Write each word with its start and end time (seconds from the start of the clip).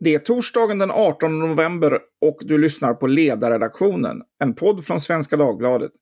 Det 0.00 0.14
är 0.14 0.18
torsdagen 0.18 0.78
den 0.78 0.90
18 0.90 1.38
november 1.38 1.98
och 2.20 2.36
du 2.40 2.58
lyssnar 2.58 2.94
på 2.94 3.06
Ledarredaktionen, 3.06 4.22
en 4.38 4.54
podd 4.54 4.84
från 4.84 5.00
Svenska 5.00 5.36
Dagbladet. 5.36 5.92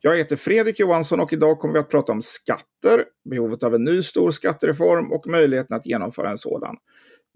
Jag 0.00 0.16
heter 0.16 0.36
Fredrik 0.36 0.80
Johansson 0.80 1.20
och 1.20 1.32
idag 1.32 1.58
kommer 1.58 1.74
vi 1.74 1.80
att 1.80 1.90
prata 1.90 2.12
om 2.12 2.22
skatter, 2.22 3.04
behovet 3.30 3.62
av 3.62 3.74
en 3.74 3.84
ny 3.84 4.02
stor 4.02 4.30
skattereform 4.30 5.12
och 5.12 5.26
möjligheten 5.26 5.76
att 5.76 5.86
genomföra 5.86 6.30
en 6.30 6.38
sådan. 6.38 6.76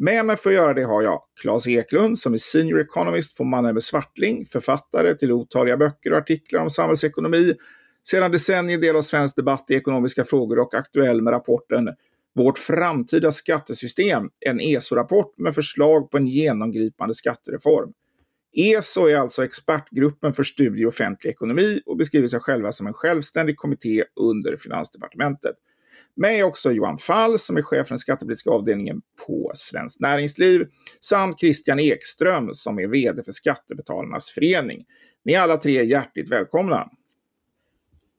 Med 0.02 0.26
mig 0.26 0.36
för 0.36 0.50
att 0.50 0.56
göra 0.56 0.74
det 0.74 0.82
har 0.82 1.02
jag 1.02 1.22
Claes 1.40 1.68
Eklund 1.68 2.18
som 2.18 2.34
är 2.34 2.38
Senior 2.38 2.80
Economist 2.80 3.36
på 3.36 3.44
Mannheimer 3.44 3.80
Swartling, 3.80 4.44
författare 4.44 5.14
till 5.14 5.32
otaliga 5.32 5.76
böcker 5.76 6.12
och 6.12 6.18
artiklar 6.18 6.60
om 6.60 6.70
samhällsekonomi, 6.70 7.54
sedan 8.04 8.32
decennier 8.32 8.78
del 8.78 8.96
av 8.96 9.02
svensk 9.02 9.36
debatt 9.36 9.64
i 9.68 9.74
ekonomiska 9.74 10.24
frågor 10.24 10.58
och 10.58 10.74
aktuell 10.74 11.22
med 11.22 11.32
rapporten 11.32 11.88
Vårt 12.34 12.58
framtida 12.58 13.32
skattesystem, 13.32 14.30
en 14.46 14.60
ESO-rapport 14.60 15.38
med 15.38 15.54
förslag 15.54 16.10
på 16.10 16.16
en 16.16 16.26
genomgripande 16.26 17.14
skattereform. 17.14 17.92
ESO 18.56 19.06
är 19.06 19.16
alltså 19.16 19.44
expertgruppen 19.44 20.32
för 20.32 20.42
studier 20.42 20.82
i 20.82 20.86
offentlig 20.86 21.30
ekonomi 21.30 21.80
och 21.86 21.96
beskriver 21.96 22.28
sig 22.28 22.40
själva 22.40 22.72
som 22.72 22.86
en 22.86 22.92
självständig 22.92 23.56
kommitté 23.56 24.04
under 24.20 24.56
Finansdepartementet. 24.56 25.54
Med 26.16 26.44
också 26.44 26.72
Johan 26.72 26.98
Fall 26.98 27.38
som 27.38 27.56
är 27.56 27.62
chef 27.62 27.86
för 27.86 27.94
den 27.94 27.98
skattepolitiska 27.98 28.50
avdelningen 28.50 29.00
på 29.26 29.52
Svenskt 29.54 30.00
Näringsliv 30.00 30.66
samt 31.00 31.40
Christian 31.40 31.80
Ekström 31.80 32.54
som 32.54 32.78
är 32.78 32.86
vd 32.86 33.22
för 33.22 33.32
Skattebetalarnas 33.32 34.30
förening. 34.30 34.84
Ni 35.24 35.32
är 35.32 35.40
alla 35.40 35.56
tre 35.56 35.84
hjärtligt 35.84 36.32
välkomna. 36.32 36.88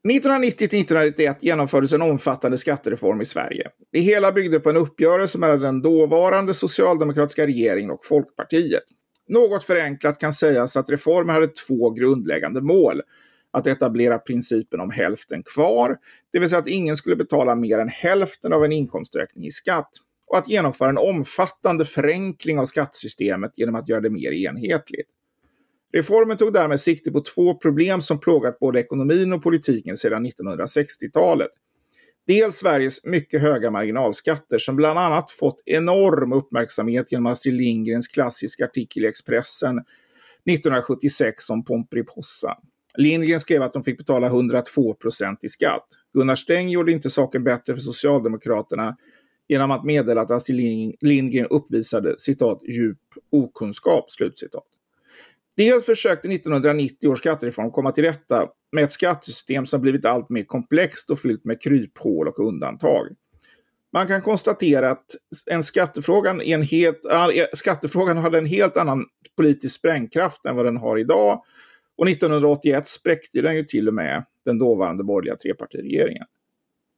1990-1991 0.08 1.36
genomfördes 1.40 1.92
en 1.92 2.02
omfattande 2.02 2.58
skattereform 2.58 3.20
i 3.20 3.24
Sverige. 3.24 3.68
Det 3.92 4.00
hela 4.00 4.32
byggde 4.32 4.60
på 4.60 4.70
en 4.70 4.76
uppgörelse 4.76 5.38
mellan 5.38 5.60
den 5.60 5.82
dåvarande 5.82 6.54
socialdemokratiska 6.54 7.46
regeringen 7.46 7.90
och 7.90 8.04
Folkpartiet. 8.04 8.82
Något 9.28 9.64
förenklat 9.64 10.18
kan 10.20 10.32
sägas 10.32 10.76
att 10.76 10.90
reformen 10.90 11.34
hade 11.34 11.48
två 11.48 11.90
grundläggande 11.90 12.60
mål 12.60 13.02
att 13.52 13.66
etablera 13.66 14.18
principen 14.18 14.80
om 14.80 14.90
hälften 14.90 15.42
kvar, 15.42 15.98
det 16.32 16.38
vill 16.38 16.48
säga 16.48 16.58
att 16.58 16.68
ingen 16.68 16.96
skulle 16.96 17.16
betala 17.16 17.54
mer 17.54 17.78
än 17.78 17.88
hälften 17.88 18.52
av 18.52 18.64
en 18.64 18.72
inkomstökning 18.72 19.46
i 19.46 19.50
skatt, 19.50 19.90
och 20.26 20.38
att 20.38 20.48
genomföra 20.48 20.88
en 20.88 20.98
omfattande 20.98 21.84
förenkling 21.84 22.58
av 22.58 22.64
skattesystemet 22.64 23.58
genom 23.58 23.74
att 23.74 23.88
göra 23.88 24.00
det 24.00 24.10
mer 24.10 24.32
enhetligt. 24.32 25.08
Reformen 25.92 26.36
tog 26.36 26.52
därmed 26.52 26.80
sikte 26.80 27.10
på 27.10 27.20
två 27.20 27.54
problem 27.54 28.02
som 28.02 28.20
plågat 28.20 28.58
både 28.58 28.80
ekonomin 28.80 29.32
och 29.32 29.42
politiken 29.42 29.96
sedan 29.96 30.26
1960-talet. 30.26 31.50
Dels 32.26 32.56
Sveriges 32.56 33.04
mycket 33.04 33.40
höga 33.40 33.70
marginalskatter 33.70 34.58
som 34.58 34.76
bland 34.76 34.98
annat 34.98 35.30
fått 35.30 35.62
enorm 35.64 36.32
uppmärksamhet 36.32 37.12
genom 37.12 37.26
Astrid 37.26 37.54
Lindgrens 37.54 38.08
klassiska 38.08 38.64
artikel 38.64 39.04
i 39.04 39.08
Expressen 39.08 39.78
1976 40.44 41.50
om 41.50 41.64
Pomperipossa. 41.64 42.56
Lindgren 42.98 43.40
skrev 43.40 43.62
att 43.62 43.72
de 43.72 43.82
fick 43.82 43.98
betala 43.98 44.26
102 44.26 44.94
procent 44.94 45.44
i 45.44 45.48
skatt. 45.48 45.84
Gunnar 46.14 46.34
Sträng 46.34 46.68
gjorde 46.68 46.92
inte 46.92 47.10
saken 47.10 47.44
bättre 47.44 47.74
för 47.74 47.82
Socialdemokraterna 47.82 48.96
genom 49.48 49.70
att 49.70 49.84
meddela 49.84 50.20
att 50.20 50.30
Astrid 50.30 50.96
Lindgren 51.00 51.46
uppvisade 51.46 52.18
citat 52.18 52.60
djup 52.68 52.98
okunskap. 53.30 54.10
Slutcitat. 54.10 54.64
Dels 55.56 55.86
försökte 55.86 56.28
1990 56.28 57.08
års 57.08 57.18
skattereform 57.18 57.70
komma 57.70 57.92
till 57.92 58.04
rätta 58.04 58.48
med 58.72 58.84
ett 58.84 58.92
skattesystem 58.92 59.66
som 59.66 59.80
blivit 59.80 60.04
allt 60.04 60.30
mer 60.30 60.44
komplext 60.44 61.10
och 61.10 61.18
fyllt 61.18 61.44
med 61.44 61.62
kryphål 61.62 62.28
och 62.28 62.38
undantag. 62.38 63.06
Man 63.92 64.06
kan 64.06 64.22
konstatera 64.22 64.90
att 64.90 65.06
en 65.50 65.62
skattefrågan, 65.62 66.40
en 66.40 66.62
helt, 66.62 67.00
skattefrågan 67.52 68.16
hade 68.16 68.38
en 68.38 68.46
helt 68.46 68.76
annan 68.76 69.04
politisk 69.36 69.78
sprängkraft 69.78 70.46
än 70.46 70.56
vad 70.56 70.64
den 70.64 70.76
har 70.76 70.98
idag 70.98 71.42
och 71.98 72.08
1981 72.08 72.88
spräckte 72.88 73.42
den 73.42 73.56
ju 73.56 73.64
till 73.64 73.88
och 73.88 73.94
med 73.94 74.24
den 74.44 74.58
dåvarande 74.58 75.04
borgerliga 75.04 75.36
trepartiregeringen. 75.36 76.24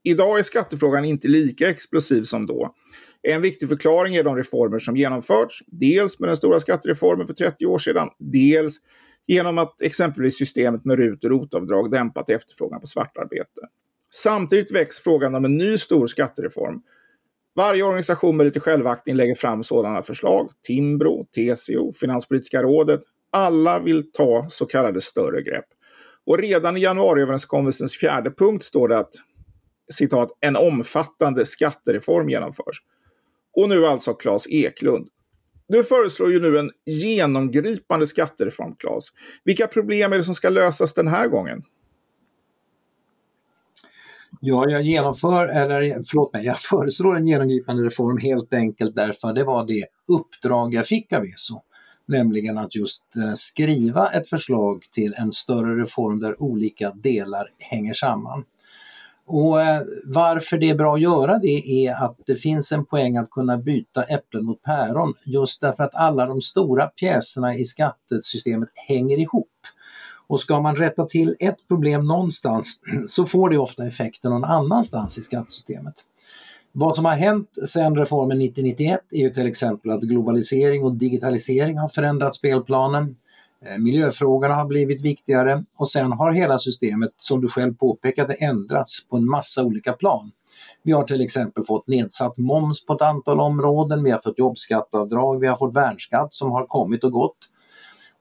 Idag 0.03 0.39
är 0.39 0.43
skattefrågan 0.43 1.05
inte 1.05 1.29
lika 1.29 1.69
explosiv 1.71 2.23
som 2.23 2.47
då. 2.47 2.75
En 3.23 3.43
viktig 3.43 3.69
förklaring 3.69 4.17
är 4.17 4.25
de 4.25 4.37
reformer 4.37 4.79
som 4.79 4.97
genomförts, 4.97 5.63
dels 5.67 6.21
med 6.21 6.29
den 6.29 6.37
stora 6.37 6.61
skattereformen 6.61 7.27
för 7.27 7.35
30 7.35 7.67
år 7.67 7.79
sedan, 7.79 8.09
dels 8.19 8.77
genom 9.27 9.59
att 9.59 9.83
exempelvis 9.83 10.39
systemet 10.39 10.85
med 10.85 10.99
RUT 10.99 11.25
och 11.25 11.31
ROT-avdrag 11.31 11.91
dämpat 11.91 12.31
efterfrågan 12.31 12.81
på 12.81 12.87
svartarbete. 12.87 13.61
Samtidigt 14.15 14.75
väcks 14.75 15.01
frågan 15.01 15.35
om 15.35 15.45
en 15.45 15.57
ny 15.57 15.79
stor 15.79 16.07
skattereform. 16.07 16.81
Varje 17.57 17.83
organisation 17.83 18.37
med 18.37 18.47
lite 18.47 18.61
självaktning 18.61 19.17
lägger 19.17 19.35
fram 19.35 19.63
sådana 19.63 20.03
förslag. 20.03 20.51
Timbro, 20.67 21.25
TCO, 21.25 21.93
Finanspolitiska 21.93 22.63
rådet, 22.63 23.01
alla 23.35 23.79
vill 23.79 24.13
ta 24.13 24.47
så 24.49 24.67
kallade 24.67 25.01
större 25.01 25.43
grepp. 25.43 25.65
Och 26.27 26.39
redan 26.39 26.77
i 26.77 26.81
januariöverenskommelsens 26.81 27.97
fjärde 27.97 28.31
punkt 28.31 28.65
står 28.65 28.89
det 28.89 28.99
att 28.99 29.15
citat, 29.93 30.39
en 30.41 30.57
omfattande 30.57 31.47
skattereform 31.47 32.29
genomförs. 32.29 32.83
Och 33.57 33.69
nu 33.69 33.87
alltså 33.87 34.15
Claes 34.15 34.47
Eklund. 34.49 35.09
Du 35.69 35.85
föreslår 35.85 36.33
ju 36.33 36.41
nu 36.41 36.59
en 36.59 36.71
genomgripande 36.87 38.07
skattereform, 38.07 38.77
Claes. 38.79 39.05
Vilka 39.45 39.67
problem 39.67 40.13
är 40.13 40.17
det 40.17 40.25
som 40.25 40.35
ska 40.35 40.49
lösas 40.49 40.95
den 40.95 41.09
här 41.09 41.29
gången? 41.29 41.63
Ja, 44.41 44.71
jag 44.71 44.83
genomför, 44.83 45.49
eller 45.49 45.81
förlåt 45.83 46.33
mig, 46.33 46.47
jag 46.47 46.59
föreslår 46.59 47.17
en 47.17 47.27
genomgripande 47.27 47.85
reform 47.85 48.19
helt 48.19 48.55
enkelt 48.55 48.95
därför 48.95 49.33
det 49.33 49.45
var 49.45 49.67
det 49.67 49.85
uppdrag 50.09 50.75
jag 50.75 50.87
fick 50.87 51.13
av 51.13 51.25
ESO 51.25 51.63
nämligen 52.07 52.59
att 52.59 52.75
just 52.75 53.03
eh, 53.17 53.33
skriva 53.35 54.11
ett 54.11 54.29
förslag 54.29 54.85
till 54.93 55.15
en 55.19 55.33
större 55.33 55.83
reform 55.83 56.21
där 56.21 56.43
olika 56.43 56.91
delar 56.91 57.49
hänger 57.59 57.95
samman. 57.95 58.45
Och 59.27 59.63
eh, 59.63 59.83
varför 60.05 60.59
det 60.59 60.71
är 60.71 60.75
bra 60.75 60.95
att 60.95 61.01
göra 61.01 61.39
det 61.39 61.87
är 61.87 62.05
att 62.05 62.17
det 62.27 62.35
finns 62.35 62.73
en 62.73 62.87
poäng 62.87 63.17
att 63.17 63.31
kunna 63.31 63.59
byta 63.59 64.03
äpplen 64.03 64.45
mot 64.45 64.63
päron 64.63 65.15
just 65.25 65.61
därför 65.61 65.85
att 65.85 65.95
alla 65.95 66.27
de 66.27 66.41
stora 66.41 66.87
pjäserna 66.87 67.55
i 67.55 67.65
skattesystemet 67.65 68.69
hänger 68.75 69.19
ihop. 69.19 69.51
Och 70.27 70.41
ska 70.41 70.61
man 70.61 70.77
rätta 70.77 71.05
till 71.05 71.37
ett 71.41 71.69
problem 71.69 72.07
någonstans 72.07 72.81
så 73.07 73.27
får 73.27 73.51
det 73.51 73.59
ofta 73.59 73.87
effekter 73.87 74.29
någon 74.29 74.45
annanstans 74.45 75.19
i 75.19 75.23
skattesystemet. 75.23 75.95
Vad 76.77 76.97
som 76.97 77.05
har 77.05 77.17
hänt 77.17 77.49
sedan 77.67 77.97
reformen 77.97 78.41
1991 78.41 79.01
är 79.11 79.19
ju 79.19 79.31
till 79.31 79.47
exempel 79.47 79.91
att 79.91 80.01
globalisering 80.01 80.85
och 80.85 80.95
digitalisering 80.95 81.79
har 81.79 81.89
förändrat 81.89 82.35
spelplanen. 82.35 83.17
Eh, 83.67 83.79
miljöfrågorna 83.79 84.55
har 84.55 84.65
blivit 84.65 85.05
viktigare 85.05 85.65
och 85.77 85.89
sen 85.89 86.13
har 86.13 86.33
hela 86.33 86.59
systemet, 86.59 87.11
som 87.17 87.41
du 87.41 87.49
själv 87.49 87.75
påpekade, 87.75 88.35
ändrats 88.35 89.09
på 89.09 89.17
en 89.17 89.29
massa 89.29 89.65
olika 89.65 89.93
plan. 89.93 90.31
Vi 90.83 90.93
har 90.93 91.03
till 91.03 91.21
exempel 91.21 91.65
fått 91.65 91.87
nedsatt 91.87 92.37
moms 92.37 92.87
på 92.87 92.93
ett 92.93 93.03
antal 93.03 93.41
områden, 93.41 94.05
vi 94.05 94.11
har 94.11 94.21
fått 94.25 94.39
jobbskatteavdrag, 94.39 95.41
vi 95.41 95.47
har 95.47 95.57
fått 95.57 95.77
värnskatt 95.77 96.35
som 96.35 96.53
har 96.53 96.67
kommit 96.67 97.05
och 97.05 97.13
gått. 97.13 97.39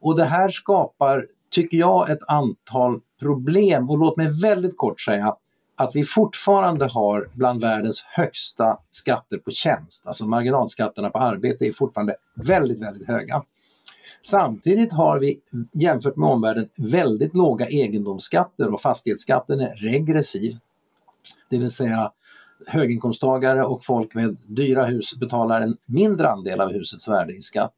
Och 0.02 0.18
det 0.18 0.26
här 0.26 0.50
skapar, 0.50 1.26
tycker 1.52 1.78
jag, 1.78 2.10
ett 2.10 2.24
antal 2.28 3.00
problem 3.20 3.90
och 3.90 3.98
låt 3.98 4.18
mig 4.18 4.42
väldigt 4.42 4.78
kort 4.78 5.02
säga 5.02 5.36
att 5.76 5.96
vi 5.96 6.06
fortfarande 6.06 6.86
har 6.86 7.30
bland 7.34 7.62
världens 7.62 8.04
högsta 8.08 8.78
skatter 8.92 9.38
på 9.38 9.52
tjänst. 9.52 10.08
Alltså 10.08 10.28
marginalskatterna 10.28 11.10
på 11.10 11.20
arbete 11.20 11.66
är 11.66 11.74
fortfarande 11.74 12.16
väldigt, 12.36 12.82
väldigt 12.82 13.08
höga. 13.08 13.44
Samtidigt 14.22 14.94
har 14.94 15.20
vi 15.20 15.40
jämfört 15.72 16.16
med 16.16 16.30
omvärlden 16.30 16.70
väldigt 16.76 17.36
låga 17.36 17.68
egendomsskatter 17.68 18.74
och 18.74 18.82
fastighetsskatten 18.82 19.60
är 19.60 19.76
regressiv. 19.76 20.58
Det 21.50 21.58
vill 21.58 21.72
säga 21.72 22.12
höginkomsttagare 22.68 23.64
och 23.64 23.86
folk 23.86 24.16
med 24.16 24.38
dyra 24.48 24.86
hus 24.86 25.16
betalar 25.20 25.62
en 25.62 25.78
mindre 25.86 26.30
andel 26.30 26.62
av 26.62 26.72
husets 26.72 27.08
värde 27.08 27.34
i 27.34 27.42
skatt. 27.42 27.76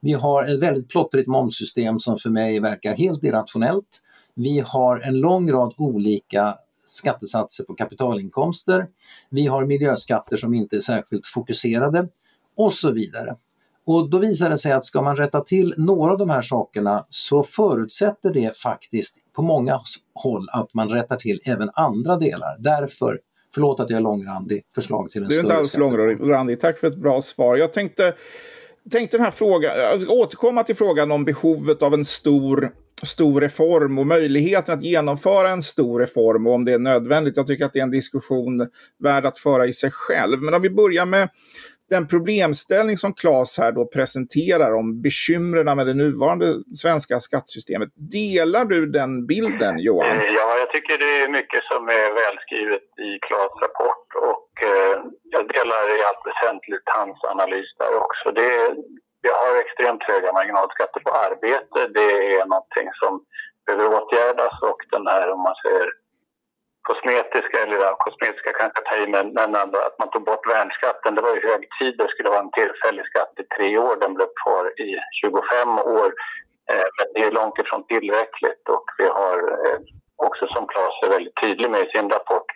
Vi 0.00 0.12
har 0.12 0.44
ett 0.44 0.62
väldigt 0.62 0.88
plottrigt 0.88 1.28
momssystem 1.28 1.98
som 1.98 2.18
för 2.18 2.30
mig 2.30 2.60
verkar 2.60 2.96
helt 2.96 3.24
irrationellt. 3.24 4.00
Vi 4.34 4.60
har 4.66 4.98
en 4.98 5.18
lång 5.18 5.52
rad 5.52 5.74
olika 5.76 6.54
skattesatser 6.86 7.64
på 7.64 7.74
kapitalinkomster. 7.74 8.86
Vi 9.30 9.46
har 9.46 9.66
miljöskatter 9.66 10.36
som 10.36 10.54
inte 10.54 10.76
är 10.76 10.80
särskilt 10.80 11.26
fokuserade 11.26 12.08
och 12.56 12.72
så 12.72 12.90
vidare. 12.90 13.36
Och 13.86 14.10
då 14.10 14.18
visar 14.18 14.50
det 14.50 14.58
sig 14.58 14.72
att 14.72 14.84
ska 14.84 15.02
man 15.02 15.16
rätta 15.16 15.40
till 15.40 15.74
några 15.76 16.12
av 16.12 16.18
de 16.18 16.30
här 16.30 16.42
sakerna 16.42 17.06
så 17.08 17.42
förutsätter 17.42 18.30
det 18.30 18.58
faktiskt 18.58 19.16
på 19.36 19.42
många 19.42 19.80
håll 20.14 20.48
att 20.52 20.74
man 20.74 20.88
rättar 20.88 21.16
till 21.16 21.40
även 21.44 21.70
andra 21.74 22.16
delar. 22.16 22.56
Därför, 22.58 23.20
förlåt 23.54 23.80
att 23.80 23.90
jag 23.90 23.96
är 23.96 24.02
långrandig, 24.02 24.62
förslag 24.74 25.10
till 25.10 25.22
en 25.22 25.30
större... 25.30 25.42
Du 25.42 25.48
är 25.48 25.52
inte 25.52 25.58
alls 25.58 25.76
långrandig, 25.76 26.60
tack 26.60 26.78
för 26.78 26.86
ett 26.86 26.96
bra 26.96 27.22
svar. 27.22 27.56
Jag 27.56 27.72
tänkte, 27.72 28.14
tänkte 28.90 29.16
den 29.16 29.24
här 29.24 29.30
frågan, 29.30 29.72
återkomma 30.08 30.62
till 30.62 30.76
frågan 30.76 31.12
om 31.12 31.24
behovet 31.24 31.82
av 31.82 31.94
en 31.94 32.04
stor 32.04 32.72
stor 33.04 33.40
reform 33.40 33.98
och 33.98 34.06
möjligheten 34.06 34.74
att 34.74 34.82
genomföra 34.82 35.48
en 35.50 35.62
stor 35.62 36.00
reform 36.00 36.46
och 36.46 36.54
om 36.54 36.64
det 36.64 36.72
är 36.72 36.78
nödvändigt. 36.78 37.36
Jag 37.36 37.46
tycker 37.46 37.64
att 37.64 37.72
det 37.72 37.78
är 37.78 37.82
en 37.82 37.90
diskussion 37.90 38.68
värd 38.98 39.26
att 39.26 39.38
föra 39.38 39.66
i 39.66 39.72
sig 39.72 39.90
själv. 39.92 40.42
Men 40.42 40.54
om 40.54 40.62
vi 40.62 40.70
börjar 40.70 41.06
med 41.06 41.28
den 41.90 42.08
problemställning 42.08 42.96
som 42.96 43.12
Claes 43.14 43.58
här 43.58 43.72
då 43.72 43.86
presenterar 43.86 44.70
om 44.74 45.02
bekymren 45.02 45.76
med 45.76 45.86
det 45.86 45.94
nuvarande 45.94 46.46
svenska 46.82 47.20
skattesystemet. 47.20 47.88
Delar 47.94 48.64
du 48.64 48.86
den 48.86 49.26
bilden 49.26 49.78
Johan? 49.78 50.16
Ja, 50.40 50.58
jag 50.62 50.70
tycker 50.70 50.98
det 50.98 51.12
är 51.24 51.28
mycket 51.28 51.62
som 51.64 51.88
är 51.88 52.08
välskrivet 52.22 52.86
i 53.08 53.10
Claes 53.26 53.54
rapport 53.64 54.08
och 54.32 54.48
eh, 54.70 54.96
jag 55.34 55.42
delar 55.48 55.84
i 55.96 55.98
allt 56.08 56.24
väsentligt 56.30 56.86
hans 56.98 57.18
analys 57.32 57.70
där 57.78 57.94
också. 58.04 58.26
Det, 58.40 58.50
vi 59.24 59.30
har 59.30 59.56
extremt 59.56 60.02
höga 60.02 60.32
marginalskatter 60.32 61.00
på 61.00 61.10
arbete. 61.10 61.78
Det 61.98 62.10
är 62.36 62.46
någonting 62.46 62.88
som 63.00 63.12
behöver 63.66 63.86
åtgärdas 63.96 64.62
och 64.70 64.80
den 64.90 65.06
här, 65.06 65.30
om 65.34 65.40
man 65.48 65.54
säger 65.62 65.88
kosmetiska, 66.88 67.56
eller 67.62 67.76
ja, 67.76 67.96
kosmetiska 67.98 68.52
kanske 68.52 68.80
ta 68.82 68.96
i, 68.96 69.06
men, 69.06 69.26
men 69.38 69.54
ändå 69.54 69.78
att 69.78 69.98
man 69.98 70.10
tog 70.10 70.24
bort 70.24 70.46
värnskatten. 70.54 71.14
Det 71.14 71.22
var 71.26 71.34
ju 71.34 71.48
hög 71.50 71.62
tid, 71.78 71.94
det 71.98 72.08
skulle 72.08 72.34
vara 72.34 72.44
en 72.46 72.56
tillfällig 72.58 73.04
skatt 73.06 73.32
i 73.42 73.44
tre 73.56 73.78
år. 73.78 73.96
Den 73.96 74.14
blev 74.14 74.28
kvar 74.42 74.64
i 74.86 74.88
25 75.20 75.78
år. 75.78 76.08
Eh, 76.70 76.88
men 76.96 77.06
det 77.14 77.22
är 77.26 77.30
långt 77.30 77.58
ifrån 77.58 77.86
tillräckligt 77.86 78.68
och 78.68 78.86
vi 78.98 79.06
har 79.18 79.36
eh, 79.52 79.78
också 80.16 80.46
som 80.46 80.66
Claes 80.66 81.02
är 81.02 81.08
väldigt 81.08 81.40
tydlig 81.42 81.70
med 81.70 81.80
i 81.86 81.90
sin 81.90 82.10
rapport 82.10 82.48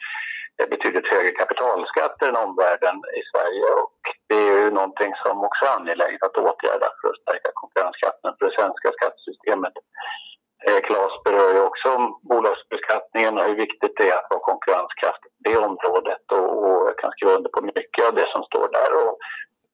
betydligt 0.67 1.07
högre 1.07 1.31
kapitalskatter 1.31 2.29
än 2.29 2.37
omvärlden 2.37 2.97
i 3.19 3.23
Sverige 3.33 3.67
och 3.83 3.99
det 4.29 4.35
är 4.35 4.59
ju 4.63 4.71
någonting 4.71 5.13
som 5.23 5.45
också 5.45 5.65
är 5.65 5.77
angeläget 5.77 6.23
att 6.23 6.37
åtgärda 6.37 6.89
för 7.01 7.09
att 7.09 7.23
stärka 7.23 7.51
konkurrenskraften 7.55 8.35
för 8.39 8.47
det 8.47 8.57
svenska 8.59 8.93
skattesystemet. 8.93 9.73
Eh, 10.67 10.81
Claes 10.87 11.15
berör 11.25 11.55
ju 11.55 11.61
också 11.61 11.91
bolagsbeskattningen 12.29 13.39
och 13.39 13.45
hur 13.45 13.57
viktigt 13.57 13.97
det 13.97 14.11
är 14.11 14.17
att 14.17 14.31
vara 14.31 14.49
konkurrenskraftig 14.51 15.31
på 15.33 15.41
det 15.49 15.57
området 15.69 16.25
och, 16.33 16.49
och 16.65 16.89
jag 16.89 16.99
kan 16.99 17.11
skriva 17.13 17.33
under 17.33 17.51
på 17.51 17.61
mycket 17.61 18.05
av 18.09 18.15
det 18.15 18.29
som 18.33 18.43
står 18.43 18.69
där. 18.79 18.91
Och 19.03 19.19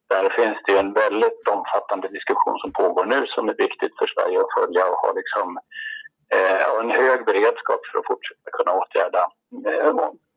där 0.08 0.28
finns 0.38 0.58
det 0.64 0.72
ju 0.72 0.78
en 0.78 0.92
väldigt 0.92 1.48
omfattande 1.48 2.08
diskussion 2.08 2.58
som 2.58 2.72
pågår 2.72 3.04
nu 3.04 3.26
som 3.26 3.48
är 3.48 3.54
viktigt 3.54 3.98
för 3.98 4.06
Sverige 4.06 4.40
att 4.40 4.54
följa 4.58 4.86
och 4.90 4.98
ha 5.04 5.12
liksom, 5.12 5.58
eh, 6.34 6.80
en 6.80 6.90
hög 6.90 7.24
beredskap 7.24 7.80
för 7.86 7.98
att 7.98 8.06
fortsätta 8.06 8.48
kunna 8.56 8.72
åtgärda 8.80 9.22
eh, 9.68 9.92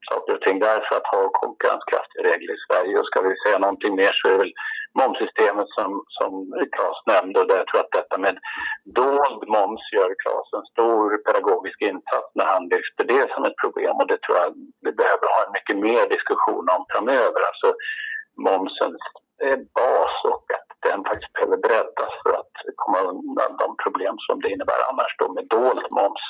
saker 0.10 0.34
och 0.34 0.42
ting 0.42 0.60
där 0.60 0.80
för 0.88 0.96
att 0.96 1.08
ha 1.08 1.30
konkurrenskraftiga 1.30 2.24
regler 2.24 2.54
i 2.54 2.64
Sverige. 2.68 3.00
Och 3.00 3.08
ska 3.08 3.22
vi 3.22 3.36
säga 3.44 3.58
någonting 3.60 3.96
mer 3.96 4.12
så 4.14 4.28
är 4.28 4.32
det 4.32 4.38
väl 4.38 4.54
momssystemet 5.02 5.70
som, 5.78 5.90
som 6.18 6.32
Claes 6.76 7.00
nämnde 7.06 7.40
och 7.40 7.48
där 7.48 7.58
jag 7.58 7.68
tror 7.68 7.82
att 7.82 7.98
detta 8.00 8.18
med 8.18 8.38
dold 8.86 9.42
moms 9.56 9.84
gör 9.96 10.12
Claes 10.22 10.50
en 10.58 10.68
stor 10.74 11.18
pedagogisk 11.26 11.82
insats 11.82 12.30
när 12.36 12.46
han 12.54 12.64
lyfter 12.74 13.04
det 13.14 13.26
som 13.34 13.46
ett 13.46 13.62
problem 13.64 13.96
och 14.02 14.08
det 14.08 14.22
tror 14.22 14.38
jag 14.38 14.54
vi 14.86 14.92
behöver 14.92 15.28
ha 15.34 15.40
en 15.46 15.56
mycket 15.58 15.78
mer 15.88 16.10
diskussion 16.16 16.66
om 16.76 16.86
framöver. 16.92 17.42
Alltså 17.50 17.70
momsens 18.48 19.04
eh, 19.44 19.60
bas 19.78 20.14
och 20.34 20.46
att 20.58 20.70
den 20.90 21.04
faktiskt 21.10 21.34
behöver 21.34 21.58
breddas 21.58 22.14
för 22.24 22.34
att 22.42 22.54
komma 22.82 23.00
undan 23.12 23.52
de 23.64 23.70
problem 23.84 24.16
som 24.28 24.42
det 24.42 24.50
innebär 24.54 24.82
annars 24.90 25.16
då 25.18 25.34
med 25.34 25.46
dold 25.48 25.86
moms 25.92 26.26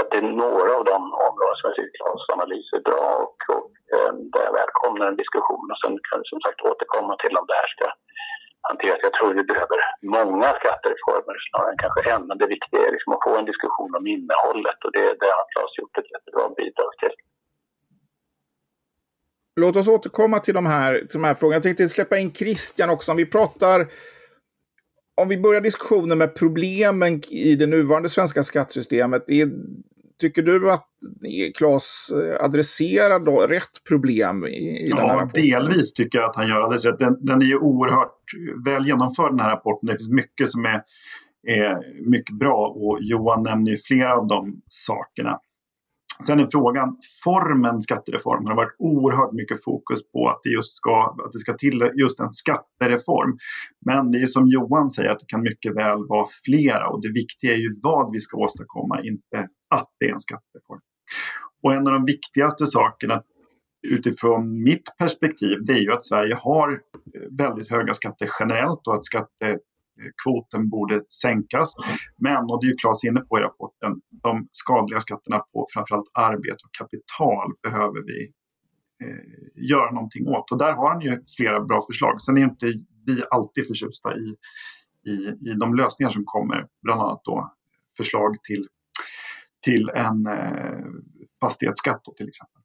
att 0.00 0.10
det 0.12 0.18
är 0.22 0.28
några 0.44 0.72
av 0.78 0.84
de 0.92 1.00
områden 1.28 1.56
som 1.58 1.66
jag 1.68 1.76
tycker 1.76 1.96
Claes 1.98 2.24
analys 2.36 2.66
är 2.78 2.82
bra 2.90 3.06
och, 3.24 3.38
och 3.54 3.70
eh, 3.94 4.12
där 4.32 4.42
jag 4.48 4.54
välkomnar 4.62 5.06
en 5.08 5.20
diskussion. 5.22 5.66
Och 5.72 5.80
sen 5.82 5.94
kan 6.06 6.18
vi 6.20 6.26
som 6.32 6.40
sagt 6.44 6.60
återkomma 6.70 7.12
till 7.22 7.34
om 7.40 7.46
det 7.48 7.58
här 7.60 7.70
ska 7.74 7.86
hanteras. 8.68 9.00
Jag 9.06 9.14
tror 9.14 9.38
vi 9.42 9.50
behöver 9.52 9.78
många 10.18 10.48
skattereformer 10.60 11.36
snarare 11.48 11.70
än 11.72 11.82
kanske 11.84 12.00
en. 12.14 12.22
Men 12.28 12.38
det 12.40 12.48
viktiga 12.56 12.80
är 12.86 12.92
liksom 12.96 13.12
att 13.12 13.24
få 13.26 13.32
en 13.36 13.50
diskussion 13.52 13.92
om 13.98 14.04
innehållet 14.14 14.78
och 14.84 14.92
det, 14.96 15.04
det 15.22 15.30
har 15.36 15.44
Claes 15.52 15.78
gjort 15.80 15.98
ett 16.00 16.12
jättebra 16.14 16.44
bidrag 16.60 16.92
till. 17.00 17.16
Låt 19.62 19.76
oss 19.76 19.88
återkomma 19.88 20.38
till 20.38 20.54
de 20.60 20.66
här, 20.66 20.92
till 20.98 21.18
de 21.20 21.24
här 21.24 21.34
frågorna. 21.34 21.56
Jag 21.56 21.62
tänkte 21.62 21.88
släppa 21.88 22.18
in 22.18 22.32
Christian 22.40 22.90
också. 22.90 23.10
Om 23.12 23.16
vi 23.16 23.26
pratar 23.36 23.78
om 25.20 25.28
vi 25.28 25.38
börjar 25.38 25.60
diskussionen 25.60 26.18
med 26.18 26.34
problemen 26.34 27.20
i 27.28 27.54
det 27.54 27.66
nuvarande 27.66 28.08
svenska 28.08 28.42
skattesystemet. 28.42 29.24
Är, 29.30 29.50
tycker 30.20 30.42
du 30.42 30.70
att 30.70 30.86
Claes 31.56 32.12
adresserar 32.40 33.20
då 33.20 33.40
rätt 33.40 33.84
problem 33.88 34.46
i, 34.46 34.48
i 34.48 34.88
ja, 34.88 34.96
den 34.96 35.08
här 35.08 35.16
rapporten? 35.16 35.42
delvis 35.42 35.92
tycker 35.92 36.18
jag 36.18 36.30
att 36.30 36.36
han 36.36 36.48
gör 36.48 36.60
alldeles 36.60 36.84
rätt. 36.84 36.98
Den, 36.98 37.26
den 37.26 37.42
är 37.42 37.46
ju 37.46 37.56
oerhört 37.56 38.16
väl 38.66 38.86
genomförd 38.86 39.32
den 39.32 39.40
här 39.40 39.50
rapporten. 39.50 39.86
Det 39.86 39.96
finns 39.96 40.10
mycket 40.10 40.50
som 40.50 40.64
är, 40.64 40.82
är 41.48 41.78
mycket 42.10 42.38
bra 42.38 42.66
och 42.76 42.98
Johan 43.00 43.42
nämner 43.42 43.70
ju 43.70 43.76
flera 43.76 44.16
av 44.16 44.26
de 44.26 44.62
sakerna. 44.68 45.38
Sen 46.26 46.40
är 46.40 46.48
frågan, 46.52 46.96
formen 47.24 47.82
skattereform 47.82 48.46
har 48.46 48.56
varit 48.56 48.76
oerhört 48.78 49.32
mycket 49.32 49.64
fokus 49.64 50.10
på 50.12 50.28
att 50.28 50.40
det 50.42 50.50
just 50.50 50.76
ska, 50.76 51.16
att 51.26 51.32
det 51.32 51.38
ska 51.38 51.54
till 51.54 51.90
just 51.94 52.20
en 52.20 52.30
skattereform. 52.30 53.38
Men 53.86 54.10
det 54.10 54.18
är 54.18 54.20
ju 54.20 54.28
som 54.28 54.48
Johan 54.48 54.90
säger 54.90 55.10
att 55.10 55.18
det 55.18 55.26
kan 55.28 55.42
mycket 55.42 55.76
väl 55.76 56.06
vara 56.08 56.26
flera 56.44 56.88
och 56.88 57.02
det 57.02 57.12
viktiga 57.12 57.52
är 57.52 57.58
ju 57.58 57.74
vad 57.82 58.12
vi 58.12 58.20
ska 58.20 58.36
åstadkomma, 58.36 59.02
inte 59.02 59.48
att 59.74 59.88
det 59.98 60.06
är 60.06 60.12
en 60.12 60.20
skattereform. 60.20 60.80
Och 61.62 61.74
en 61.74 61.86
av 61.86 61.92
de 61.92 62.04
viktigaste 62.04 62.66
sakerna 62.66 63.22
utifrån 63.88 64.62
mitt 64.62 64.96
perspektiv 64.98 65.58
det 65.66 65.72
är 65.72 65.78
ju 65.78 65.92
att 65.92 66.04
Sverige 66.04 66.34
har 66.34 66.72
eh, 66.72 66.78
väldigt 67.38 67.70
höga 67.70 67.94
skatter 67.94 68.28
generellt 68.40 68.86
och 68.86 68.94
att 68.94 69.04
skatte, 69.04 69.58
kvoten 70.24 70.68
borde 70.68 71.00
sänkas. 71.22 71.74
Men, 72.16 72.50
och 72.50 72.60
det 72.60 72.66
är 72.66 72.68
ju 72.68 72.76
Claes 72.76 73.04
inne 73.04 73.20
på 73.20 73.38
i 73.38 73.40
rapporten, 73.40 74.00
de 74.22 74.48
skadliga 74.52 75.00
skatterna 75.00 75.38
på 75.38 75.66
framförallt 75.74 76.10
arbete 76.14 76.58
och 76.64 76.74
kapital 76.78 77.52
behöver 77.62 78.02
vi 78.02 78.32
eh, 79.04 79.70
göra 79.70 79.90
någonting 79.90 80.28
åt. 80.28 80.50
Och 80.50 80.58
där 80.58 80.72
har 80.72 80.90
han 80.90 81.00
ju 81.00 81.22
flera 81.36 81.60
bra 81.60 81.82
förslag. 81.86 82.22
Sen 82.22 82.36
är 82.36 82.42
inte 82.42 82.66
vi 83.06 83.22
alltid 83.30 83.66
förtjusta 83.66 84.16
i, 84.16 84.36
i, 85.10 85.50
i 85.50 85.54
de 85.60 85.74
lösningar 85.74 86.10
som 86.10 86.22
kommer, 86.24 86.66
bland 86.82 87.00
annat 87.00 87.20
då 87.24 87.50
förslag 87.96 88.42
till, 88.42 88.66
till 89.64 89.90
en 89.94 90.26
eh, 90.26 90.84
fastighetsskatt 91.40 92.02
till 92.16 92.28
exempel. 92.28 92.59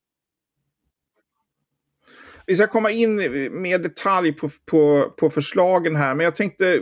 Vi 2.48 2.56
ska 2.56 2.68
komma 2.68 2.92
in 2.92 3.16
mer 3.62 3.80
detalj 3.80 4.32
på, 4.32 4.50
på, 4.72 5.14
på 5.18 5.30
förslagen 5.30 5.96
här, 5.96 6.16
men 6.16 6.24
jag 6.24 6.36
tänkte 6.36 6.80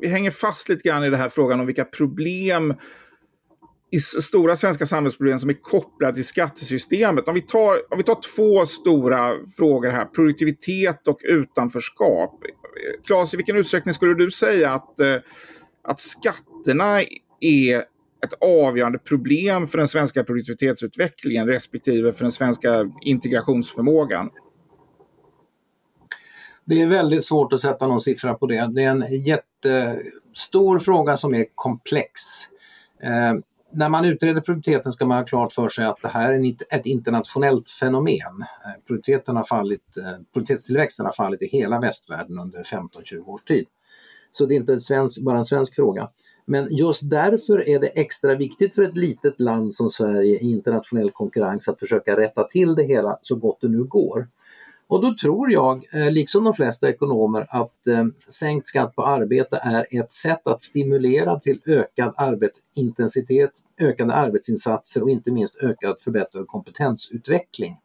vi 0.00 0.08
hänger 0.08 0.30
fast 0.30 0.68
lite 0.68 0.88
grann 0.88 1.04
i 1.04 1.10
den 1.10 1.20
här 1.20 1.28
frågan 1.28 1.60
om 1.60 1.66
vilka 1.66 1.84
problem 1.84 2.74
i 3.90 3.98
stora 4.00 4.56
svenska 4.56 4.86
samhällsproblem 4.86 5.38
som 5.38 5.50
är 5.50 5.54
kopplade 5.54 6.14
till 6.14 6.24
skattesystemet. 6.24 7.28
Om 7.28 7.34
vi, 7.34 7.40
tar, 7.40 7.92
om 7.92 7.98
vi 7.98 8.02
tar 8.02 8.36
två 8.36 8.66
stora 8.66 9.34
frågor 9.56 9.90
här, 9.90 10.04
produktivitet 10.04 11.08
och 11.08 11.18
utanförskap. 11.24 12.40
Claes, 13.06 13.34
i 13.34 13.36
vilken 13.36 13.56
utsträckning 13.56 13.94
skulle 13.94 14.14
du 14.14 14.30
säga 14.30 14.72
att, 14.72 15.00
eh, 15.00 15.16
att 15.84 16.00
skatterna 16.00 17.02
är 17.40 17.78
ett 18.24 18.34
avgörande 18.40 18.98
problem 18.98 19.66
för 19.66 19.78
den 19.78 19.88
svenska 19.88 20.24
produktivitetsutvecklingen 20.24 21.46
respektive 21.46 22.12
för 22.12 22.24
den 22.24 22.32
svenska 22.32 22.90
integrationsförmågan? 23.04 24.30
Det 26.68 26.82
är 26.82 26.86
väldigt 26.86 27.24
svårt 27.24 27.52
att 27.52 27.60
sätta 27.60 27.86
någon 27.86 28.00
siffra 28.00 28.34
på 28.34 28.46
det. 28.46 28.68
Det 28.72 28.84
är 28.84 28.90
en 28.90 29.04
jättestor 29.24 30.78
fråga 30.78 31.16
som 31.16 31.34
är 31.34 31.46
komplex. 31.54 32.20
Eh, 33.02 33.34
när 33.72 33.88
man 33.88 34.04
utreder 34.04 34.40
produktiviteten 34.40 34.92
ska 34.92 35.06
man 35.06 35.18
ha 35.18 35.24
klart 35.24 35.52
för 35.52 35.68
sig 35.68 35.84
att 35.86 36.02
det 36.02 36.08
här 36.08 36.32
är 36.32 36.54
ett 36.70 36.86
internationellt 36.86 37.70
fenomen. 37.70 38.44
Eh, 38.64 38.86
produktiviteten 38.86 39.36
har 39.36 39.44
fallit, 39.44 39.96
eh, 39.96 40.04
produktivitetstillväxten 40.32 41.06
har 41.06 41.12
fallit 41.12 41.42
i 41.42 41.46
hela 41.46 41.80
västvärlden 41.80 42.38
under 42.38 42.64
15-20 42.64 43.26
års 43.26 43.42
tid. 43.42 43.66
Så 44.30 44.46
det 44.46 44.54
är 44.54 44.56
inte 44.56 44.80
svensk, 44.80 45.22
bara 45.22 45.36
en 45.36 45.44
svensk 45.44 45.74
fråga. 45.74 46.08
Men 46.44 46.68
just 46.70 47.10
därför 47.10 47.68
är 47.68 47.78
det 47.78 47.86
extra 47.86 48.34
viktigt 48.34 48.74
för 48.74 48.82
ett 48.82 48.96
litet 48.96 49.40
land 49.40 49.74
som 49.74 49.90
Sverige 49.90 50.38
i 50.38 50.50
internationell 50.50 51.10
konkurrens 51.10 51.68
att 51.68 51.78
försöka 51.78 52.16
rätta 52.16 52.44
till 52.44 52.74
det 52.74 52.84
hela 52.84 53.18
så 53.22 53.36
gott 53.36 53.58
det 53.60 53.68
nu 53.68 53.84
går. 53.84 54.28
Och 54.88 55.02
då 55.02 55.14
tror 55.14 55.52
jag, 55.52 55.86
eh, 55.92 56.10
liksom 56.10 56.44
de 56.44 56.54
flesta 56.54 56.88
ekonomer, 56.88 57.46
att 57.50 57.86
eh, 57.86 58.04
sänkt 58.28 58.66
skatt 58.66 58.94
på 58.94 59.06
arbete 59.06 59.60
är 59.62 59.86
ett 60.00 60.12
sätt 60.12 60.46
att 60.46 60.60
stimulera 60.60 61.38
till 61.38 61.60
ökad 61.66 62.14
arbetsintensitet, 62.16 63.50
ökade 63.80 64.14
arbetsinsatser 64.14 65.02
och 65.02 65.10
inte 65.10 65.30
minst 65.30 65.56
ökad 65.56 66.00
förbättrad 66.00 66.46
kompetensutveckling. 66.46 67.76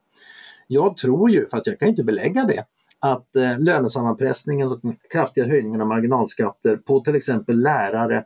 Jag 0.67 0.98
tror 0.98 1.29
ju, 1.31 1.48
fast 1.48 1.67
jag 1.67 1.79
kan 1.79 1.88
inte 1.88 2.03
belägga 2.03 2.45
det, 2.45 2.65
att 3.00 3.36
eh, 3.36 3.60
lönesammanpressningen 3.60 4.67
och 4.67 4.79
den 4.81 4.95
kraftiga 5.10 5.48
höjningen 5.48 5.81
av 5.81 5.88
marginalskatter 5.88 6.75
på 6.75 7.00
till 7.00 7.15
exempel 7.15 7.62
lärare 7.62 8.25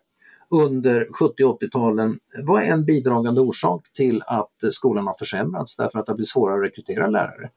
under 0.50 1.07
70 1.19 1.43
80-talen 1.43 2.19
var 2.43 2.62
en 2.62 2.86
bidragande 2.86 3.41
orsak 3.41 3.81
till 3.93 4.24
att 4.27 4.63
eh, 4.63 4.69
skolan 4.69 5.07
har 5.07 5.15
försämrats 5.19 5.77
därför 5.77 6.00
att 6.00 6.05
det 6.05 6.15
blir 6.15 6.25
svårare 6.25 6.57
att 6.57 6.65
rekrytera 6.65 7.07
lärare. 7.07 7.50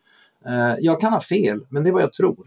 Eh, 0.47 0.75
jag 0.80 1.00
kan 1.00 1.12
ha 1.12 1.20
fel, 1.20 1.66
men 1.68 1.85
det 1.85 1.90
är 1.90 1.92
vad 1.92 2.02
jag 2.02 2.12
tror. 2.12 2.47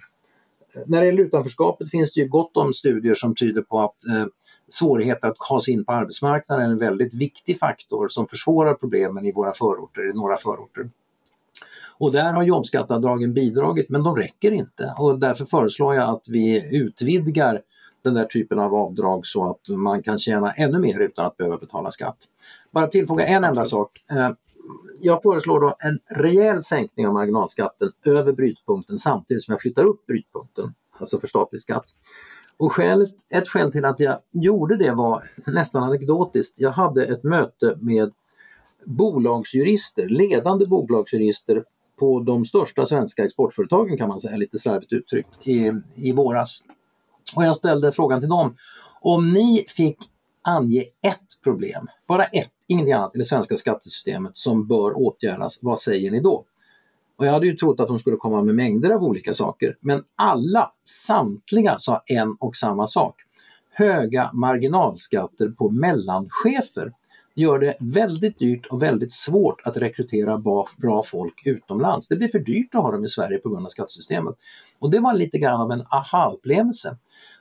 När 0.86 1.00
det 1.00 1.06
gäller 1.06 1.24
utanförskapet 1.24 1.92
finns 1.92 2.14
det 2.14 2.22
ju 2.22 2.28
gott 2.28 2.58
om 2.58 2.74
studier 2.74 3.14
som 3.14 3.36
tyder 3.36 3.62
på 3.62 3.82
att 3.82 4.06
eh, 4.08 4.26
svårigheter 4.70 5.28
att 5.28 5.36
ta 5.50 5.62
sig 5.62 5.74
in 5.74 5.86
på 5.86 5.92
arbetsmarknaden 5.92 6.66
är 6.66 6.72
en 6.72 6.78
väldigt 6.78 7.14
viktig 7.14 7.60
faktor 7.60 8.08
som 8.08 8.28
försvårar 8.28 8.74
problemen 8.74 9.26
i 9.26 9.32
våra 9.32 9.54
förorter, 9.54 10.10
i 10.10 10.14
några 10.14 10.38
förorter. 10.38 10.90
Och 11.98 12.12
där 12.12 12.34
har 12.34 12.44
jobbskatteavdragen 12.44 13.34
bidragit 13.34 13.90
men 13.90 14.04
de 14.04 14.16
räcker 14.16 14.52
inte 14.52 14.94
och 14.98 15.20
därför 15.20 15.46
föreslår 15.46 15.96
jag 15.96 16.10
att 16.10 16.26
vi 16.30 16.76
utvidgar 16.78 17.62
den 18.04 18.14
där 18.14 18.26
typen 18.26 18.60
av 18.60 18.76
avdrag 18.76 19.26
så 19.26 19.50
att 19.50 19.78
man 19.78 20.04
kan 20.04 20.18
tjäna 20.18 20.52
ännu 20.52 20.80
mer 20.80 21.00
utan 21.00 21.26
att 21.26 21.38
behöva 21.38 21.58
betala 21.58 21.92
skatt. 21.92 22.18
Bara 22.72 22.88
tillfoga 22.88 23.26
en 23.26 23.44
enda 23.44 23.66
sak. 23.66 24.04
Jag 25.06 25.24
föreslår 25.24 25.60
då 25.62 25.76
en 25.80 26.00
rejäl 26.10 26.62
sänkning 26.62 27.08
av 27.08 27.14
marginalskatten 27.14 27.92
över 28.06 28.34
brytpunkten 28.34 28.98
samtidigt 28.98 29.44
som 29.44 29.52
jag 29.52 29.62
flyttar 29.62 29.84
upp 29.84 30.06
brytpunkten, 30.06 30.74
alltså 31.00 31.20
för 31.20 31.28
statlig 31.28 31.62
skatt. 31.62 31.86
Och 32.58 32.74
skälet, 32.74 33.10
ett 33.30 33.48
skäl 33.48 33.72
till 33.72 33.86
att 33.86 34.00
jag 34.00 34.20
gjorde 34.32 34.78
det 34.78 34.92
var 34.92 35.30
nästan 35.46 35.84
anekdotiskt. 35.84 36.60
Jag 36.60 36.72
hade 36.72 37.06
ett 37.06 37.24
möte 37.24 37.78
med 37.82 38.12
bolagsjurister, 38.86 40.10
ledande 40.10 40.66
bolagsjurister 40.66 41.64
på 42.00 42.20
de 42.20 42.46
största 42.46 42.86
svenska 42.86 43.24
exportföretagen 43.24 43.98
kan 43.98 44.10
man 44.10 44.20
säga, 44.20 44.38
lite 44.38 44.58
slarvigt 44.58 44.94
uttryckt, 44.94 45.48
i, 45.48 45.72
i 45.96 46.12
våras. 46.12 46.64
Och 47.36 47.46
jag 47.46 47.56
ställde 47.56 47.92
frågan 47.92 48.20
till 48.20 48.30
dem, 48.30 48.56
om 49.02 49.34
ni 49.34 49.66
fick 49.68 49.98
ange 50.42 50.82
ett 50.82 51.44
problem, 51.44 51.88
bara 52.08 52.24
ett, 52.24 52.53
ingenting 52.68 52.94
annat 52.94 53.16
i 53.16 53.18
det 53.18 53.26
svenska 53.26 53.56
skattesystemet 53.56 54.38
som 54.38 54.68
bör 54.68 54.98
åtgärdas, 54.98 55.60
vad 55.62 55.80
säger 55.80 56.12
ni 56.12 56.20
då? 56.20 56.46
Och 57.16 57.26
jag 57.26 57.32
hade 57.32 57.48
ju 57.48 57.56
trott 57.56 57.80
att 57.80 57.88
de 57.88 58.00
skulle 58.00 58.18
komma 58.18 58.42
med 58.42 58.56
mängder 58.56 58.90
av 58.90 59.04
olika 59.04 59.34
saker, 59.34 59.78
men 59.80 60.04
alla, 60.16 60.72
samtliga 61.08 61.78
sa 61.78 62.04
en 62.06 62.36
och 62.40 62.56
samma 62.56 62.88
sak. 62.88 63.16
Höga 63.72 64.30
marginalskatter 64.34 65.50
på 65.50 65.70
mellanchefer 65.70 66.92
gör 67.36 67.60
det 67.60 67.76
väldigt 67.80 68.40
dyrt 68.40 68.66
och 68.66 68.84
väldigt 68.84 69.12
svårt 69.12 69.62
att 69.64 69.78
rekrytera 69.78 70.38
bra 70.78 71.04
folk 71.06 71.42
utomlands. 71.46 72.08
Det 72.08 72.16
blir 72.16 72.28
för 72.28 72.40
dyrt 72.40 72.76
att 72.76 72.82
ha 72.82 72.92
dem 72.92 73.04
i 73.04 73.10
Sverige 73.10 73.38
på 73.38 73.50
grund 73.50 73.66
av 73.66 73.70
skattesystemet. 73.70 74.36
Och 74.80 74.92
det 74.92 75.00
var 75.00 75.14
lite 75.14 75.38
grann 75.38 75.62
av 75.62 75.72
en 75.72 75.84
aha-upplevelse. 75.90 76.98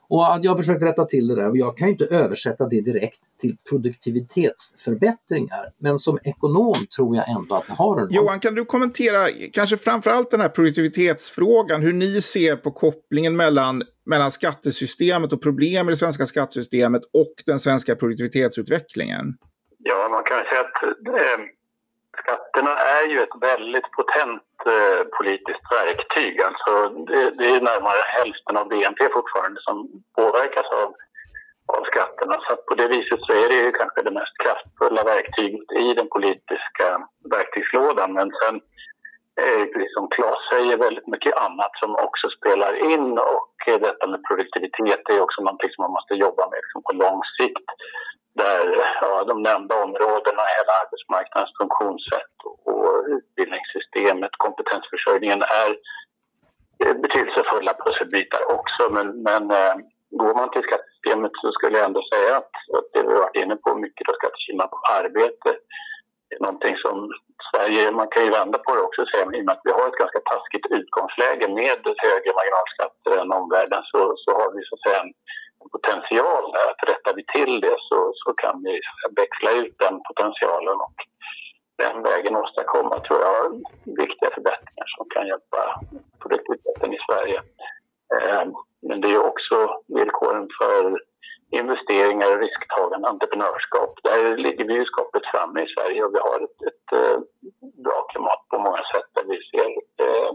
Och 0.08 0.38
jag 0.42 0.50
har 0.50 0.56
försökt 0.56 0.82
rätta 0.82 1.04
till 1.04 1.28
det 1.28 1.34
där 1.34 1.48
och 1.48 1.56
jag 1.56 1.76
kan 1.76 1.88
inte 1.88 2.04
översätta 2.04 2.68
det 2.68 2.80
direkt 2.80 3.20
till 3.40 3.56
produktivitetsförbättringar. 3.70 5.72
Men 5.78 5.98
som 5.98 6.18
ekonom 6.24 6.74
tror 6.96 7.16
jag 7.16 7.28
ändå 7.28 7.54
att 7.54 7.66
det 7.66 7.72
har 7.72 8.00
en 8.00 8.08
Johan, 8.10 8.40
kan 8.40 8.54
du 8.54 8.64
kommentera 8.64 9.28
kanske 9.52 9.76
framförallt 9.76 10.30
den 10.30 10.40
här 10.40 10.48
produktivitetsfrågan, 10.48 11.82
hur 11.82 11.92
ni 11.92 12.22
ser 12.22 12.56
på 12.56 12.70
kopplingen 12.70 13.36
mellan, 13.36 13.82
mellan 14.06 14.30
skattesystemet 14.30 15.32
och 15.32 15.42
problem 15.42 15.88
i 15.88 15.92
det 15.92 15.96
svenska 15.96 16.26
skattesystemet 16.26 17.02
och 17.02 17.34
den 17.46 17.58
svenska 17.58 17.96
produktivitetsutvecklingen? 17.96 19.36
Ja, 19.78 20.08
man 20.08 20.24
kan 20.24 20.44
säga 20.44 20.60
att 20.60 20.82
eh, 20.82 20.88
skatterna 22.22 22.72
är 22.78 23.06
ju 23.12 23.22
ett 23.22 23.36
väldigt 23.40 23.90
potent 23.96 24.52
eh, 24.66 25.02
politiskt 25.18 25.66
verktyg. 25.78 26.42
Alltså 26.42 26.72
det, 26.88 27.30
det, 27.30 27.46
är 27.56 27.60
närmare 27.60 28.02
hälften 28.18 28.56
av 28.56 28.68
BNP 28.68 29.08
fortfarande 29.08 29.60
som 29.60 29.76
påverkas 30.16 30.68
av, 30.82 30.88
av 31.76 31.82
skatterna. 31.84 32.36
Så 32.46 32.56
på 32.56 32.74
det 32.74 32.88
viset 32.88 33.20
så 33.22 33.32
är 33.32 33.48
det 33.48 33.58
ju 33.64 33.72
kanske 33.72 34.02
det 34.02 34.18
mest 34.20 34.36
kraftfulla 34.42 35.02
verktyget 35.04 35.72
i 35.84 35.94
den 35.94 36.08
politiska 36.08 36.86
verktygslådan. 37.34 38.12
Men 38.12 38.30
sen 38.40 38.60
är 39.36 39.58
det, 39.58 39.66
precis 39.72 39.94
som 39.94 40.08
Claes 40.14 40.42
säger, 40.52 40.76
väldigt 40.76 41.06
mycket 41.06 41.36
annat 41.36 41.72
som 41.80 41.90
också 42.06 42.26
spelar 42.28 42.72
in 42.92 43.18
och 43.18 43.54
eh, 43.66 43.80
detta 43.80 44.06
med 44.06 44.24
produktivitet 44.28 45.02
är 45.08 45.20
också 45.20 45.42
någonting 45.42 45.70
som 45.72 45.82
man 45.82 45.96
måste 45.96 46.14
jobba 46.14 46.42
med 46.50 46.58
liksom 46.62 46.82
på 46.82 46.92
lång 46.92 47.20
sikt 47.38 47.68
där 48.34 48.84
ja, 49.00 49.24
de 49.24 49.42
nämnda 49.42 49.82
områdena, 49.82 50.42
hela 50.56 50.72
arbetsmarknadens 50.82 51.56
funktionssätt 51.60 52.36
och 52.64 53.04
utbildningssystemet, 53.16 54.30
kompetensförsörjningen 54.36 55.42
är 55.42 55.70
eh, 56.84 56.94
betydelsefulla 56.94 57.74
pusselbitar 57.84 58.42
också. 58.58 58.82
Men, 58.90 59.22
men 59.22 59.50
eh, 59.50 59.74
går 60.10 60.34
man 60.34 60.50
till 60.50 60.62
skattesystemet 60.62 61.32
så 61.34 61.52
skulle 61.52 61.78
jag 61.78 61.86
ändå 61.86 62.02
säga 62.14 62.36
att, 62.36 62.54
att 62.78 62.88
det 62.92 63.02
vi 63.02 63.14
varit 63.14 63.36
inne 63.42 63.56
på, 63.56 63.74
mycket 63.74 64.06
då 64.06 64.12
skattekilarna 64.12 64.68
på 64.68 64.78
arbete, 64.98 65.50
är 66.32 66.40
någonting 66.40 66.76
som 66.76 66.96
Sverige, 67.50 67.90
man 67.90 68.08
kan 68.08 68.24
ju 68.24 68.30
vända 68.30 68.58
på 68.58 68.74
det 68.74 68.82
också 68.82 69.02
och 69.02 69.08
säga, 69.08 69.24
i 69.24 69.40
och 69.40 69.44
med 69.46 69.54
att 69.56 69.66
vi 69.68 69.72
har 69.78 69.88
ett 69.88 70.02
ganska 70.02 70.20
taskigt 70.20 70.66
utgångsläge 70.78 71.48
med 71.48 71.80
högre 72.06 72.32
marginalskatter 72.38 73.12
än 73.20 73.32
omvärlden 73.40 73.82
så, 73.90 74.00
så 74.16 74.30
har 74.38 74.48
vi 74.54 74.60
så 74.64 74.74
att 74.74 74.84
säga 74.86 75.00
en 75.02 75.12
potential 75.70 76.52
där. 76.52 76.70
Att 76.70 76.88
rättar 76.88 77.14
vi 77.14 77.24
till 77.26 77.60
det 77.60 77.76
så, 77.88 78.12
så 78.14 78.32
kan 78.32 78.62
vi 78.62 78.80
växla 79.16 79.50
ut 79.50 79.74
den 79.78 80.02
potentialen 80.08 80.76
och 80.86 80.96
den 81.78 82.02
vägen 82.02 82.36
åstadkomma, 82.36 83.00
tror 83.00 83.20
jag, 83.20 83.62
viktiga 83.84 84.30
förbättringar 84.30 84.86
som 84.96 85.06
kan 85.08 85.26
hjälpa 85.26 85.80
produktiviteten 86.22 86.94
i 86.94 86.98
Sverige. 87.06 87.38
Eh, 88.14 88.44
men 88.82 89.00
det 89.00 89.08
är 89.08 89.26
också 89.30 89.56
villkoren 89.88 90.48
för 90.58 91.00
investeringar 91.50 92.28
och 92.32 92.40
risktagande 92.40 93.08
entreprenörskap. 93.08 93.92
Där 94.02 94.36
ligger 94.36 94.64
vi 94.64 94.74
ju 94.74 94.84
skapet 94.84 95.26
framme 95.26 95.60
i 95.62 95.72
Sverige 95.74 96.04
och 96.04 96.14
vi 96.14 96.18
har 96.18 96.40
ett, 96.46 96.58
ett, 96.70 96.88
eh, 96.92 97.18
bra 97.84 98.06
klimat 98.10 98.48
på 98.48 98.58
många 98.58 98.82
sätt 98.92 99.08
där 99.14 99.24
vi 99.24 99.38
ser 99.50 99.68
eh, 100.04 100.32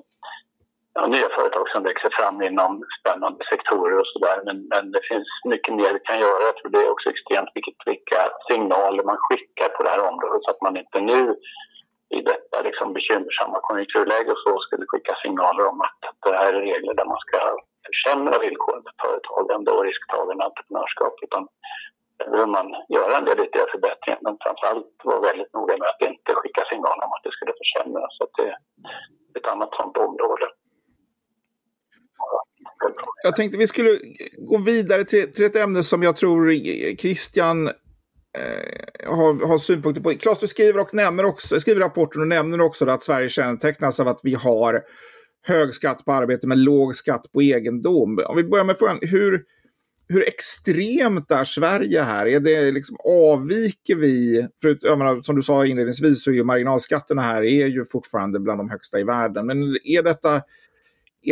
ja, 0.98 1.08
nya 1.08 1.30
företag 1.30 1.66
som 1.70 1.84
växer 1.84 2.12
fram 2.18 2.42
inom 2.42 2.72
spännande 3.00 3.40
sektorer 3.52 4.00
och 4.00 4.08
sådär. 4.14 4.38
Men, 4.46 4.58
men 4.74 4.92
det 4.92 5.02
finns 5.10 5.28
mycket 5.54 5.74
mer 5.80 5.94
vi 5.94 6.00
kan 6.00 6.20
göra. 6.20 6.50
Jag 6.50 6.58
tror 6.58 6.72
det 6.72 6.84
är 6.86 6.96
också 6.96 7.10
extremt 7.10 7.52
viktigt 7.56 7.82
vilka 7.86 8.22
signaler 8.50 9.04
man 9.04 9.18
skickar 9.26 9.70
på 9.70 9.84
det 9.84 9.90
här 9.90 10.04
området 10.12 10.44
så 10.44 10.52
att 10.52 10.62
man 10.62 10.78
inte 10.78 11.00
nu 11.00 11.36
i 12.18 12.22
detta 12.22 12.62
liksom 12.62 12.94
bekymmersamma 12.94 13.58
konjunkturläge 13.62 14.32
och 14.32 14.44
så 14.46 14.60
skulle 14.60 14.86
skicka 14.88 15.14
signaler 15.24 15.64
om 15.72 15.82
att 15.82 16.02
det 16.26 16.38
här 16.42 16.54
är 16.54 16.62
regler 16.62 16.94
där 16.94 17.06
man 17.14 17.24
ska 17.26 17.40
försämra 17.88 18.40
villkoren 18.40 18.84
för 18.84 18.96
företagande 19.08 19.72
och 19.72 19.84
risktagande 19.84 20.44
entreprenörskap. 20.46 21.16
Utan 21.26 21.48
där 22.18 22.30
behöver 22.32 22.52
man 22.58 22.68
göra 22.90 23.18
en 23.18 23.26
del 23.26 23.40
ytterligare 23.40 23.72
förbättringar 23.76 24.20
men 24.22 24.38
framförallt 24.44 24.92
vara 25.04 25.20
väldigt 25.20 25.54
noga 25.54 25.78
med 25.78 25.90
att 25.90 26.10
inte 26.10 26.32
skicka 26.36 26.64
signaler 26.70 27.04
om 27.06 27.14
att 27.16 27.24
det 27.24 27.36
skulle 27.36 27.54
försämras. 27.62 28.12
Så 28.18 28.28
det 28.38 28.48
är 28.50 28.58
ett 29.38 29.48
annat 29.48 29.76
sådant 29.76 29.98
område. 29.98 30.48
Jag 33.24 33.36
tänkte 33.36 33.58
vi 33.58 33.68
skulle 33.68 34.00
gå 34.38 34.58
vidare 34.58 35.04
till, 35.04 35.34
till 35.34 35.46
ett 35.46 35.56
ämne 35.56 35.84
som 35.84 36.04
jag 36.04 36.16
tror 36.16 36.52
Christian 36.96 37.68
eh, 37.68 37.74
har, 39.06 39.48
har 39.48 39.58
synpunkter 39.58 40.02
på. 40.02 40.14
Klas, 40.14 40.40
du 40.40 40.48
skriver, 40.48 40.80
och 40.80 40.94
nämner 40.94 41.26
också, 41.26 41.60
skriver 41.60 41.82
rapporten 41.82 42.22
och 42.22 42.28
nämner 42.28 42.62
också 42.62 42.90
att 42.90 43.04
Sverige 43.04 43.30
kännetecknas 43.30 44.00
av 44.00 44.08
att 44.08 44.20
vi 44.24 44.34
har 44.34 44.82
hög 45.48 45.74
skatt 45.74 46.06
på 46.06 46.12
arbete 46.12 46.48
men 46.48 46.64
låg 46.64 46.96
skatt 46.96 47.32
på 47.34 47.42
egendom. 47.42 48.20
Om 48.28 48.36
vi 48.38 48.44
börjar 48.44 48.66
med 48.66 48.78
frågan, 48.78 49.00
hur, 49.02 49.44
hur 50.08 50.28
extremt 50.28 51.32
är 51.32 51.44
Sverige 51.44 52.02
här? 52.02 52.26
Är 52.26 52.40
det 52.40 52.72
liksom, 52.72 52.98
avviker 53.06 53.96
vi? 53.96 54.48
För, 54.62 54.98
menar, 54.98 55.22
som 55.22 55.36
du 55.36 55.42
sa 55.42 55.66
inledningsvis 55.66 56.24
så 56.24 56.32
är 56.32 56.36
ju 56.36 56.44
marginalskatterna 56.44 57.22
här 57.22 57.44
är 57.44 57.68
ju 57.68 57.86
fortfarande 57.86 58.40
bland 58.40 58.60
de 58.60 58.70
högsta 58.70 59.00
i 59.00 59.04
världen. 59.04 59.46
Men 59.46 59.78
är 59.84 60.04
detta 60.04 60.42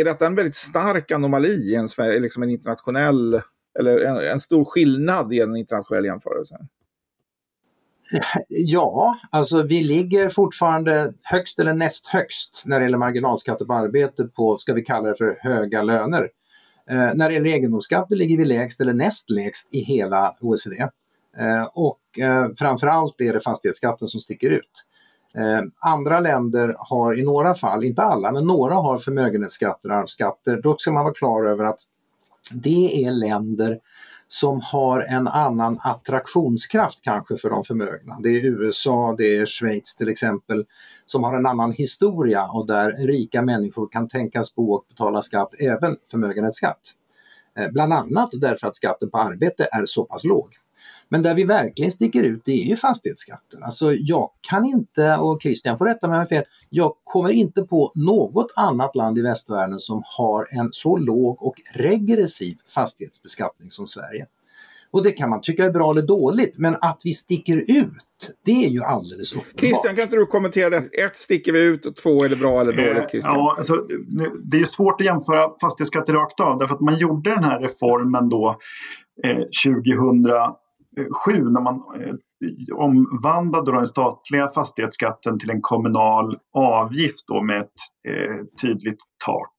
är 0.00 0.04
detta 0.04 0.26
en 0.26 0.34
väldigt 0.34 0.54
stark 0.54 1.10
anomali, 1.10 1.74
en, 1.74 1.86
liksom 2.22 2.42
en 2.42 2.50
internationell, 2.50 3.40
eller 3.78 4.04
en, 4.04 4.16
en 4.16 4.40
stor 4.40 4.64
skillnad 4.64 5.32
i 5.32 5.40
en 5.40 5.56
internationell 5.56 6.04
jämförelse? 6.04 6.56
Ja, 8.48 9.18
alltså 9.30 9.62
vi 9.62 9.82
ligger 9.82 10.28
fortfarande 10.28 11.12
högst 11.22 11.58
eller 11.58 11.74
näst 11.74 12.06
högst 12.06 12.62
när 12.64 12.80
det 12.80 12.84
gäller 12.84 12.98
marginalskatter 12.98 13.64
på 13.64 13.74
arbete 13.74 14.24
på, 14.24 14.58
ska 14.58 14.72
vi 14.72 14.82
kalla 14.82 15.08
det 15.08 15.14
för 15.14 15.38
höga 15.40 15.82
löner. 15.82 16.28
Eh, 16.90 17.14
när 17.14 17.28
det 17.28 17.34
gäller 17.34 17.50
egendomsskatter 17.50 18.16
ligger 18.16 18.36
vi 18.36 18.44
lägst 18.44 18.80
eller 18.80 18.92
näst 18.92 19.30
lägst 19.30 19.68
i 19.70 19.80
hela 19.80 20.36
OECD. 20.40 20.76
Eh, 21.38 21.68
och 21.74 22.18
eh, 22.18 22.48
framförallt 22.58 23.20
är 23.20 23.32
det 23.32 23.40
fastighetsskatten 23.40 24.08
som 24.08 24.20
sticker 24.20 24.50
ut. 24.50 24.85
Eh, 25.36 25.90
andra 25.92 26.20
länder 26.20 26.76
har 26.78 27.18
i 27.18 27.24
några 27.24 27.54
fall, 27.54 27.84
inte 27.84 28.02
alla, 28.02 28.32
men 28.32 28.46
några 28.46 28.74
har 28.74 28.98
förmögenhetsskatter 28.98 29.88
och 29.88 29.94
arvsskatter. 29.94 30.60
Då 30.62 30.76
ska 30.78 30.92
man 30.92 31.04
vara 31.04 31.14
klar 31.14 31.44
över 31.44 31.64
att 31.64 31.78
det 32.52 33.04
är 33.04 33.10
länder 33.10 33.78
som 34.28 34.60
har 34.64 35.00
en 35.00 35.28
annan 35.28 35.80
attraktionskraft 35.82 37.02
kanske 37.02 37.36
för 37.36 37.50
de 37.50 37.64
förmögna. 37.64 38.18
Det 38.22 38.28
är 38.28 38.46
USA, 38.46 39.14
det 39.18 39.36
är 39.36 39.46
Schweiz 39.46 39.96
till 39.96 40.08
exempel, 40.08 40.64
som 41.06 41.24
har 41.24 41.36
en 41.36 41.46
annan 41.46 41.72
historia 41.72 42.46
och 42.46 42.66
där 42.66 42.92
rika 43.06 43.42
människor 43.42 43.88
kan 43.92 44.08
tänkas 44.08 44.54
bo 44.54 44.72
och 44.72 44.84
betala 44.88 45.22
skatt, 45.22 45.54
även 45.58 45.96
förmögenhetsskatt. 46.10 46.80
Eh, 47.58 47.70
bland 47.72 47.92
annat 47.92 48.30
därför 48.32 48.66
att 48.66 48.76
skatten 48.76 49.10
på 49.10 49.18
arbete 49.18 49.68
är 49.72 49.84
så 49.86 50.04
pass 50.04 50.24
låg. 50.24 50.48
Men 51.08 51.22
där 51.22 51.34
vi 51.34 51.44
verkligen 51.44 51.90
sticker 51.90 52.22
ut 52.22 52.42
det 52.44 52.52
är 52.52 52.64
ju 52.64 52.76
fastighetsskatten. 52.76 53.62
Alltså 53.62 53.92
jag 53.94 54.30
kan 54.50 54.64
inte, 54.64 55.16
och 55.16 55.42
Christian 55.42 55.78
får 55.78 55.84
rätta 55.84 56.08
mig 56.08 56.14
om 56.14 56.18
jag 56.18 56.28
fel, 56.28 56.44
jag 56.70 56.92
kommer 57.04 57.30
inte 57.30 57.62
på 57.62 57.92
något 57.94 58.52
annat 58.56 58.96
land 58.96 59.18
i 59.18 59.22
västvärlden 59.22 59.80
som 59.80 60.02
har 60.06 60.48
en 60.50 60.68
så 60.72 60.96
låg 60.96 61.42
och 61.42 61.54
regressiv 61.74 62.56
fastighetsbeskattning 62.74 63.70
som 63.70 63.86
Sverige. 63.86 64.26
Och 64.90 65.02
det 65.02 65.12
kan 65.12 65.30
man 65.30 65.40
tycka 65.40 65.64
är 65.64 65.70
bra 65.70 65.90
eller 65.90 66.02
dåligt, 66.02 66.58
men 66.58 66.76
att 66.80 67.00
vi 67.04 67.12
sticker 67.12 67.56
ut, 67.56 68.36
det 68.44 68.64
är 68.64 68.68
ju 68.68 68.82
alldeles 68.82 69.32
uppenbart. 69.32 69.60
Christian, 69.60 69.94
kan 69.94 70.02
inte 70.02 70.16
du 70.16 70.26
kommentera 70.26 70.70
det? 70.70 70.76
Ett, 70.76 71.16
sticker 71.16 71.52
vi 71.52 71.64
ut? 71.64 71.86
Och 71.86 71.96
två, 71.96 72.24
är 72.24 72.28
det 72.28 72.36
bra 72.36 72.60
eller 72.60 72.72
dåligt? 72.72 72.96
Eh, 72.96 73.08
Christian? 73.08 73.34
Ja, 73.34 73.54
alltså, 73.58 73.76
det 74.44 74.56
är 74.56 74.58
ju 74.58 74.66
svårt 74.66 75.00
att 75.00 75.06
jämföra 75.06 75.50
fastighetsskatter 75.60 76.12
rakt 76.12 76.40
av, 76.40 76.58
därför 76.58 76.74
att 76.74 76.80
man 76.80 76.98
gjorde 76.98 77.30
den 77.30 77.44
här 77.44 77.60
reformen 77.60 78.28
då 78.28 78.58
eh, 79.24 79.38
2007 80.96 81.50
när 81.50 81.60
man 81.60 81.74
eh, 81.74 82.14
omvandlade 82.76 83.72
den 83.72 83.86
statliga 83.86 84.50
fastighetsskatten 84.50 85.38
till 85.38 85.50
en 85.50 85.62
kommunal 85.62 86.38
avgift 86.52 87.28
då 87.28 87.42
med 87.42 87.60
ett 87.60 87.80
eh, 88.08 88.44
tydligt 88.60 89.00
tak 89.26 89.54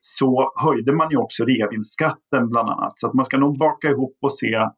så 0.00 0.52
höjde 0.56 0.92
man 0.92 1.10
ju 1.10 1.16
också 1.16 1.44
revinskatten 1.44 2.48
bland 2.50 2.68
annat. 2.68 2.92
Så 3.00 3.08
att 3.08 3.14
man 3.14 3.24
ska 3.24 3.38
nog 3.38 3.58
baka 3.58 3.88
ihop 3.88 4.18
och 4.22 4.34
se 4.34 4.68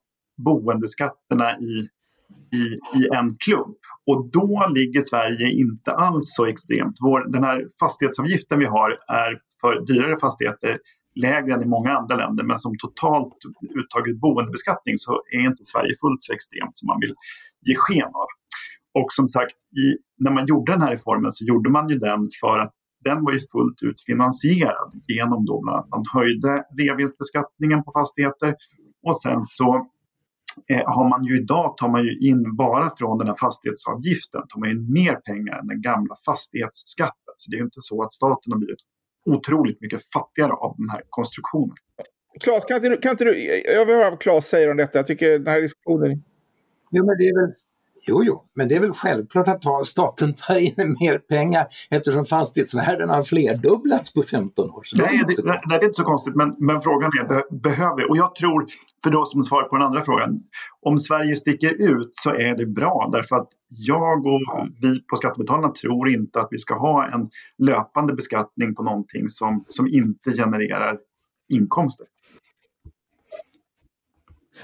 boendeskatterna 0.44 1.58
i, 1.58 1.88
i, 2.56 2.64
i 2.98 3.08
en 3.14 3.36
klump. 3.44 3.78
Och 4.06 4.30
då 4.30 4.66
ligger 4.74 5.00
Sverige 5.00 5.50
inte 5.50 5.92
alls 5.92 6.34
så 6.36 6.46
extremt. 6.46 6.96
Vår, 7.02 7.32
den 7.32 7.44
här 7.44 7.66
fastighetsavgiften 7.80 8.58
vi 8.58 8.66
har 8.66 8.90
är 9.08 9.38
för 9.60 9.86
dyrare 9.86 10.16
fastigheter 10.20 10.78
lägre 11.16 11.54
än 11.54 11.62
i 11.62 11.66
många 11.66 11.90
andra 11.90 12.16
länder 12.16 12.44
men 12.44 12.58
som 12.58 12.72
totalt 12.78 13.36
uttaget 13.80 14.20
boendebeskattning 14.20 14.98
så 14.98 15.12
är 15.32 15.40
inte 15.50 15.64
Sverige 15.64 15.94
fullt 16.00 16.22
så 16.22 16.32
extremt 16.32 16.78
som 16.78 16.86
man 16.86 17.00
vill 17.00 17.14
ge 17.66 17.74
sken 17.74 18.10
av. 18.22 18.28
Och 19.00 19.12
som 19.12 19.28
sagt, 19.28 19.52
i, 19.52 19.84
när 20.24 20.30
man 20.30 20.46
gjorde 20.46 20.72
den 20.72 20.82
här 20.82 20.90
reformen 20.90 21.32
så 21.32 21.44
gjorde 21.44 21.70
man 21.70 21.88
ju 21.88 21.98
den 21.98 22.28
för 22.40 22.58
att 22.58 22.72
den 23.04 23.24
var 23.24 23.32
ju 23.32 23.40
fullt 23.52 23.82
ut 23.82 24.00
finansierad 24.00 24.90
genom 25.08 25.44
då 25.44 25.60
bland 25.62 25.78
att 25.78 25.88
man 25.88 26.04
höjde 26.12 26.64
reavinstbeskattningen 26.78 27.84
på 27.84 27.92
fastigheter 27.92 28.54
och 29.06 29.20
sen 29.20 29.44
så 29.44 29.86
eh, 30.70 30.84
har 30.86 31.08
man 31.08 31.24
ju 31.24 31.42
idag 31.42 31.76
tar 31.76 31.88
man 31.88 32.04
ju 32.04 32.18
in 32.28 32.56
bara 32.56 32.90
från 32.98 33.18
den 33.18 33.28
här 33.28 33.34
fastighetsavgiften 33.34 34.42
tar 34.48 34.60
man 34.60 34.70
in 34.70 34.92
mer 34.92 35.14
pengar 35.14 35.58
än 35.58 35.66
den 35.66 35.82
gamla 35.82 36.14
fastighetsskatten. 36.26 37.34
Så 37.36 37.50
det 37.50 37.56
är 37.56 37.58
ju 37.58 37.64
inte 37.64 37.80
så 37.80 38.02
att 38.02 38.12
staten 38.12 38.52
har 38.52 38.58
blivit 38.58 38.82
otroligt 39.26 39.80
mycket 39.80 40.10
fattigare 40.10 40.52
av 40.52 40.74
den 40.78 40.90
här 40.90 41.02
konstruktionen. 41.08 41.76
Claes, 42.44 42.64
kan 42.64 42.76
inte, 42.84 42.96
kan 42.96 43.10
inte 43.10 43.24
du, 43.24 43.62
jag 43.64 43.86
vill 43.86 43.94
höra 43.94 44.10
vad 44.10 44.20
Claes 44.20 44.48
säger 44.48 44.70
om 44.70 44.76
detta. 44.76 44.98
Jag 44.98 45.06
tycker 45.06 45.30
den 45.30 45.46
här 45.46 45.60
diskussionen... 45.60 46.22
Jo, 46.90 47.06
men 47.06 47.18
det 47.18 47.28
är 47.28 47.40
väl 47.40 47.54
Jo, 48.08 48.22
jo, 48.24 48.42
men 48.54 48.68
det 48.68 48.74
är 48.74 48.80
väl 48.80 48.92
självklart 48.92 49.48
att 49.48 49.86
staten 49.86 50.34
tar 50.34 50.58
in 50.58 50.96
mer 51.00 51.18
pengar 51.18 51.66
eftersom 51.90 52.24
fastighetsvärdena 52.24 53.14
har 53.14 53.22
flerdubblats 53.22 54.14
på 54.14 54.22
15 54.22 54.70
år. 54.70 54.82
Så 54.84 54.96
Nej, 54.96 55.24
det, 55.28 55.42
det, 55.42 55.60
det, 55.68 55.74
är 55.74 55.84
inte 55.84 55.96
så 55.96 56.04
konstigt, 56.04 56.34
men, 56.36 56.56
men 56.58 56.80
frågan 56.80 57.10
är 57.20 57.28
be, 57.28 57.42
behöver 57.50 57.96
vi? 57.96 58.04
Och 58.04 58.16
jag 58.16 58.34
tror, 58.34 58.66
för 59.02 59.10
då 59.10 59.24
som 59.24 59.42
svar 59.42 59.62
på 59.62 59.76
den 59.76 59.86
andra 59.86 60.02
frågan, 60.02 60.40
om 60.82 60.98
Sverige 60.98 61.36
sticker 61.36 61.72
ut 61.72 62.10
så 62.12 62.30
är 62.30 62.56
det 62.56 62.66
bra 62.66 63.10
därför 63.12 63.36
att 63.36 63.48
jag 63.68 64.26
och 64.26 64.40
vi 64.82 65.00
på 65.00 65.16
Skattebetalarna 65.16 65.68
tror 65.68 66.10
inte 66.10 66.40
att 66.40 66.48
vi 66.50 66.58
ska 66.58 66.74
ha 66.74 67.06
en 67.06 67.30
löpande 67.58 68.14
beskattning 68.14 68.74
på 68.74 68.82
någonting 68.82 69.28
som, 69.28 69.64
som 69.68 69.86
inte 69.86 70.32
genererar 70.32 70.98
inkomster. 71.48 72.06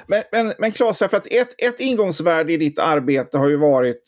Men, 0.06 0.22
men, 0.32 0.52
men 0.58 0.72
Claes, 0.72 0.98
för 0.98 1.16
att 1.16 1.26
ett, 1.26 1.54
ett 1.58 1.80
ingångsvärde 1.80 2.52
i 2.52 2.56
ditt 2.56 2.78
arbete 2.78 3.38
har 3.38 3.48
ju 3.48 3.56
varit, 3.56 4.02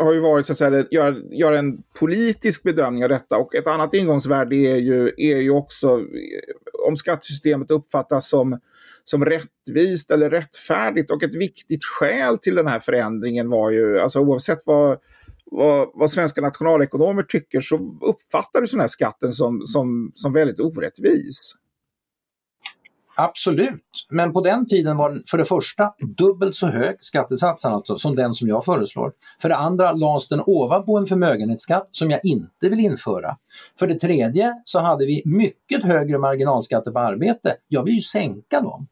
har 0.00 0.12
ju 0.12 0.20
varit 0.20 0.46
så 0.46 0.52
att 0.52 0.58
säga, 0.58 0.84
göra 0.90 1.16
gör 1.30 1.52
en 1.52 1.82
politisk 1.98 2.62
bedömning 2.62 3.02
av 3.02 3.08
detta 3.08 3.36
och 3.36 3.54
ett 3.54 3.66
annat 3.66 3.94
ingångsvärde 3.94 4.56
är 4.56 4.76
ju, 4.76 5.10
är 5.16 5.36
ju 5.36 5.50
också 5.50 6.00
om 6.86 6.96
skattesystemet 6.96 7.70
uppfattas 7.70 8.28
som, 8.28 8.60
som 9.04 9.24
rättvist 9.24 10.10
eller 10.10 10.30
rättfärdigt 10.30 11.10
och 11.10 11.22
ett 11.22 11.34
viktigt 11.34 11.84
skäl 11.84 12.38
till 12.38 12.54
den 12.54 12.66
här 12.66 12.80
förändringen 12.80 13.50
var 13.50 13.70
ju, 13.70 14.00
alltså 14.00 14.20
oavsett 14.20 14.58
vad 14.64 14.98
vad, 15.52 15.88
vad 15.94 16.10
svenska 16.10 16.40
nationalekonomer 16.40 17.22
tycker 17.22 17.60
så 17.60 17.76
uppfattar 18.00 18.60
du 18.60 18.66
den 18.66 18.80
här 18.80 18.88
skatten 18.88 19.32
som, 19.32 19.62
som, 19.66 20.12
som 20.14 20.32
väldigt 20.32 20.60
orättvis. 20.60 21.54
Absolut, 23.14 24.06
men 24.10 24.32
på 24.32 24.40
den 24.40 24.66
tiden 24.66 24.96
var 24.96 25.10
den 25.10 25.22
för 25.30 25.38
det 25.38 25.44
första 25.44 25.94
dubbelt 26.16 26.54
så 26.54 26.66
hög, 26.66 26.96
skattesatsen 27.00 27.72
alltså, 27.72 27.98
som 27.98 28.16
den 28.16 28.34
som 28.34 28.48
jag 28.48 28.64
föreslår. 28.64 29.12
För 29.42 29.48
det 29.48 29.56
andra 29.56 29.92
lades 29.92 30.28
den 30.28 30.42
ovanpå 30.46 30.98
en 30.98 31.06
förmögenhetsskatt 31.06 31.88
som 31.90 32.10
jag 32.10 32.20
inte 32.24 32.68
vill 32.68 32.80
införa. 32.80 33.36
För 33.78 33.86
det 33.86 33.94
tredje 33.94 34.52
så 34.64 34.80
hade 34.80 35.06
vi 35.06 35.22
mycket 35.24 35.84
högre 35.84 36.18
marginalskatter 36.18 36.90
på 36.90 36.98
arbete. 36.98 37.56
Jag 37.68 37.84
vill 37.84 37.94
ju 37.94 38.00
sänka 38.00 38.60
dem. 38.60 38.86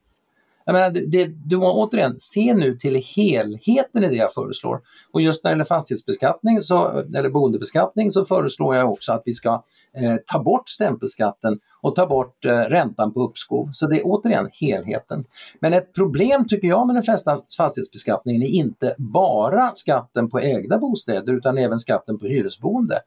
Jag 0.64 0.72
menar, 0.72 0.90
det, 0.90 1.06
det, 1.06 1.26
du 1.44 1.56
återigen, 1.56 2.14
se 2.18 2.54
nu 2.54 2.76
till 2.76 3.02
helheten 3.16 4.04
i 4.04 4.08
det 4.08 4.14
jag 4.14 4.32
föreslår. 4.32 4.80
Och 5.12 5.20
just 5.20 5.44
när 5.44 5.50
det 5.50 5.52
gäller 5.52 5.64
fastighetsbeskattning, 5.64 6.60
så, 6.60 6.88
eller 7.14 7.30
boendebeskattning, 7.30 8.10
så 8.10 8.24
föreslår 8.24 8.76
jag 8.76 8.92
också 8.92 9.12
att 9.12 9.22
vi 9.24 9.32
ska 9.32 9.64
eh, 9.96 10.16
ta 10.32 10.42
bort 10.42 10.68
stämpelskatten 10.68 11.58
och 11.80 11.94
ta 11.94 12.06
bort 12.06 12.44
eh, 12.44 12.50
räntan 12.50 13.12
på 13.12 13.20
uppskov. 13.20 13.70
Så 13.72 13.86
det 13.86 14.00
är 14.00 14.02
återigen 14.04 14.48
helheten. 14.60 15.24
Men 15.60 15.72
ett 15.72 15.94
problem 15.94 16.48
tycker 16.48 16.68
jag 16.68 16.86
med 16.86 16.96
den 16.96 17.02
flesta 17.02 17.40
fastighetsbeskattningen 17.56 18.42
är 18.42 18.46
inte 18.46 18.94
bara 18.98 19.70
skatten 19.74 20.30
på 20.30 20.38
ägda 20.38 20.78
bostäder 20.78 21.32
utan 21.32 21.58
även 21.58 21.78
skatten 21.78 22.18
på 22.18 22.26
hyresboende. 22.26 23.00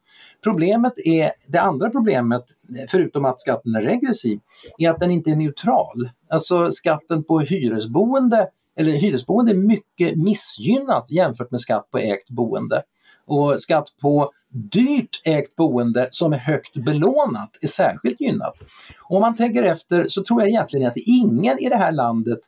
Problemet 0.43 0.93
är, 1.05 1.31
det 1.47 1.62
andra 1.62 1.89
problemet, 1.89 2.43
förutom 2.89 3.25
att 3.25 3.41
skatten 3.41 3.75
är 3.75 3.81
regressiv, 3.81 4.39
är 4.77 4.89
att 4.89 4.99
den 4.99 5.12
inte 5.12 5.31
är 5.31 5.36
neutral. 5.36 6.09
Alltså 6.29 6.71
skatten 6.71 7.23
på 7.23 7.39
hyresboende 7.39 8.47
eller 8.75 8.91
hyresboende 8.91 9.51
är 9.51 9.55
mycket 9.55 10.17
missgynnat 10.17 11.12
jämfört 11.12 11.51
med 11.51 11.59
skatt 11.59 11.91
på 11.91 11.97
ägt 11.97 12.29
boende. 12.29 12.81
Och 13.27 13.62
skatt 13.62 13.88
på 14.01 14.31
dyrt 14.49 15.21
ägt 15.25 15.55
boende 15.55 16.07
som 16.12 16.33
är 16.33 16.38
högt 16.38 16.73
belånat 16.73 17.57
är 17.62 17.67
särskilt 17.67 18.21
gynnat. 18.21 18.53
Och 19.01 19.15
om 19.15 19.21
man 19.21 19.36
tänker 19.36 19.63
efter 19.63 20.07
så 20.07 20.23
tror 20.23 20.41
jag 20.41 20.49
egentligen 20.49 20.88
att 20.88 20.97
ingen 20.97 21.59
i 21.59 21.69
det 21.69 21.75
här 21.75 21.91
landet 21.91 22.39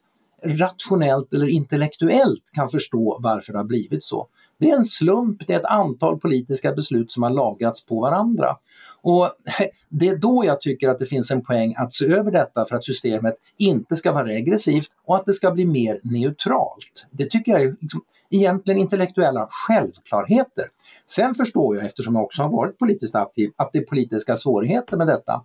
rationellt 0.43 1.33
eller 1.33 1.47
intellektuellt 1.47 2.43
kan 2.53 2.69
förstå 2.69 3.19
varför 3.23 3.53
det 3.53 3.59
har 3.59 3.65
blivit 3.65 4.03
så. 4.03 4.27
Det 4.57 4.71
är 4.71 4.77
en 4.77 4.85
slump, 4.85 5.47
det 5.47 5.53
är 5.53 5.59
ett 5.59 5.65
antal 5.65 6.19
politiska 6.19 6.71
beslut 6.71 7.11
som 7.11 7.23
har 7.23 7.29
lagats 7.29 7.85
på 7.85 8.01
varandra. 8.01 8.57
Och 9.01 9.29
Det 9.89 10.07
är 10.07 10.17
då 10.17 10.45
jag 10.45 10.61
tycker 10.61 10.89
att 10.89 10.99
det 10.99 11.05
finns 11.05 11.31
en 11.31 11.43
poäng 11.43 11.75
att 11.77 11.93
se 11.93 12.05
över 12.07 12.31
detta 12.31 12.65
för 12.65 12.75
att 12.75 12.85
systemet 12.85 13.35
inte 13.57 13.95
ska 13.95 14.11
vara 14.11 14.25
regressivt 14.25 14.89
och 15.05 15.15
att 15.15 15.25
det 15.25 15.33
ska 15.33 15.51
bli 15.51 15.65
mer 15.65 15.99
neutralt. 16.03 17.07
Det 17.11 17.29
tycker 17.29 17.51
jag 17.51 17.61
är 17.61 17.75
liksom 17.81 18.01
egentligen 18.29 18.81
intellektuella 18.81 19.47
självklarheter. 19.49 20.65
Sen 21.05 21.35
förstår 21.35 21.75
jag, 21.75 21.85
eftersom 21.85 22.15
jag 22.15 22.23
också 22.23 22.41
har 22.41 22.49
varit 22.49 22.79
politiskt 22.79 23.15
aktiv, 23.15 23.51
att 23.55 23.69
det 23.73 23.79
är 23.79 23.83
politiska 23.83 24.37
svårigheter 24.37 24.97
med 24.97 25.07
detta. 25.07 25.43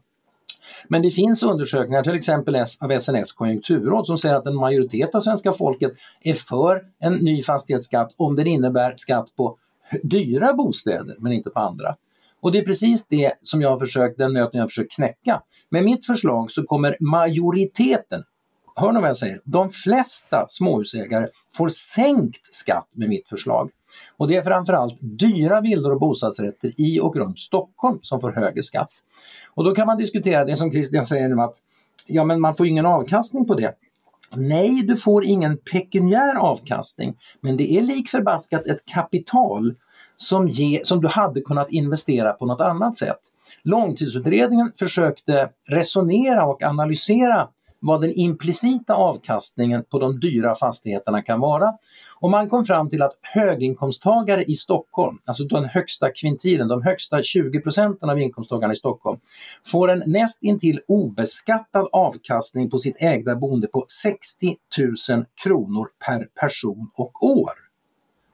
Men 0.88 1.02
det 1.02 1.10
finns 1.10 1.42
undersökningar, 1.42 2.02
till 2.02 2.14
exempel 2.14 2.56
av 2.80 2.98
SNS 2.98 3.32
konjunkturråd, 3.32 4.06
som 4.06 4.18
säger 4.18 4.34
att 4.34 4.46
en 4.46 4.56
majoritet 4.56 5.14
av 5.14 5.20
svenska 5.20 5.52
folket 5.52 5.92
är 6.22 6.34
för 6.34 6.82
en 6.98 7.12
ny 7.12 7.42
fastighetsskatt 7.42 8.14
om 8.16 8.36
den 8.36 8.46
innebär 8.46 8.92
skatt 8.96 9.26
på 9.36 9.56
dyra 10.02 10.52
bostäder 10.52 11.16
men 11.18 11.32
inte 11.32 11.50
på 11.50 11.60
andra. 11.60 11.96
Och 12.40 12.52
det 12.52 12.58
är 12.58 12.64
precis 12.64 13.06
det 13.06 13.32
som 13.42 13.60
jag 13.62 13.70
har 13.70 13.78
försökt, 13.78 14.18
den 14.18 14.32
nöten 14.32 14.58
jag 14.58 14.62
har 14.62 14.68
försökt 14.68 14.92
knäcka. 14.92 15.42
Med 15.70 15.84
mitt 15.84 16.06
förslag 16.06 16.50
så 16.50 16.62
kommer 16.62 16.96
majoriteten, 17.00 18.22
hör 18.80 18.92
ni 18.92 19.00
vad 19.00 19.08
jag 19.08 19.16
säger, 19.16 19.40
de 19.44 19.70
flesta 19.70 20.44
småhusägare 20.48 21.28
får 21.56 21.68
sänkt 21.68 22.54
skatt 22.54 22.88
med 22.94 23.08
mitt 23.08 23.28
förslag. 23.28 23.70
Och 24.16 24.28
det 24.28 24.36
är 24.36 24.42
framförallt 24.42 24.96
dyra 25.00 25.60
villor 25.60 25.92
och 25.92 26.00
bostadsrätter 26.00 26.72
i 26.76 27.00
och 27.00 27.16
runt 27.16 27.40
Stockholm 27.40 27.98
som 28.02 28.20
får 28.20 28.32
högre 28.32 28.62
skatt. 28.62 28.90
Och 29.54 29.64
då 29.64 29.74
kan 29.74 29.86
man 29.86 29.96
diskutera 29.96 30.44
det 30.44 30.56
som 30.56 30.70
Christian 30.70 31.06
säger 31.06 31.28
nu 31.28 31.42
att 31.42 31.54
ja 32.06 32.24
men 32.24 32.40
man 32.40 32.54
får 32.54 32.66
ingen 32.66 32.86
avkastning 32.86 33.46
på 33.46 33.54
det. 33.54 33.74
Nej, 34.34 34.82
du 34.82 34.96
får 34.96 35.24
ingen 35.24 35.56
pekuniär 35.56 36.34
avkastning, 36.34 37.14
men 37.40 37.56
det 37.56 37.72
är 37.72 37.82
lik 37.82 38.08
förbaskat 38.08 38.66
ett 38.66 38.84
kapital 38.84 39.74
som, 40.16 40.48
ge, 40.48 40.80
som 40.84 41.00
du 41.00 41.08
hade 41.08 41.40
kunnat 41.40 41.70
investera 41.70 42.32
på 42.32 42.46
något 42.46 42.60
annat 42.60 42.96
sätt. 42.96 43.18
Långtidsutredningen 43.62 44.72
försökte 44.78 45.50
resonera 45.68 46.46
och 46.46 46.62
analysera 46.62 47.48
vad 47.80 48.00
den 48.00 48.12
implicita 48.12 48.94
avkastningen 48.94 49.84
på 49.84 49.98
de 49.98 50.20
dyra 50.20 50.54
fastigheterna 50.54 51.22
kan 51.22 51.40
vara. 51.40 51.72
Och 52.20 52.30
man 52.30 52.48
kom 52.48 52.64
fram 52.64 52.88
till 52.88 53.02
att 53.02 53.18
höginkomsttagare 53.22 54.44
i 54.44 54.54
Stockholm, 54.54 55.18
alltså 55.24 55.44
den 55.44 55.64
högsta 55.64 56.10
kvintilen, 56.10 56.68
de 56.68 56.82
högsta 56.82 57.22
20 57.22 57.60
procenten 57.60 58.10
av 58.10 58.18
inkomsttagarna 58.18 58.72
i 58.72 58.76
Stockholm, 58.76 59.18
får 59.66 59.90
en 59.90 60.02
näst 60.06 60.42
intill 60.42 60.80
obeskattad 60.88 61.88
avkastning 61.92 62.70
på 62.70 62.78
sitt 62.78 62.96
ägda 62.98 63.36
boende 63.36 63.66
på 63.66 63.84
60 64.02 64.56
000 65.10 65.24
kronor 65.44 65.88
per 66.06 66.26
person 66.40 66.90
och 66.94 67.24
år. 67.24 67.69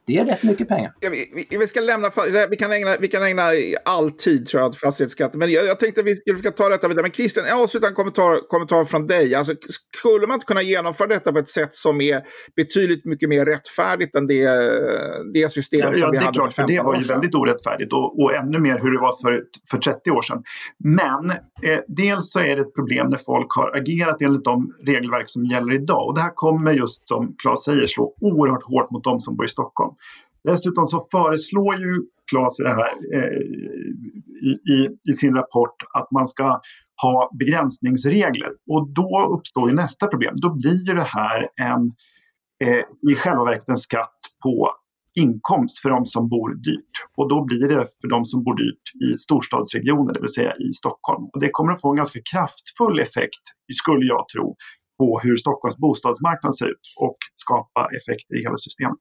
Det 0.07 0.19
är 0.19 0.25
rätt 0.25 0.43
mycket 0.43 0.69
pengar. 0.69 0.93
Ja, 1.01 1.11
vi, 1.11 1.57
vi, 1.59 1.67
ska 1.67 1.81
lämna, 1.81 2.11
vi, 2.51 2.57
kan 2.57 2.73
ägna, 2.73 2.97
vi 3.01 3.09
kan 3.09 3.23
ägna 3.23 3.43
all 3.85 4.11
tid 4.11 4.47
tror 4.47 4.61
jag 4.61 4.69
åt 4.69 4.77
fastighetsskatten. 4.77 5.39
Men 5.39 5.51
jag, 5.51 5.67
jag 5.67 5.81
tänkte 5.81 6.01
att 6.01 6.07
vi 6.07 6.37
ska 6.39 6.51
ta 6.51 6.69
detta 6.69 6.89
vidare. 6.89 7.03
Men 7.03 7.13
Christian, 7.13 7.47
en 7.47 7.59
avslutande 7.59 7.95
kommentar, 7.95 8.49
kommentar 8.49 8.85
från 8.85 9.07
dig. 9.07 9.35
Alltså, 9.35 9.55
skulle 9.97 10.27
man 10.27 10.35
inte 10.35 10.47
kunna 10.47 10.63
genomföra 10.63 11.09
detta 11.09 11.33
på 11.33 11.39
ett 11.39 11.49
sätt 11.49 11.75
som 11.75 12.01
är 12.01 12.23
betydligt 12.57 13.05
mycket 13.05 13.29
mer 13.29 13.45
rättfärdigt 13.45 14.17
än 14.17 14.27
det, 14.27 14.47
det 15.35 15.53
system 15.53 15.81
ja, 15.81 15.93
som 15.93 16.01
ja, 16.01 16.11
vi 16.11 16.19
hade 16.19 16.33
klart, 16.33 16.53
för 16.53 16.63
15 16.63 16.87
år 16.87 16.93
sedan? 16.93 16.99
Det 16.99 16.99
var 16.99 17.01
ju 17.01 17.21
väldigt 17.21 17.35
orättfärdigt 17.35 17.93
och, 17.93 18.23
och 18.23 18.35
ännu 18.35 18.59
mer 18.59 18.79
hur 18.79 18.93
det 18.93 19.01
var 19.01 19.23
för, 19.23 19.43
för 19.71 19.79
30 19.79 20.11
år 20.11 20.23
sedan. 20.23 20.43
Men 20.79 21.31
eh, 21.31 21.81
dels 21.89 22.33
så 22.33 22.41
är 22.41 22.57
det 22.57 22.63
ett 22.63 22.75
problem 22.75 23.09
när 23.09 23.19
folk 23.19 23.47
har 23.51 23.77
agerat 23.77 24.23
enligt 24.23 24.45
de 24.45 24.73
regelverk 24.87 25.31
som 25.31 25.45
gäller 25.45 25.75
idag. 25.75 26.07
Och 26.09 26.15
det 26.15 26.21
här 26.21 26.33
kommer 26.35 26.73
just 26.73 27.09
som 27.09 27.35
Claes 27.39 27.63
säger 27.65 27.87
slå 27.87 28.15
oerhört 28.21 28.63
hårt 28.63 28.91
mot 28.91 29.05
de 29.05 29.21
som 29.21 29.37
bor 29.37 29.47
i 29.47 29.49
Stockholm. 29.49 29.96
Dessutom 30.45 30.87
så 30.87 31.01
föreslår 31.11 31.77
ju 31.77 32.03
Claes 32.31 32.57
det 32.57 32.69
här 32.69 32.93
eh, 33.15 33.39
i, 34.43 34.73
i, 34.73 34.89
i, 35.11 35.13
sin 35.13 35.35
rapport 35.35 35.77
att 35.95 36.11
man 36.11 36.27
ska 36.27 36.61
ha 37.03 37.31
begränsningsregler 37.39 38.51
och 38.71 38.89
då 38.89 39.37
uppstår 39.39 39.71
ju 39.71 39.77
nästa 39.77 40.07
problem. 40.07 40.35
Då 40.37 40.55
blir 40.55 40.89
ju 40.89 40.95
det 40.95 41.09
här 41.09 41.49
en, 41.57 41.93
eh, 42.65 43.13
i 43.13 43.15
själva 43.15 43.45
verket 43.45 43.69
en 43.69 43.77
skatt 43.77 44.19
på 44.43 44.75
inkomst 45.15 45.79
för 45.79 45.91
de 45.91 46.07
som 46.07 46.29
bor 46.29 46.55
dyrt. 46.55 46.97
Och 47.17 47.29
då 47.29 47.45
blir 47.45 47.69
det 47.69 47.87
för 48.01 48.09
de 48.09 48.25
som 48.25 48.45
bor 48.45 48.55
dyrt 48.55 49.13
i 49.13 49.19
storstadsregioner, 49.19 50.15
det 50.15 50.21
vill 50.21 50.35
säga 50.35 50.53
i 50.57 50.73
Stockholm. 50.73 51.25
Och 51.33 51.41
det 51.41 51.51
kommer 51.51 51.73
att 51.73 51.81
få 51.81 51.91
en 51.91 51.97
ganska 51.97 52.21
kraftfull 52.33 53.01
effekt, 53.01 53.45
skulle 53.73 54.07
jag 54.07 54.25
tro, 54.35 54.57
på 54.99 55.21
hur 55.23 55.37
Stockholms 55.37 55.77
bostadsmarknad 55.77 56.57
ser 56.57 56.67
ut 56.67 56.87
och 57.01 57.17
skapa 57.35 57.89
effekter 57.97 58.37
i 58.39 58.43
hela 58.43 58.57
systemet. 58.57 58.99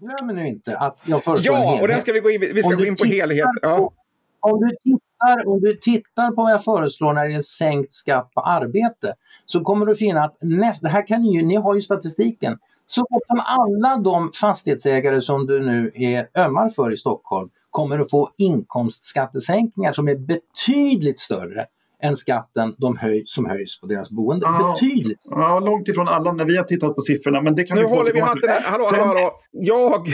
Glöm 0.00 0.36
nu 0.36 0.48
inte 0.48 0.78
att 0.78 0.98
jag 1.04 1.24
föreslår 1.24 1.54
Ja, 1.54 1.60
en 1.60 1.66
helhet. 1.66 1.82
och 1.82 1.88
den 1.88 2.00
ska 2.00 2.12
vi 2.12 2.20
gå 2.20 2.30
in, 2.30 2.40
vi 2.40 2.62
ska 2.62 2.74
gå 2.74 2.84
in 2.84 2.96
på 2.96 3.04
helhet. 3.04 3.48
Ja. 3.62 3.92
Om, 4.40 4.60
du 4.60 4.76
tittar, 4.82 5.48
om 5.48 5.60
du 5.60 5.76
tittar 5.76 6.30
på 6.30 6.42
vad 6.42 6.52
jag 6.52 6.64
föreslår 6.64 7.12
när 7.12 7.28
det 7.28 7.34
är 7.34 7.40
sänkt 7.40 7.92
skatt 7.92 8.30
på 8.34 8.40
arbete 8.40 9.14
så 9.46 9.60
kommer 9.60 9.86
du 9.86 9.96
finna 9.96 10.24
att 10.24 10.36
nästa, 10.40 10.86
det 10.86 10.92
här 10.92 11.06
kan 11.06 11.22
ni 11.22 11.34
ju, 11.34 11.42
ni 11.42 11.56
har 11.56 11.74
ju 11.74 11.80
statistiken. 11.80 12.58
Så 12.86 13.00
gott 13.00 13.26
som 13.26 13.40
alla 13.46 13.96
de 13.96 14.30
fastighetsägare 14.40 15.20
som 15.20 15.46
du 15.46 15.60
nu 15.60 15.90
är 15.94 16.28
ömmar 16.34 16.68
för 16.68 16.92
i 16.92 16.96
Stockholm 16.96 17.50
kommer 17.70 17.98
att 17.98 18.10
få 18.10 18.30
inkomstskattesänkningar 18.36 19.92
som 19.92 20.08
är 20.08 20.16
betydligt 20.16 21.18
större 21.18 21.66
än 22.02 22.16
skatten 22.16 22.74
de 22.78 22.96
höj, 22.96 23.22
som 23.26 23.46
höjs 23.46 23.80
på 23.80 23.86
deras 23.86 24.10
boende. 24.10 24.46
Ja, 24.46 24.76
Betydligt. 24.80 25.26
Ja, 25.30 25.60
långt 25.60 25.88
ifrån 25.88 26.08
alla 26.08 26.32
när 26.32 26.44
vi 26.44 26.56
har 26.56 26.64
tittat 26.64 26.94
på 26.94 27.00
siffrorna. 27.00 27.42
Men 27.42 27.54
det 27.54 27.64
kan 27.64 27.76
nu 27.76 27.82
vi 27.82 27.88
håller 27.88 28.12
vi 28.12 28.20
hatten 28.20 28.50
här. 28.50 28.62
Hallå, 28.62 28.84
hallå, 28.90 29.04
hallå. 29.04 29.30
Jag, 29.52 30.08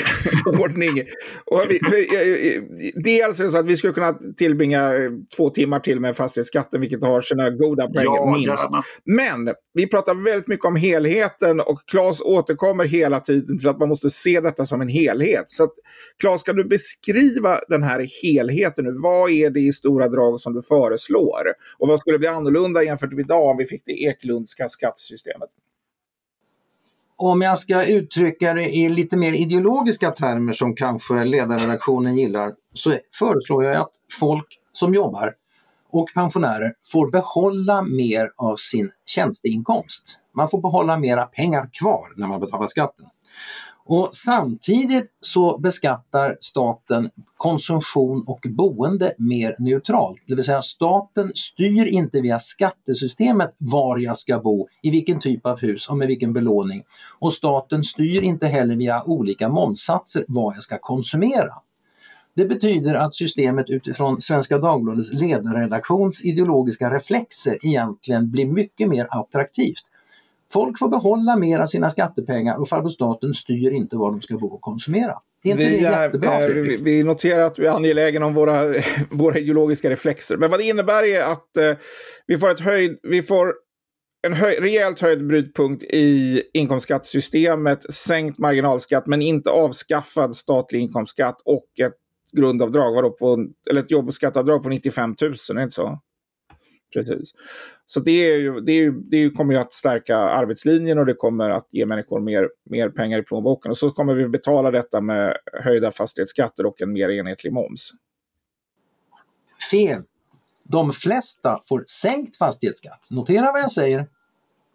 ordning. 0.60 1.02
Och 1.44 1.62
vi, 1.68 1.78
för, 1.78 1.96
eh, 1.96 2.54
eh, 2.54 2.62
dels 2.94 3.40
är 3.40 3.44
det 3.44 3.50
så 3.50 3.58
att 3.58 3.66
vi 3.66 3.76
skulle 3.76 3.92
kunna 3.92 4.12
tillbringa 4.36 4.94
eh, 4.94 5.10
två 5.36 5.50
timmar 5.50 5.80
till 5.80 6.00
med 6.00 6.16
fastighetsskatten, 6.16 6.80
vilket 6.80 7.04
har 7.04 7.20
sina 7.20 7.50
goda 7.50 7.86
poäng 7.86 8.04
ja, 8.04 8.32
minst. 8.32 8.64
Gärna. 8.64 8.82
Men 9.04 9.54
vi 9.74 9.86
pratar 9.86 10.14
väldigt 10.14 10.48
mycket 10.48 10.64
om 10.64 10.76
helheten 10.76 11.60
och 11.60 11.78
Claes 11.90 12.20
återkommer 12.20 12.84
hela 12.84 13.20
tiden 13.20 13.58
till 13.58 13.68
att 13.68 13.78
man 13.78 13.88
måste 13.88 14.10
se 14.10 14.40
detta 14.40 14.66
som 14.66 14.80
en 14.80 14.88
helhet. 14.88 15.44
Så 15.46 15.64
att, 15.64 15.72
Claes, 16.20 16.42
kan 16.42 16.56
du 16.56 16.64
beskriva 16.64 17.58
den 17.68 17.82
här 17.82 18.06
helheten 18.22 18.84
nu? 18.84 18.90
Vad 19.02 19.30
är 19.30 19.50
det 19.50 19.60
i 19.60 19.72
stora 19.72 20.08
drag 20.08 20.40
som 20.40 20.54
du 20.54 20.62
föreslår? 20.62 21.42
Och 21.78 21.88
vad 21.88 22.00
skulle 22.00 22.18
bli 22.18 22.28
annorlunda 22.28 22.82
jämfört 22.82 23.10
med 23.12 23.20
idag 23.20 23.50
om 23.50 23.56
vi 23.56 23.66
fick 23.66 23.82
det 23.86 23.92
Eklundska 23.92 24.68
skattesystemet? 24.68 25.50
Om 27.16 27.42
jag 27.42 27.58
ska 27.58 27.84
uttrycka 27.84 28.54
det 28.54 28.76
i 28.76 28.88
lite 28.88 29.16
mer 29.16 29.32
ideologiska 29.32 30.10
termer 30.10 30.52
som 30.52 30.76
kanske 30.76 31.24
ledarredaktionen 31.24 32.16
gillar 32.16 32.52
så 32.72 32.94
föreslår 33.18 33.64
jag 33.64 33.76
att 33.76 33.92
folk 34.18 34.60
som 34.72 34.94
jobbar 34.94 35.34
och 35.90 36.08
pensionärer 36.14 36.72
får 36.92 37.10
behålla 37.10 37.82
mer 37.82 38.32
av 38.36 38.56
sin 38.56 38.90
tjänsteinkomst. 39.06 40.18
Man 40.34 40.48
får 40.48 40.60
behålla 40.60 40.98
mera 40.98 41.26
pengar 41.26 41.70
kvar 41.72 42.12
när 42.16 42.26
man 42.26 42.40
betalar 42.40 42.68
skatten. 42.68 43.06
Och 43.84 44.08
samtidigt 44.12 45.12
så 45.20 45.58
beskattar 45.58 46.36
staten 46.40 47.10
konsumtion 47.36 48.24
och 48.26 48.46
boende 48.50 49.14
mer 49.18 49.56
neutralt. 49.58 50.18
Det 50.26 50.34
vill 50.34 50.44
säga 50.44 50.60
staten 50.60 51.32
styr 51.34 51.86
inte 51.86 52.20
via 52.20 52.38
skattesystemet 52.38 53.54
var 53.58 53.98
jag 53.98 54.16
ska 54.16 54.38
bo, 54.38 54.68
i 54.82 54.90
vilken 54.90 55.20
typ 55.20 55.46
av 55.46 55.60
hus 55.60 55.88
och 55.88 55.96
med 55.96 56.08
vilken 56.08 56.32
belåning. 56.32 56.82
Och 57.18 57.32
staten 57.32 57.84
styr 57.84 58.22
inte 58.22 58.46
heller 58.46 58.76
via 58.76 59.02
olika 59.04 59.48
momssatser 59.48 60.24
vad 60.28 60.54
jag 60.54 60.62
ska 60.62 60.78
konsumera. 60.78 61.52
Det 62.34 62.44
betyder 62.44 62.94
att 62.94 63.14
systemet 63.14 63.70
utifrån 63.70 64.20
Svenska 64.20 64.58
Dagbladets 64.58 65.12
ledarredaktions 65.12 66.24
ideologiska 66.24 66.90
reflexer 66.90 67.58
egentligen 67.66 68.30
blir 68.30 68.46
mycket 68.46 68.88
mer 68.88 69.06
attraktivt. 69.10 69.82
Folk 70.52 70.78
får 70.78 70.88
behålla 70.88 71.36
mer 71.36 71.58
av 71.58 71.66
sina 71.66 71.90
skattepengar 71.90 72.56
och 72.56 72.68
farbror 72.68 72.88
staten 72.88 73.34
styr 73.34 73.70
inte 73.70 73.96
var 73.96 74.10
de 74.10 74.20
ska 74.20 74.36
bo 74.38 74.46
och 74.46 74.60
konsumera. 74.60 75.18
Är 75.44 75.50
inte 75.50 75.64
vi, 75.64 75.70
det 75.70 75.76
jättebra? 75.76 76.38
vi, 76.48 76.76
vi 76.76 77.02
noterar 77.02 77.42
att 77.42 77.54
du 77.54 77.66
är 77.66 77.70
angelägen 77.70 78.22
om 78.22 78.34
våra, 78.34 78.74
våra 79.10 79.38
ideologiska 79.38 79.90
reflexer. 79.90 80.36
Men 80.36 80.50
vad 80.50 80.60
det 80.60 80.64
innebär 80.64 81.02
är 81.02 81.20
att 81.20 81.56
eh, 81.56 81.72
vi 82.26 82.38
får, 82.38 82.50
ett 82.50 82.60
höjd, 82.60 82.98
vi 83.02 83.22
får 83.22 83.54
en 84.26 84.32
höj, 84.32 84.56
rejält 84.60 85.00
höjd 85.00 85.26
brytpunkt 85.26 85.82
i 85.84 86.42
inkomstskattesystemet, 86.52 87.92
sänkt 87.92 88.38
marginalskatt 88.38 89.06
men 89.06 89.22
inte 89.22 89.50
avskaffad 89.50 90.36
statlig 90.36 90.80
inkomstskatt 90.80 91.42
och 91.44 91.66
ett 91.80 91.94
grundavdrag, 92.32 92.94
vadå, 92.94 93.10
på, 93.10 93.46
eller 93.70 93.80
ett 93.80 93.90
jobbskatteavdrag 93.90 94.62
på 94.62 94.68
95 94.68 95.14
000, 95.20 95.32
är 95.32 95.54
det 95.54 95.62
inte 95.62 95.74
så? 95.74 96.00
Precis. 96.92 97.34
Så 97.86 98.00
det, 98.00 98.32
är 98.32 98.38
ju, 98.38 98.60
det, 98.60 98.72
är 98.72 98.76
ju, 98.76 98.92
det 98.92 99.30
kommer 99.30 99.54
ju 99.54 99.60
att 99.60 99.72
stärka 99.72 100.16
arbetslinjen 100.16 100.98
och 100.98 101.06
det 101.06 101.14
kommer 101.14 101.50
att 101.50 101.68
ge 101.70 101.86
människor 101.86 102.20
mer, 102.20 102.48
mer 102.70 102.88
pengar 102.88 103.18
i 103.18 103.22
plånboken. 103.22 103.70
Och 103.70 103.78
så 103.78 103.90
kommer 103.90 104.14
vi 104.14 104.28
betala 104.28 104.70
detta 104.70 105.00
med 105.00 105.36
höjda 105.62 105.90
fastighetsskatter 105.90 106.66
och 106.66 106.82
en 106.82 106.92
mer 106.92 107.08
enhetlig 107.08 107.52
moms. 107.52 107.90
Fel. 109.70 110.02
De 110.64 110.92
flesta 110.92 111.62
får 111.68 111.84
sänkt 111.86 112.36
fastighetsskatt. 112.36 113.06
Notera 113.10 113.52
vad 113.52 113.60
jag 113.60 113.72
säger. 113.72 114.06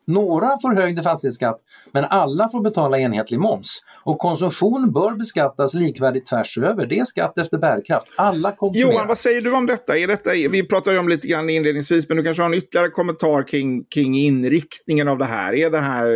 Några 0.08 0.48
får 0.62 0.76
högre 0.76 1.04
fastighetsskatt, 1.04 1.60
men 1.92 2.06
alla 2.10 2.50
får 2.50 2.62
betala 2.62 3.00
enhetlig 3.00 3.40
moms. 3.40 3.82
Och 4.04 4.20
konsumtion 4.20 4.92
bör 4.94 5.18
beskattas 5.18 5.74
likvärdigt 5.74 6.26
tvärs 6.26 6.58
över. 6.58 6.86
Det 6.86 7.00
är 7.00 7.04
skatt 7.06 7.38
efter 7.38 7.58
bärkraft. 7.58 8.08
Alla 8.16 8.52
konsumerar. 8.52 8.94
Johan, 8.94 9.08
vad 9.08 9.18
säger 9.18 9.42
du 9.42 9.56
om 9.56 9.66
detta? 9.66 9.98
Är 9.98 10.08
detta 10.08 10.30
vi 10.52 10.68
pratade 10.68 10.96
ju 10.96 11.00
om 11.00 11.10
lite 11.10 11.28
grann 11.28 11.50
inledningsvis, 11.50 12.10
men 12.10 12.18
du 12.18 12.24
kanske 12.24 12.44
har 12.44 12.50
en 12.50 12.58
ytterligare 12.58 12.90
kommentar 12.90 13.48
kring, 13.48 13.84
kring 13.84 14.16
inriktningen 14.16 15.08
av 15.08 15.18
det 15.18 15.26
här. 15.26 15.56
Är 15.56 15.70
det 15.70 15.80
här 15.80 16.08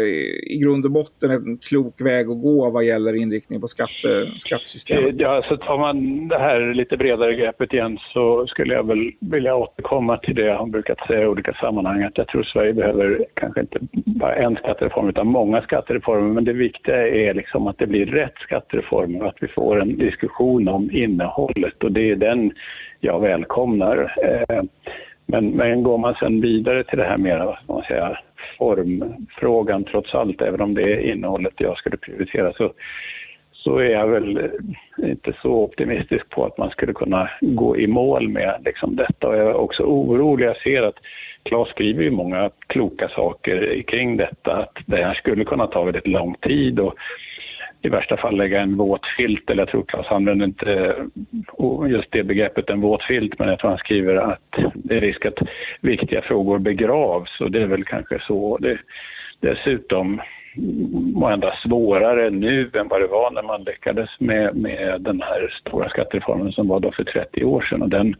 i 0.51 0.59
grund 0.63 0.85
och 0.85 0.91
botten 0.91 1.31
en 1.31 1.57
klok 1.57 2.01
väg 2.01 2.29
att 2.29 2.41
gå 2.41 2.69
vad 2.69 2.83
gäller 2.83 3.13
inriktning 3.21 3.61
på 3.61 3.67
skatte, 3.67 4.31
skattesystemet? 4.37 5.15
Ja, 5.17 5.43
så 5.49 5.57
tar 5.57 5.77
man 5.77 6.27
det 6.27 6.39
här 6.39 6.73
lite 6.73 6.97
bredare 6.97 7.35
greppet 7.35 7.73
igen 7.73 7.97
så 8.13 8.47
skulle 8.47 8.73
jag 8.73 8.87
väl 8.87 9.11
vilja 9.19 9.55
återkomma 9.55 10.17
till 10.17 10.35
det 10.35 10.45
jag 10.45 10.57
har 10.57 10.67
brukat 10.67 10.97
säga 11.07 11.21
i 11.21 11.27
olika 11.27 11.53
sammanhang. 11.53 12.03
Att 12.03 12.17
jag 12.17 12.27
tror 12.27 12.43
Sverige 12.43 12.73
behöver 12.73 13.25
kanske 13.33 13.61
inte 13.61 13.79
bara 13.91 14.35
en 14.35 14.55
skattereform 14.55 15.09
utan 15.09 15.27
många 15.27 15.61
skattereformer. 15.61 16.33
Men 16.33 16.45
det 16.45 16.53
viktiga 16.53 17.07
är 17.07 17.33
liksom 17.33 17.67
att 17.67 17.77
det 17.77 17.87
blir 17.87 18.05
rätt 18.05 18.37
skattereformer 18.39 19.21
och 19.21 19.27
att 19.27 19.43
vi 19.43 19.47
får 19.47 19.81
en 19.81 19.97
diskussion 19.97 20.67
om 20.67 20.91
innehållet 20.91 21.83
och 21.83 21.91
det 21.91 22.11
är 22.11 22.15
den 22.15 22.51
jag 22.99 23.19
välkomnar. 23.19 24.13
Eh, 24.23 24.63
men, 25.25 25.49
men 25.49 25.83
går 25.83 25.97
man 25.97 26.15
sen 26.15 26.41
vidare 26.41 26.83
till 26.83 26.97
det 26.97 27.03
här 27.03 27.17
mera, 27.17 27.45
vad 27.45 27.57
man 27.67 27.83
säga, 27.83 28.17
formfrågan 28.57 29.83
trots 29.83 30.15
allt, 30.15 30.41
även 30.41 30.61
om 30.61 30.73
det 30.73 30.81
är 30.81 31.11
innehållet 31.11 31.53
jag 31.57 31.77
skulle 31.77 31.97
prioritera, 31.97 32.53
så, 32.53 32.73
så 33.53 33.77
är 33.77 33.89
jag 33.89 34.07
väl 34.07 34.51
inte 34.97 35.33
så 35.41 35.51
optimistisk 35.51 36.29
på 36.29 36.45
att 36.45 36.57
man 36.57 36.69
skulle 36.69 36.93
kunna 36.93 37.29
gå 37.41 37.77
i 37.77 37.87
mål 37.87 38.29
med 38.29 38.61
liksom 38.65 38.95
detta. 38.95 39.27
Och 39.27 39.37
jag 39.37 39.47
är 39.47 39.53
också 39.53 39.83
orolig. 39.83 40.45
Jag 40.45 40.57
ser 40.57 40.83
att 40.83 40.97
Claes 41.43 41.69
skriver 41.69 42.03
ju 42.03 42.11
många 42.11 42.49
kloka 42.67 43.09
saker 43.09 43.83
kring 43.87 44.17
detta, 44.17 44.57
att 44.57 44.77
det 44.85 45.03
här 45.03 45.13
skulle 45.13 45.45
kunna 45.45 45.67
ta 45.67 45.83
väldigt 45.83 46.07
lång 46.07 46.35
tid 46.35 46.79
och 46.79 46.95
i 47.81 47.89
värsta 47.89 48.17
fall 48.17 48.37
lägga 48.37 48.61
en 48.61 48.77
våt 48.77 49.05
filt, 49.17 49.49
eller 49.49 49.61
jag 49.61 49.69
tror 49.69 49.83
Claes 49.87 50.07
använder 50.07 50.45
inte 50.45 50.73
eh, 50.73 51.91
just 51.91 52.11
det 52.11 52.23
begreppet 52.23 52.69
en 52.69 52.81
våt 52.81 53.03
filt, 53.03 53.39
men 53.39 53.49
jag 53.49 53.59
tror 53.59 53.69
han 53.69 53.79
skriver 53.79 54.15
att 54.15 54.57
det 54.73 54.97
är 54.97 55.01
risk 55.01 55.25
att 55.25 55.39
viktiga 55.81 56.21
frågor 56.21 56.59
begravs 56.59 57.41
och 57.41 57.51
det 57.51 57.61
är 57.61 57.67
väl 57.67 57.83
kanske 57.83 58.19
så. 58.19 58.57
Det, 58.57 58.77
dessutom 59.39 60.21
måhända 61.13 61.55
svårare 61.63 62.29
nu 62.29 62.69
än 62.73 62.87
vad 62.87 63.01
det 63.01 63.07
var 63.07 63.31
när 63.31 63.43
man 63.43 63.63
lyckades 63.63 64.09
med, 64.19 64.55
med 64.55 65.01
den 65.01 65.21
här 65.21 65.53
stora 65.59 65.89
skattereformen 65.89 66.51
som 66.51 66.67
var 66.67 66.79
då 66.79 66.91
för 66.91 67.03
30 67.03 67.43
år 67.43 67.61
sedan 67.61 67.81
och 67.81 67.89
den 67.89 68.15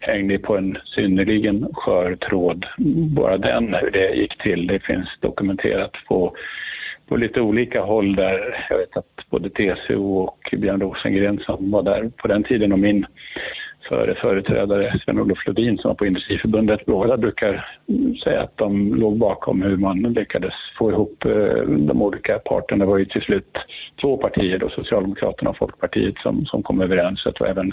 hängde 0.00 0.38
på 0.38 0.56
en 0.56 0.78
synnerligen 0.84 1.68
skör 1.72 2.16
tråd. 2.16 2.66
Bara 3.16 3.38
den, 3.38 3.74
hur 3.74 3.90
det 3.90 4.14
gick 4.14 4.42
till, 4.42 4.66
det 4.66 4.80
finns 4.80 5.08
dokumenterat 5.20 5.92
på 6.08 6.36
på 7.08 7.16
lite 7.16 7.40
olika 7.40 7.82
håll 7.82 8.16
där. 8.16 8.66
Jag 8.70 8.78
vet 8.78 8.96
att 8.96 9.30
både 9.30 9.50
TCO 9.50 10.18
och 10.18 10.54
Björn 10.58 10.80
Rosengren 10.80 11.38
som 11.38 11.70
var 11.70 11.82
där 11.82 12.10
på 12.16 12.28
den 12.28 12.44
tiden 12.44 12.72
och 12.72 12.78
min 12.78 13.06
före 13.88 14.14
företrädare 14.14 15.00
Sven-Olof 15.04 15.46
Lodin 15.46 15.78
som 15.78 15.88
var 15.88 15.94
på 15.94 16.06
Industriförbundet, 16.06 16.86
båda 16.86 17.16
brukar 17.16 17.68
säga 18.24 18.42
att 18.42 18.56
de 18.56 18.94
låg 18.94 19.18
bakom 19.18 19.62
hur 19.62 19.76
man 19.76 20.02
lyckades 20.02 20.54
få 20.78 20.90
ihop 20.90 21.24
eh, 21.24 21.62
de 21.62 22.02
olika 22.02 22.38
parterna. 22.38 22.84
Det 22.84 22.90
var 22.90 22.98
ju 22.98 23.04
till 23.04 23.22
slut 23.22 23.58
två 24.00 24.16
partier, 24.16 24.58
då, 24.58 24.68
Socialdemokraterna 24.68 25.50
och 25.50 25.58
Folkpartiet, 25.58 26.18
som, 26.18 26.46
som 26.46 26.62
kom 26.62 26.80
överens. 26.80 27.22
Så 27.22 27.28
att 27.28 27.40
även 27.40 27.72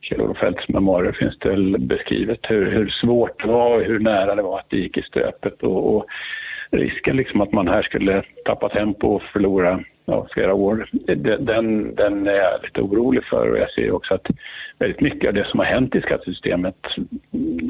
Kjell-Olof 0.00 0.38
Feldts 0.38 0.68
memoarer 0.68 1.12
finns 1.12 1.38
det 1.38 1.78
beskrivet 1.78 2.40
hur, 2.42 2.70
hur 2.70 2.88
svårt 2.88 3.42
det 3.42 3.48
var 3.48 3.76
och 3.76 3.84
hur 3.84 3.98
nära 3.98 4.34
det 4.34 4.42
var 4.42 4.58
att 4.58 4.70
det 4.70 4.76
gick 4.76 4.96
i 4.96 5.02
stöpet. 5.02 5.62
Och, 5.62 5.96
och 5.96 6.06
risken 6.70 7.16
liksom 7.16 7.40
att 7.40 7.52
man 7.52 7.68
här 7.68 7.82
skulle 7.82 8.22
tappa 8.44 8.68
tempo 8.68 9.06
och 9.08 9.22
förlora 9.22 9.80
ja, 10.08 10.26
flera 10.30 10.54
år, 10.54 10.88
den, 11.38 11.94
den 11.94 12.26
är 12.26 12.32
jag 12.32 12.62
lite 12.62 12.80
orolig 12.80 13.24
för 13.24 13.50
och 13.50 13.58
jag 13.58 13.70
ser 13.70 13.90
också 13.90 14.14
att 14.14 14.26
väldigt 14.78 15.00
mycket 15.00 15.28
av 15.28 15.34
det 15.34 15.46
som 15.46 15.60
har 15.60 15.66
hänt 15.66 15.94
i 15.94 16.00
skattesystemet, 16.00 16.76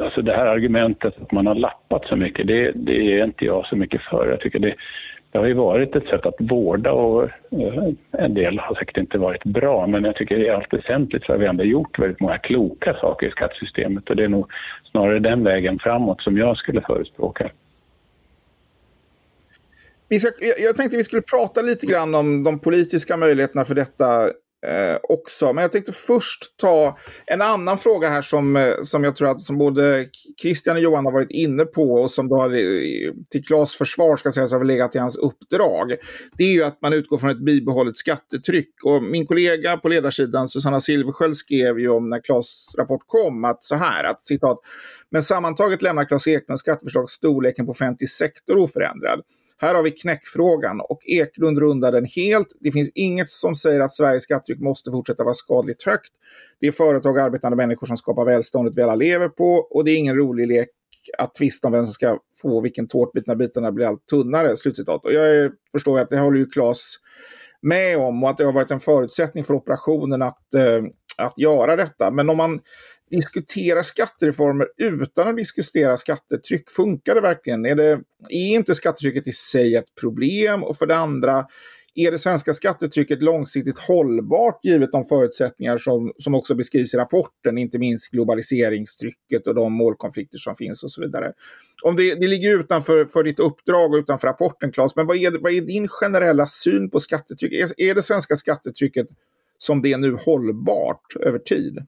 alltså 0.03 0.23
det 0.23 0.37
här 0.37 0.47
argumentet 0.47 1.23
att 1.23 1.33
man 1.33 1.47
har 1.47 1.55
lappat 1.55 2.07
så 2.07 2.17
mycket, 2.17 2.47
det, 2.47 2.73
det 2.75 3.19
är 3.19 3.25
inte 3.25 3.45
jag 3.45 3.67
så 3.67 3.77
mycket 3.77 4.03
för. 4.03 4.31
Jag 4.31 4.41
tycker 4.41 4.59
det, 4.59 4.75
det 5.33 5.39
har 5.39 5.47
ju 5.47 5.55
varit 5.55 5.97
ett 5.97 6.07
sätt 6.07 6.27
att 6.27 6.35
vårda 6.39 6.93
och 6.93 7.23
eh, 7.51 7.89
en 8.13 8.35
del 8.35 8.59
har 8.59 8.75
säkert 8.75 8.97
inte 8.97 9.19
varit 9.19 9.45
bra 9.45 9.87
men 9.87 10.05
jag 10.05 10.17
tycker 10.17 10.39
i 10.39 10.51
allt 10.51 10.73
väsentligt 10.75 11.25
så 11.25 11.33
har 11.33 11.39
vi 11.39 11.47
ändå 11.47 11.65
gjort 11.65 11.99
väldigt 11.99 12.21
många 12.21 12.39
kloka 12.39 12.95
saker 12.95 13.27
i 13.27 13.31
skattesystemet 13.31 14.11
och 14.11 14.17
det 14.17 14.25
är 14.25 14.29
nog 14.29 14.51
snarare 14.91 15.19
den 15.19 15.45
vägen 15.45 15.79
framåt 15.79 16.23
som 16.23 16.39
jag 16.39 16.57
skulle 16.57 16.81
förespråka. 16.81 17.51
Vi 20.09 20.21
ska, 20.21 20.31
jag 20.59 20.77
tänkte 20.77 20.97
vi 20.97 21.05
skulle 21.05 21.23
prata 21.23 21.63
lite 21.63 21.87
grann 21.87 22.15
om 22.15 22.45
de 22.45 22.61
politiska 22.61 23.17
möjligheterna 23.17 23.65
för 23.65 23.75
detta 23.75 24.25
eh, 24.67 24.97
också. 25.03 25.53
Men 25.53 25.63
jag 25.63 25.73
tänkte 25.73 25.93
först 25.93 26.57
ta 26.57 26.99
en 27.27 27.43
annan 27.43 27.79
fråga 27.79 28.09
här 28.09 28.23
som, 28.23 28.57
eh, 28.57 28.73
som 28.83 29.05
jag 29.05 29.17
tror 29.17 29.31
att 29.31 29.43
som 29.43 29.59
både 29.59 30.07
Christian 30.43 30.77
och 30.77 30.83
Johan 30.83 31.05
har 31.05 31.13
varit 31.13 31.31
inne 31.31 31.65
på 31.65 31.93
och 31.93 32.11
som 32.11 32.29
då 32.29 32.37
har, 32.37 32.51
eh, 32.51 33.13
till 33.31 33.45
Klas 33.45 33.75
försvar 33.75 34.17
ska 34.17 34.31
sägas 34.31 34.53
har 34.53 34.65
legat 34.65 34.95
i 34.95 34.99
hans 34.99 35.17
uppdrag. 35.17 35.95
Det 36.39 36.45
är 36.45 36.53
ju 36.53 36.65
att 36.65 36.83
man 36.83 36.93
utgår 36.93 37.19
från 37.19 37.31
ett 37.31 37.45
bibehållet 37.45 37.99
skattetryck. 37.99 38.75
Och 38.85 39.03
min 39.03 39.27
kollega 39.27 39.77
på 39.77 39.89
ledarsidan 39.89 40.49
Susanna 40.49 40.81
Silversköld 40.81 41.37
skrev 41.37 41.79
ju 41.79 41.89
om 41.89 42.11
när 42.11 42.21
Klas 42.21 42.75
rapport 42.79 43.03
kom 43.07 43.45
att 43.45 43.65
så 43.65 43.75
här 43.75 44.05
att 44.05 44.27
citat 44.27 44.59
men 45.11 45.23
sammantaget 45.23 45.83
lämnar 45.83 46.05
Klas 46.05 46.29
Eklunds 46.29 46.61
skatteförslag 46.61 47.11
storleken 47.11 47.67
på 47.67 47.71
offentlig 47.71 48.09
sektor 48.09 48.57
oförändrad. 48.57 49.21
Här 49.61 49.75
har 49.75 49.83
vi 49.83 49.91
knäckfrågan 49.91 50.81
och 50.81 50.99
Eklund 51.07 51.59
rundar 51.59 51.93
den 51.93 52.07
helt. 52.17 52.47
Det 52.61 52.73
finns 52.73 52.91
inget 52.95 53.31
som 53.31 53.55
säger 53.55 53.81
att 53.81 53.93
Sveriges 53.93 54.23
skattetryck 54.23 54.61
måste 54.61 54.91
fortsätta 54.91 55.25
vara 55.25 55.35
skadligt 55.35 55.83
högt. 55.83 56.11
Det 56.61 56.67
är 56.67 56.73
företag 56.73 57.17
och 57.17 57.23
arbetande 57.23 57.57
människor 57.57 57.87
som 57.87 57.97
skapar 57.97 58.25
välståndet 58.25 58.77
vi 58.77 58.83
alla 58.83 58.95
lever 58.95 59.29
på 59.29 59.55
och 59.55 59.85
det 59.85 59.91
är 59.91 59.97
ingen 59.97 60.17
rolig 60.17 60.49
lek 60.49 60.69
att 61.19 61.35
tvista 61.35 61.69
om 61.69 61.73
vem 61.73 61.85
som 61.85 61.93
ska 61.93 62.19
få 62.43 62.61
vilken 62.61 62.89
tårtbit 62.89 63.27
när 63.27 63.35
bitarna 63.35 63.73
blir 63.73 63.87
allt 63.87 64.07
tunnare. 64.07 64.57
Slutcitat. 64.57 65.05
Och 65.05 65.13
jag 65.13 65.53
förstår 65.73 65.99
att 65.99 66.11
det 66.11 66.19
håller 66.19 66.39
ju 66.39 66.47
Claes 66.47 66.97
med 67.63 67.99
om 67.99 68.25
och 68.25 68.31
att 68.31 68.39
det 68.39 68.45
har 68.45 68.53
varit 68.53 68.71
en 68.71 68.81
förutsättning 68.81 69.45
för 69.45 69.55
operationen 69.55 70.23
att, 70.23 70.55
eh, 70.55 70.83
att 71.19 71.39
göra 71.39 71.77
detta. 71.77 72.11
Men 72.11 72.31
om 72.31 72.37
man 72.37 72.61
diskutera 73.11 73.83
skattereformer 73.85 74.69
utan 74.77 75.29
att 75.29 75.37
diskutera 75.37 75.97
skattetryck. 75.97 76.71
Funkar 76.71 77.15
det 77.15 77.21
verkligen? 77.21 77.67
Är, 77.67 77.75
det, 77.75 78.01
är 78.29 78.55
inte 78.55 78.75
skattetrycket 78.75 79.29
i 79.29 79.33
sig 79.33 79.77
ett 79.77 79.95
problem? 80.01 80.65
Och 80.65 80.77
för 80.77 80.87
det 80.87 80.97
andra, 80.97 81.47
är 81.95 82.11
det 82.11 82.19
svenska 82.19 82.53
skattetrycket 82.53 83.23
långsiktigt 83.23 83.79
hållbart 83.79 84.65
givet 84.65 84.93
de 84.93 85.05
förutsättningar 85.05 85.79
som, 85.79 86.13
som 86.19 86.35
också 86.35 86.55
beskrivs 86.55 86.95
i 86.95 86.97
rapporten, 86.97 87.59
inte 87.59 87.79
minst 87.79 88.11
globaliseringstrycket 88.11 89.47
och 89.47 89.55
de 89.55 89.73
målkonflikter 89.73 90.39
som 90.39 90.55
finns 90.55 90.85
och 90.85 90.91
så 90.91 91.01
vidare. 91.01 91.33
Om 91.83 91.97
det, 91.97 92.15
det 92.15 92.27
ligger 92.27 92.61
utanför 92.61 93.05
för 93.05 93.23
ditt 93.23 93.41
uppdrag 93.41 93.93
och 93.93 93.99
utanför 93.99 94.29
rapporten, 94.29 94.73
Claes, 94.73 94.97
men 94.97 95.07
vad 95.07 95.17
är, 95.17 95.43
vad 95.43 95.53
är 95.53 95.61
din 95.61 95.89
generella 95.89 96.47
syn 96.47 96.91
på 96.91 97.01
skattetryck? 97.01 97.53
Är, 97.53 97.69
är 97.77 97.95
det 97.95 98.03
svenska 98.03 98.37
skattetrycket 98.37 99.07
som 99.59 99.83
det 99.83 99.93
är 99.93 99.99
nu 99.99 100.13
hållbart 100.13 101.17
över 101.21 101.39
tid? 101.39 101.79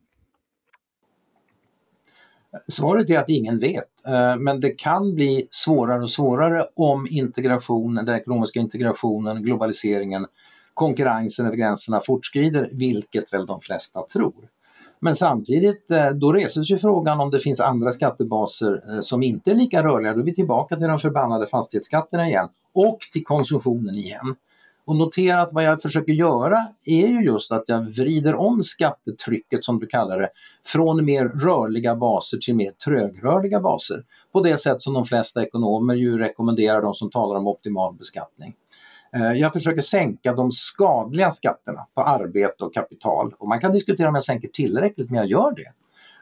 Svaret 2.68 3.10
är 3.10 3.18
att 3.18 3.28
ingen 3.28 3.58
vet, 3.58 4.06
eh, 4.06 4.36
men 4.36 4.60
det 4.60 4.70
kan 4.70 5.14
bli 5.14 5.48
svårare 5.50 6.02
och 6.02 6.10
svårare 6.10 6.66
om 6.74 7.06
integrationen, 7.10 8.04
den 8.04 8.16
ekonomiska 8.16 8.60
integrationen, 8.60 9.42
globaliseringen, 9.42 10.26
konkurrensen 10.74 11.46
över 11.46 11.56
gränserna 11.56 12.00
fortskrider, 12.06 12.68
vilket 12.72 13.32
väl 13.32 13.46
de 13.46 13.60
flesta 13.60 14.02
tror. 14.12 14.34
Men 15.00 15.16
samtidigt, 15.16 15.90
eh, 15.90 16.10
då 16.10 16.32
reses 16.32 16.70
ju 16.70 16.78
frågan 16.78 17.20
om 17.20 17.30
det 17.30 17.40
finns 17.40 17.60
andra 17.60 17.92
skattebaser 17.92 18.82
eh, 18.88 19.00
som 19.00 19.22
inte 19.22 19.50
är 19.50 19.54
lika 19.54 19.82
rörliga. 19.82 20.14
Då 20.14 20.20
är 20.20 20.24
vi 20.24 20.34
tillbaka 20.34 20.76
till 20.76 20.88
de 20.88 20.98
förbannade 20.98 21.46
fastighetsskatterna 21.46 22.28
igen 22.28 22.48
och 22.72 22.98
till 23.12 23.24
konsumtionen 23.24 23.94
igen. 23.94 24.36
Och 24.90 24.96
notera 24.96 25.40
att 25.40 25.52
vad 25.52 25.64
jag 25.64 25.82
försöker 25.82 26.12
göra 26.12 26.68
är 26.84 27.06
ju 27.06 27.24
just 27.24 27.52
att 27.52 27.64
jag 27.66 27.80
vrider 27.80 28.34
om 28.34 28.62
skattetrycket 28.62 29.64
som 29.64 29.78
du 29.78 29.86
kallar 29.86 30.20
det 30.20 30.28
från 30.66 31.04
mer 31.04 31.24
rörliga 31.24 31.96
baser 31.96 32.38
till 32.38 32.54
mer 32.54 32.72
trögrörliga 32.84 33.60
baser. 33.60 34.04
På 34.32 34.40
det 34.40 34.56
sätt 34.56 34.82
som 34.82 34.94
de 34.94 35.04
flesta 35.04 35.42
ekonomer 35.42 35.94
ju 35.94 36.18
rekommenderar 36.18 36.82
de 36.82 36.94
som 36.94 37.10
talar 37.10 37.36
om 37.36 37.46
optimal 37.46 37.94
beskattning. 37.94 38.54
Eh, 39.16 39.32
jag 39.32 39.52
försöker 39.52 39.80
sänka 39.80 40.32
de 40.32 40.50
skadliga 40.50 41.30
skatterna 41.30 41.86
på 41.94 42.02
arbete 42.02 42.64
och 42.64 42.74
kapital 42.74 43.34
och 43.38 43.48
man 43.48 43.60
kan 43.60 43.72
diskutera 43.72 44.08
om 44.08 44.14
jag 44.14 44.24
sänker 44.24 44.48
tillräckligt 44.48 45.10
men 45.10 45.16
jag 45.16 45.26
gör 45.26 45.54
det 45.56 45.72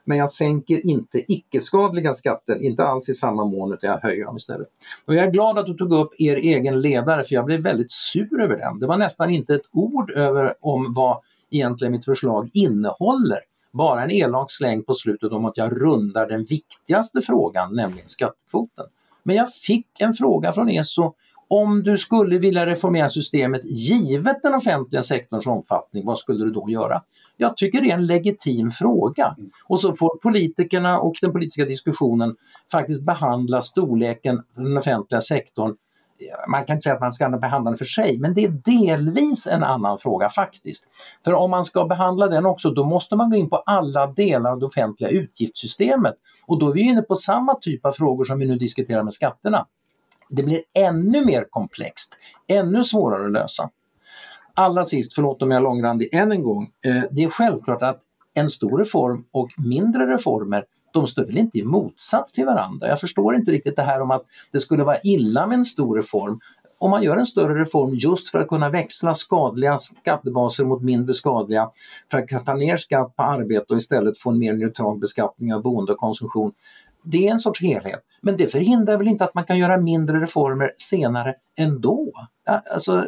men 0.08 0.18
jag 0.18 0.30
sänker 0.30 0.86
inte 0.86 1.32
icke-skadliga 1.32 2.12
skatter, 2.12 2.62
inte 2.62 2.84
alls 2.84 3.08
i 3.08 3.14
samma 3.14 3.44
mån 3.44 3.72
utan 3.72 3.90
jag 3.90 3.98
höjer 3.98 4.24
dem 4.24 4.36
istället. 4.36 4.68
Och 5.06 5.14
jag 5.14 5.24
är 5.24 5.30
glad 5.30 5.58
att 5.58 5.66
du 5.66 5.74
tog 5.74 5.92
upp 5.92 6.14
er 6.18 6.36
egen 6.36 6.80
ledare 6.80 7.24
för 7.24 7.34
jag 7.34 7.44
blev 7.44 7.62
väldigt 7.62 7.90
sur 7.90 8.40
över 8.42 8.56
den. 8.56 8.78
Det 8.78 8.86
var 8.86 8.96
nästan 8.96 9.30
inte 9.30 9.54
ett 9.54 9.68
ord 9.72 10.10
över 10.10 10.54
om 10.60 10.94
vad 10.94 11.20
egentligen 11.50 11.92
mitt 11.92 12.04
förslag 12.04 12.50
innehåller. 12.52 13.38
Bara 13.72 14.02
en 14.02 14.10
elak 14.10 14.50
släng 14.50 14.82
på 14.82 14.94
slutet 14.94 15.32
om 15.32 15.44
att 15.44 15.56
jag 15.56 15.82
rundar 15.82 16.28
den 16.28 16.44
viktigaste 16.44 17.22
frågan, 17.22 17.74
nämligen 17.74 18.08
skattekvoten. 18.08 18.86
Men 19.22 19.36
jag 19.36 19.52
fick 19.52 20.00
en 20.00 20.14
fråga 20.14 20.52
från 20.52 20.68
ESO 20.68 21.14
om 21.48 21.82
du 21.82 21.96
skulle 21.96 22.38
vilja 22.38 22.66
reformera 22.66 23.08
systemet 23.08 23.64
givet 23.64 24.42
den 24.42 24.54
offentliga 24.54 25.02
sektorns 25.02 25.46
omfattning, 25.46 26.06
vad 26.06 26.18
skulle 26.18 26.44
du 26.44 26.50
då 26.50 26.70
göra? 26.70 27.02
Jag 27.40 27.56
tycker 27.56 27.80
det 27.80 27.90
är 27.90 27.94
en 27.94 28.06
legitim 28.06 28.70
fråga. 28.70 29.36
Och 29.64 29.80
så 29.80 29.96
får 29.96 30.18
politikerna 30.18 30.98
och 30.98 31.14
den 31.20 31.32
politiska 31.32 31.64
diskussionen 31.64 32.36
faktiskt 32.72 33.04
behandla 33.04 33.60
storleken 33.60 34.42
för 34.54 34.62
den 34.62 34.76
offentliga 34.76 35.20
sektorn 35.20 35.76
man 36.48 36.64
kan 36.64 36.74
inte 36.74 36.82
säga 36.82 36.94
att 36.94 37.00
man 37.00 37.14
ska 37.14 37.28
behandla 37.28 37.70
den 37.70 37.78
för 37.78 37.84
sig, 37.84 38.18
men 38.18 38.34
det 38.34 38.44
är 38.44 38.48
delvis 38.48 39.46
en 39.46 39.62
annan 39.62 39.98
fråga 39.98 40.30
faktiskt. 40.30 40.86
För 41.24 41.34
om 41.34 41.50
man 41.50 41.64
ska 41.64 41.84
behandla 41.84 42.26
den 42.26 42.46
också, 42.46 42.70
då 42.70 42.84
måste 42.84 43.16
man 43.16 43.30
gå 43.30 43.36
in 43.36 43.50
på 43.50 43.56
alla 43.56 44.06
delar 44.06 44.50
av 44.50 44.58
det 44.58 44.66
offentliga 44.66 45.10
utgiftssystemet. 45.10 46.14
Och 46.46 46.58
då 46.58 46.68
är 46.68 46.74
vi 46.74 46.80
inne 46.80 47.02
på 47.02 47.16
samma 47.16 47.54
typ 47.54 47.86
av 47.86 47.92
frågor 47.92 48.24
som 48.24 48.38
vi 48.38 48.46
nu 48.46 48.56
diskuterar 48.56 49.02
med 49.02 49.12
skatterna. 49.12 49.66
Det 50.28 50.42
blir 50.42 50.60
ännu 50.74 51.24
mer 51.24 51.44
komplext, 51.50 52.14
ännu 52.46 52.84
svårare 52.84 53.26
att 53.26 53.32
lösa. 53.32 53.70
Allra 54.58 54.84
sist, 54.84 55.14
förlåt 55.14 55.42
om 55.42 55.50
jag 55.50 55.58
är 55.58 55.62
långrandig 55.62 56.14
än 56.14 56.32
en 56.32 56.42
gång, 56.42 56.70
eh, 56.84 57.02
det 57.10 57.24
är 57.24 57.30
självklart 57.30 57.82
att 57.82 58.00
en 58.34 58.48
stor 58.48 58.78
reform 58.78 59.24
och 59.32 59.48
mindre 59.56 60.14
reformer 60.14 60.64
de 60.92 61.06
står 61.06 61.24
väl 61.24 61.38
inte 61.38 61.58
i 61.58 61.64
motsats 61.64 62.32
till 62.32 62.46
varandra. 62.46 62.88
Jag 62.88 63.00
förstår 63.00 63.34
inte 63.34 63.50
riktigt 63.50 63.76
det 63.76 63.82
här 63.82 64.00
om 64.00 64.10
att 64.10 64.22
det 64.52 64.60
skulle 64.60 64.84
vara 64.84 64.96
illa 65.02 65.46
med 65.46 65.58
en 65.58 65.64
stor 65.64 65.96
reform. 65.96 66.40
Om 66.78 66.90
man 66.90 67.02
gör 67.02 67.16
en 67.16 67.26
större 67.26 67.60
reform 67.60 67.94
just 67.94 68.30
för 68.30 68.38
att 68.38 68.48
kunna 68.48 68.68
växla 68.70 69.14
skadliga 69.14 69.78
skattebaser 69.78 70.64
mot 70.64 70.82
mindre 70.82 71.14
skadliga, 71.14 71.70
för 72.10 72.18
att 72.18 72.46
ta 72.46 72.54
ner 72.54 72.76
skatt 72.76 73.16
på 73.16 73.22
arbete 73.22 73.64
och 73.68 73.76
istället 73.76 74.18
få 74.18 74.30
en 74.30 74.38
mer 74.38 74.52
neutral 74.52 74.98
beskattning 74.98 75.54
av 75.54 75.62
boende 75.62 75.92
och 75.92 75.98
konsumtion. 75.98 76.52
Det 77.04 77.28
är 77.28 77.32
en 77.32 77.38
sorts 77.38 77.60
helhet. 77.60 78.00
Men 78.20 78.36
det 78.36 78.46
förhindrar 78.46 78.96
väl 78.96 79.08
inte 79.08 79.24
att 79.24 79.34
man 79.34 79.44
kan 79.44 79.58
göra 79.58 79.76
mindre 79.76 80.20
reformer 80.20 80.70
senare 80.76 81.34
ändå? 81.56 82.12
Alltså, 82.72 83.06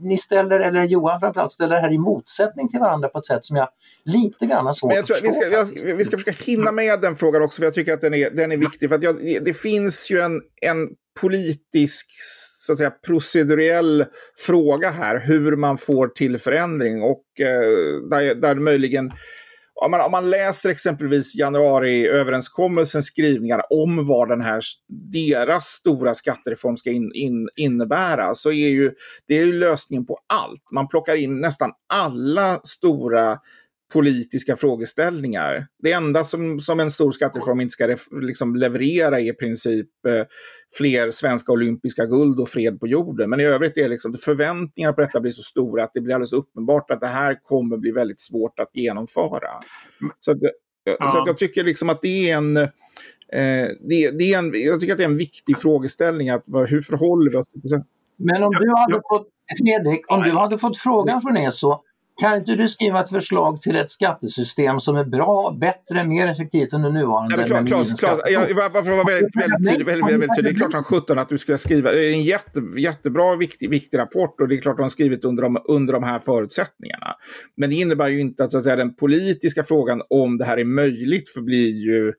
ni 0.00 0.18
ställer, 0.18 0.60
eller 0.60 0.84
Johan 0.84 1.20
framförallt, 1.20 1.52
ställer 1.52 1.74
det 1.74 1.80
här 1.80 1.92
i 1.92 1.98
motsättning 1.98 2.68
till 2.68 2.80
varandra 2.80 3.08
på 3.08 3.18
ett 3.18 3.26
sätt 3.26 3.44
som 3.44 3.56
jag 3.56 3.68
lite 4.04 4.46
grann 4.46 4.66
har 4.66 4.72
svårt 4.72 4.94
jag 4.94 5.04
tror, 5.04 5.16
att 5.16 5.22
förstå. 5.22 5.44
Vi 5.44 5.66
ska, 5.74 5.88
jag, 5.88 5.96
vi 5.96 6.04
ska 6.04 6.16
försöka 6.18 6.44
hinna 6.44 6.72
med 6.72 7.00
den 7.00 7.16
frågan 7.16 7.42
också, 7.42 7.56
för 7.56 7.64
jag 7.64 7.74
tycker 7.74 7.94
att 7.94 8.00
den 8.00 8.14
är, 8.14 8.30
den 8.30 8.52
är 8.52 8.56
viktig. 8.56 8.88
För 8.88 8.96
att 8.96 9.02
jag, 9.02 9.16
det 9.44 9.56
finns 9.56 10.10
ju 10.10 10.20
en, 10.20 10.40
en 10.62 10.88
politisk, 11.20 12.06
så 12.58 12.72
att 12.72 12.78
säga, 12.78 12.90
procedurell 12.90 14.04
fråga 14.38 14.90
här, 14.90 15.20
hur 15.20 15.56
man 15.56 15.78
får 15.78 16.08
till 16.08 16.38
förändring. 16.38 17.02
Och 17.02 17.40
eh, 17.40 17.60
där, 18.10 18.34
där 18.34 18.54
möjligen 18.54 19.12
om 19.84 19.90
man, 19.90 20.00
om 20.00 20.12
man 20.12 20.30
läser 20.30 20.70
exempelvis 20.70 21.34
januariöverenskommelsens 21.36 23.06
skrivningar 23.06 23.62
om 23.70 24.06
vad 24.06 24.28
den 24.28 24.40
här, 24.40 24.60
deras 25.12 25.64
stora 25.64 26.14
skattereform 26.14 26.76
ska 26.76 26.90
in, 26.90 27.12
in, 27.14 27.48
innebära 27.56 28.34
så 28.34 28.52
är 28.52 28.68
ju 28.68 28.92
det 29.26 29.38
är 29.38 29.46
ju 29.46 29.52
lösningen 29.52 30.06
på 30.06 30.18
allt. 30.26 30.62
Man 30.72 30.88
plockar 30.88 31.16
in 31.16 31.40
nästan 31.40 31.72
alla 31.92 32.60
stora 32.64 33.38
politiska 33.96 34.56
frågeställningar. 34.56 35.66
Det 35.82 35.92
enda 35.92 36.24
som, 36.24 36.60
som 36.60 36.80
en 36.80 36.90
stor 36.90 37.10
skattereform 37.10 37.60
inte 37.60 37.72
ska 37.72 37.96
liksom 38.22 38.56
leverera 38.56 39.20
är 39.20 39.30
i 39.30 39.32
princip 39.32 40.06
eh, 40.08 40.26
fler 40.78 41.10
svenska 41.10 41.52
olympiska 41.52 42.06
guld 42.06 42.40
och 42.40 42.48
fred 42.48 42.80
på 42.80 42.86
jorden. 42.86 43.30
Men 43.30 43.40
i 43.40 43.44
övrigt 43.44 43.78
är 43.78 43.88
liksom, 43.88 44.14
förväntningarna 44.14 44.92
på 44.92 45.00
detta 45.00 45.20
blir 45.20 45.30
så 45.30 45.42
stora 45.42 45.84
att 45.84 45.90
det 45.94 46.00
blir 46.00 46.14
alldeles 46.14 46.32
uppenbart 46.32 46.90
att 46.90 47.00
det 47.00 47.06
här 47.06 47.38
kommer 47.42 47.76
bli 47.76 47.92
väldigt 47.92 48.20
svårt 48.20 48.58
att 48.58 48.70
genomföra. 48.72 49.48
Så, 50.20 50.30
att, 50.30 50.38
ja. 50.84 51.10
så 51.12 51.18
att 51.18 51.26
jag 51.26 51.38
tycker 51.38 51.64
liksom 51.64 51.88
att 51.88 52.02
det 52.02 52.30
är 52.30 52.36
en... 52.36 52.56
Eh, 52.56 52.68
det, 53.80 54.10
det, 54.10 54.32
är 54.32 54.38
en, 54.38 54.52
jag 54.54 54.80
tycker 54.80 54.92
att 54.94 54.98
det 54.98 55.04
är 55.04 55.08
en 55.08 55.18
viktig 55.18 55.58
frågeställning. 55.58 56.30
Att, 56.30 56.44
hur 56.46 56.80
förhåller 56.80 57.30
vi 57.30 57.36
oss 57.36 57.48
Men 58.16 58.42
om 58.42 58.50
du 58.50 58.74
hade 58.76 59.02
fått, 59.10 59.28
Fredrik, 59.58 60.12
om 60.12 60.22
du 60.22 60.30
hade 60.30 60.58
fått 60.58 60.78
frågan 60.78 61.20
från 61.20 61.36
ESO 61.36 61.82
kan 62.20 62.36
inte 62.36 62.54
du 62.54 62.68
skriva 62.68 63.00
ett 63.00 63.10
förslag 63.10 63.60
till 63.60 63.76
ett 63.76 63.90
skattesystem 63.90 64.80
som 64.80 64.96
är 64.96 65.04
bra, 65.04 65.56
bättre, 65.60 66.04
mer 66.04 66.26
effektivt 66.30 66.72
än 66.72 66.82
det 66.82 66.92
nuvarande? 66.92 67.36
Ja, 67.38 67.46
klart, 67.46 67.66
Claes, 67.66 68.00
Claes, 68.00 68.20
jag, 68.30 68.56
bara 68.56 68.70
för 68.70 68.78
att 68.78 68.86
vara 68.86 69.14
väldigt, 69.14 69.36
väldigt 69.36 69.70
tydlig, 69.70 69.86
väldigt, 69.86 70.04
väldigt, 70.04 70.20
väldigt 70.20 70.36
tydlig. 70.36 70.52
Det 70.52 70.56
är 70.56 70.58
klart 70.58 70.72
som 70.72 70.84
sjutton 70.84 71.18
att 71.18 71.28
du 71.28 71.38
ska 71.38 71.58
skriva. 71.58 71.92
Det 71.92 72.06
är 72.06 72.12
en 72.12 72.22
jätte, 72.22 72.60
jättebra, 72.76 73.36
viktig, 73.36 73.70
viktig 73.70 73.98
rapport 73.98 74.40
och 74.40 74.48
det 74.48 74.54
är 74.54 74.60
klart 74.60 74.72
att 74.72 74.76
de 74.76 74.82
har 74.82 74.88
skrivit 74.88 75.24
under 75.24 75.42
de, 75.42 75.58
under 75.64 75.92
de 75.92 76.02
här 76.02 76.18
förutsättningarna. 76.18 77.14
Men 77.56 77.70
det 77.70 77.76
innebär 77.76 78.08
ju 78.08 78.20
inte 78.20 78.44
att, 78.44 78.52
så 78.52 78.58
att 78.58 78.64
säga, 78.64 78.76
den 78.76 78.94
politiska 78.94 79.62
frågan 79.62 80.02
om 80.10 80.38
det 80.38 80.44
här 80.44 80.58
är 80.58 80.64
möjligt 80.64 81.28
förblir 81.28 81.70
ju 81.70 82.12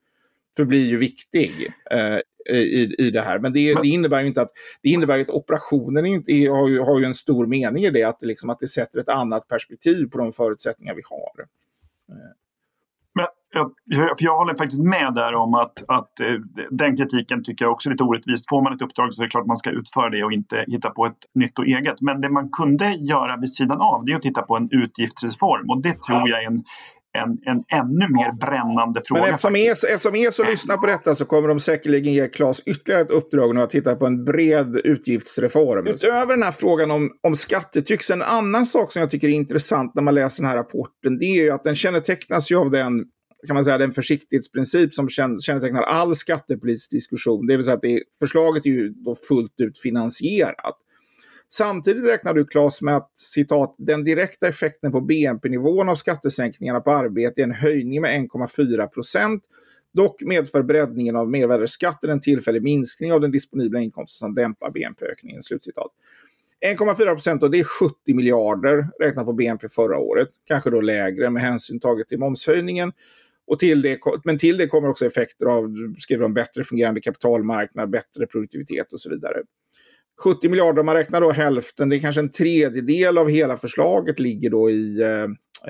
förblir 0.57 0.85
ju 0.85 0.97
viktig. 0.97 1.73
Eh, 1.91 2.19
i, 2.49 2.95
i 2.97 3.11
det 3.11 3.21
här. 3.21 3.39
Men 3.39 3.53
det, 3.53 3.73
det, 3.73 3.87
innebär 3.87 4.21
ju 4.21 4.27
inte 4.27 4.41
att, 4.41 4.51
det 4.81 4.89
innebär 4.89 5.21
att 5.21 5.29
operationen 5.29 6.05
inte, 6.05 6.31
har, 6.31 6.67
ju, 6.67 6.79
har 6.79 6.99
ju 6.99 7.05
en 7.05 7.13
stor 7.13 7.47
mening 7.47 7.83
i 7.83 7.89
det, 7.89 8.03
att, 8.03 8.21
liksom, 8.21 8.49
att 8.49 8.59
det 8.59 8.67
sätter 8.67 8.99
ett 8.99 9.09
annat 9.09 9.47
perspektiv 9.47 10.05
på 10.09 10.17
de 10.17 10.31
förutsättningar 10.31 10.95
vi 10.95 11.01
har. 11.09 11.45
Men 13.15 13.25
jag, 13.53 14.17
för 14.17 14.25
jag 14.25 14.37
håller 14.37 14.55
faktiskt 14.55 14.83
med 14.83 15.13
där 15.15 15.33
om 15.33 15.53
att, 15.53 15.83
att 15.87 16.19
eh, 16.19 16.33
den 16.69 16.97
kritiken 16.97 17.43
tycker 17.43 17.65
jag 17.65 17.71
också 17.71 17.89
är 17.89 17.91
lite 17.91 18.03
orättvist. 18.03 18.49
Får 18.49 18.61
man 18.61 18.73
ett 18.73 18.81
uppdrag 18.81 19.13
så 19.13 19.21
är 19.21 19.25
det 19.25 19.29
klart 19.29 19.45
man 19.45 19.57
ska 19.57 19.69
utföra 19.69 20.09
det 20.09 20.23
och 20.23 20.31
inte 20.31 20.65
hitta 20.67 20.89
på 20.89 21.05
ett 21.05 21.17
nytt 21.33 21.59
och 21.59 21.67
eget. 21.67 22.01
Men 22.01 22.21
det 22.21 22.29
man 22.29 22.49
kunde 22.49 22.91
göra 22.91 23.37
vid 23.37 23.53
sidan 23.53 23.81
av 23.81 24.05
det 24.05 24.11
är 24.11 24.15
att 24.15 24.21
titta 24.21 24.41
på 24.41 24.57
en 24.57 24.69
utgiftsreform 24.71 25.69
och 25.69 25.81
det 25.81 26.03
tror 26.03 26.29
jag 26.29 26.43
är 26.43 26.47
en 26.47 26.63
en, 27.17 27.37
en 27.45 27.63
ännu 27.79 28.07
mer 28.13 28.31
brännande 28.31 29.01
fråga. 29.05 29.21
Men 29.21 29.29
eftersom 29.29 29.55
ESO, 29.55 29.87
eftersom 29.87 30.15
ESO 30.15 30.43
lyssnar 30.43 30.77
på 30.77 30.87
detta 30.87 31.15
så 31.15 31.25
kommer 31.25 31.47
de 31.47 31.59
säkerligen 31.59 32.13
ge 32.13 32.27
Claes 32.27 32.59
ytterligare 32.65 33.01
ett 33.01 33.11
uppdrag 33.11 33.55
nu 33.55 33.61
att 33.61 33.69
titta 33.69 33.95
på 33.95 34.05
en 34.05 34.25
bred 34.25 34.81
utgiftsreform. 34.83 35.87
Utöver 35.87 36.33
den 36.33 36.43
här 36.43 36.51
frågan 36.51 36.91
om, 36.91 37.11
om 37.27 37.35
skattetryck, 37.35 38.03
så 38.03 38.13
en 38.13 38.21
annan 38.21 38.65
sak 38.65 38.91
som 38.91 38.99
jag 38.99 39.11
tycker 39.11 39.27
är 39.27 39.31
intressant 39.31 39.95
när 39.95 40.03
man 40.03 40.15
läser 40.15 40.43
den 40.43 40.49
här 40.49 40.57
rapporten, 40.57 41.19
det 41.19 41.25
är 41.25 41.43
ju 41.43 41.51
att 41.51 41.63
den 41.63 41.75
kännetecknas 41.75 42.51
ju 42.51 42.55
av 42.55 42.71
den 42.71 43.05
kan 43.47 43.53
man 43.53 43.65
säga, 43.65 43.77
den 43.77 43.91
försiktighetsprincip 43.91 44.93
som 44.93 45.09
kännetecknar 45.09 45.81
all 45.81 46.15
skattepolitisk 46.15 46.91
diskussion. 46.91 47.47
Det 47.47 47.57
vill 47.57 47.65
säga 47.65 47.75
att 47.75 47.81
det, 47.81 48.03
förslaget 48.19 48.65
är 48.65 48.69
ju 48.69 48.89
då 48.89 49.15
fullt 49.27 49.53
ut 49.57 49.79
finansierat. 49.79 50.77
Samtidigt 51.49 52.05
räknar 52.05 52.33
du, 52.33 52.45
Claes, 52.45 52.81
med 52.81 52.95
att 52.95 53.11
citat, 53.15 53.75
den 53.77 54.03
direkta 54.03 54.47
effekten 54.47 54.91
på 54.91 55.01
BNP-nivån 55.01 55.89
av 55.89 55.95
skattesänkningarna 55.95 56.79
på 56.79 56.91
arbete 56.91 57.41
är 57.41 57.43
en 57.43 57.51
höjning 57.51 58.01
med 58.01 58.29
1,4 58.29 58.87
procent. 58.87 59.43
Dock 59.93 60.21
medför 60.21 60.63
breddningen 60.63 61.15
av 61.15 61.29
mervärdesskatten 61.29 62.09
en 62.09 62.21
tillfällig 62.21 62.63
minskning 62.63 63.13
av 63.13 63.21
den 63.21 63.31
disponibla 63.31 63.79
inkomsten 63.79 64.19
som 64.19 64.35
dämpar 64.35 64.71
BNP-ökningen. 64.71 65.41
Slutcitat. 65.41 65.91
1,4 66.65 67.11
procent 67.11 67.43
och 67.43 67.51
det 67.51 67.59
är 67.59 67.63
70 67.63 68.13
miljarder 68.13 68.87
räknat 68.99 69.25
på 69.25 69.33
BNP 69.33 69.69
förra 69.69 69.97
året. 69.97 70.27
Kanske 70.47 70.69
då 70.69 70.81
lägre 70.81 71.29
med 71.29 71.41
hänsyn 71.41 71.79
taget 71.79 72.07
till 72.07 72.19
momshöjningen. 72.19 72.91
Och 73.47 73.59
till 73.59 73.81
det, 73.81 73.99
men 74.23 74.37
till 74.37 74.57
det 74.57 74.67
kommer 74.67 74.89
också 74.89 75.05
effekter 75.05 75.45
av 75.45 75.73
skriver 75.99 76.23
de, 76.23 76.33
bättre 76.33 76.63
fungerande 76.63 77.01
kapitalmarknad, 77.01 77.89
bättre 77.89 78.25
produktivitet 78.27 78.93
och 78.93 79.01
så 79.01 79.09
vidare. 79.09 79.41
70 80.23 80.49
miljarder, 80.49 80.79
om 80.79 80.85
man 80.85 80.95
räknar 80.95 81.21
då 81.21 81.31
hälften, 81.31 81.89
det 81.89 81.95
är 81.95 81.99
kanske 81.99 82.21
en 82.21 82.31
tredjedel 82.31 83.17
av 83.17 83.29
hela 83.29 83.57
förslaget 83.57 84.19
ligger 84.19 84.49
då 84.49 84.69
i, 84.69 85.01
eh, 85.01 85.23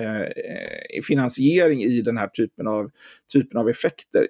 eh 0.04 1.02
finansiering 1.08 1.84
i 1.84 2.02
den 2.02 2.18
här 2.18 2.28
typen 2.28 2.68
av, 2.68 2.90
typen 3.34 3.60
av 3.60 3.70
effekter. 3.70 4.28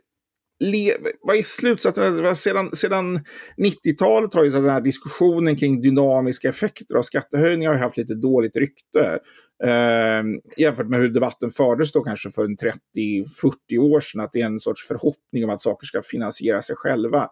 Le, 0.60 0.94
vad 1.22 1.36
är 1.36 1.42
slutsatsen? 1.42 2.36
Sedan, 2.36 2.76
sedan 2.76 3.20
90-talet 3.58 4.34
har 4.34 4.44
ju 4.44 4.52
så 4.52 4.60
den 4.60 4.70
här 4.70 4.82
diskussionen 4.82 5.56
kring 5.56 5.82
dynamiska 5.82 6.50
effekter 6.50 6.96
av 6.96 7.02
skattehöjningar 7.02 7.72
har 7.72 7.80
haft 7.80 7.98
lite 7.98 8.16
dåligt 8.16 8.58
rykte. 8.58 9.20
Eh, 9.64 10.24
jämfört 10.58 10.88
med 10.88 11.00
hur 11.00 11.10
debatten 11.10 11.50
fördes 11.50 11.92
då 11.92 12.04
kanske 12.04 12.30
för 12.30 12.46
en 12.46 12.58
30-40 12.58 13.78
år 13.78 14.00
sedan, 14.00 14.22
att 14.22 14.34
det 14.34 14.42
är 14.42 14.46
en 14.46 14.60
sorts 14.60 14.88
förhoppning 14.88 15.44
om 15.44 15.50
att 15.50 15.62
saker 15.62 15.86
ska 15.86 16.02
finansiera 16.02 16.62
sig 16.62 16.76
själva. 16.76 17.30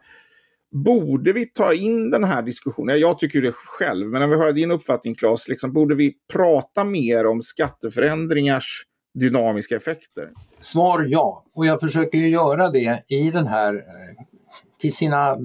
Borde 0.83 1.33
vi 1.33 1.45
ta 1.45 1.73
in 1.73 2.11
den 2.11 2.23
här 2.23 2.41
diskussionen? 2.41 2.99
Jag 2.99 3.19
tycker 3.19 3.41
det 3.41 3.51
själv, 3.51 4.07
men 4.07 4.21
när 4.21 4.27
vi 4.27 4.35
hör 4.35 4.51
din 4.51 4.71
uppfattning 4.71 5.15
Claes, 5.15 5.47
liksom, 5.47 5.73
borde 5.73 5.95
vi 5.95 6.13
prata 6.33 6.83
mer 6.83 7.25
om 7.25 7.41
skatteförändringars 7.41 8.83
dynamiska 9.13 9.75
effekter? 9.75 10.29
Svar 10.59 11.05
ja, 11.09 11.45
och 11.53 11.65
jag 11.65 11.79
försöker 11.79 12.17
ju 12.17 12.29
göra 12.29 12.69
det 12.69 13.03
i 13.07 13.31
den 13.31 13.47
här 13.47 13.73
eh, 13.73 14.25
till 14.79 14.93
sina 14.93 15.37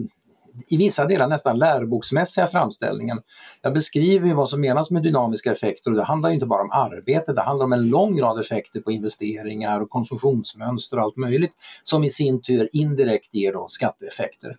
i 0.68 0.76
vissa 0.76 1.04
delar 1.04 1.28
nästan 1.28 1.58
läroboksmässiga 1.58 2.46
framställningen. 2.46 3.18
Jag 3.62 3.72
beskriver 3.72 4.34
vad 4.34 4.48
som 4.48 4.60
menas 4.60 4.90
med 4.90 5.02
dynamiska 5.02 5.52
effekter 5.52 5.90
och 5.90 5.96
det 5.96 6.04
handlar 6.04 6.30
inte 6.30 6.46
bara 6.46 6.62
om 6.62 6.70
arbete, 6.70 7.32
det 7.32 7.40
handlar 7.40 7.64
om 7.64 7.72
en 7.72 7.88
lång 7.88 8.20
rad 8.20 8.40
effekter 8.40 8.80
på 8.80 8.92
investeringar 8.92 9.80
och 9.80 9.90
konsumtionsmönster 9.90 10.96
och 10.96 11.02
allt 11.02 11.16
möjligt 11.16 11.52
som 11.82 12.04
i 12.04 12.10
sin 12.10 12.42
tur 12.42 12.68
indirekt 12.72 13.34
ger 13.34 13.52
då 13.52 13.68
skatteeffekter. 13.68 14.56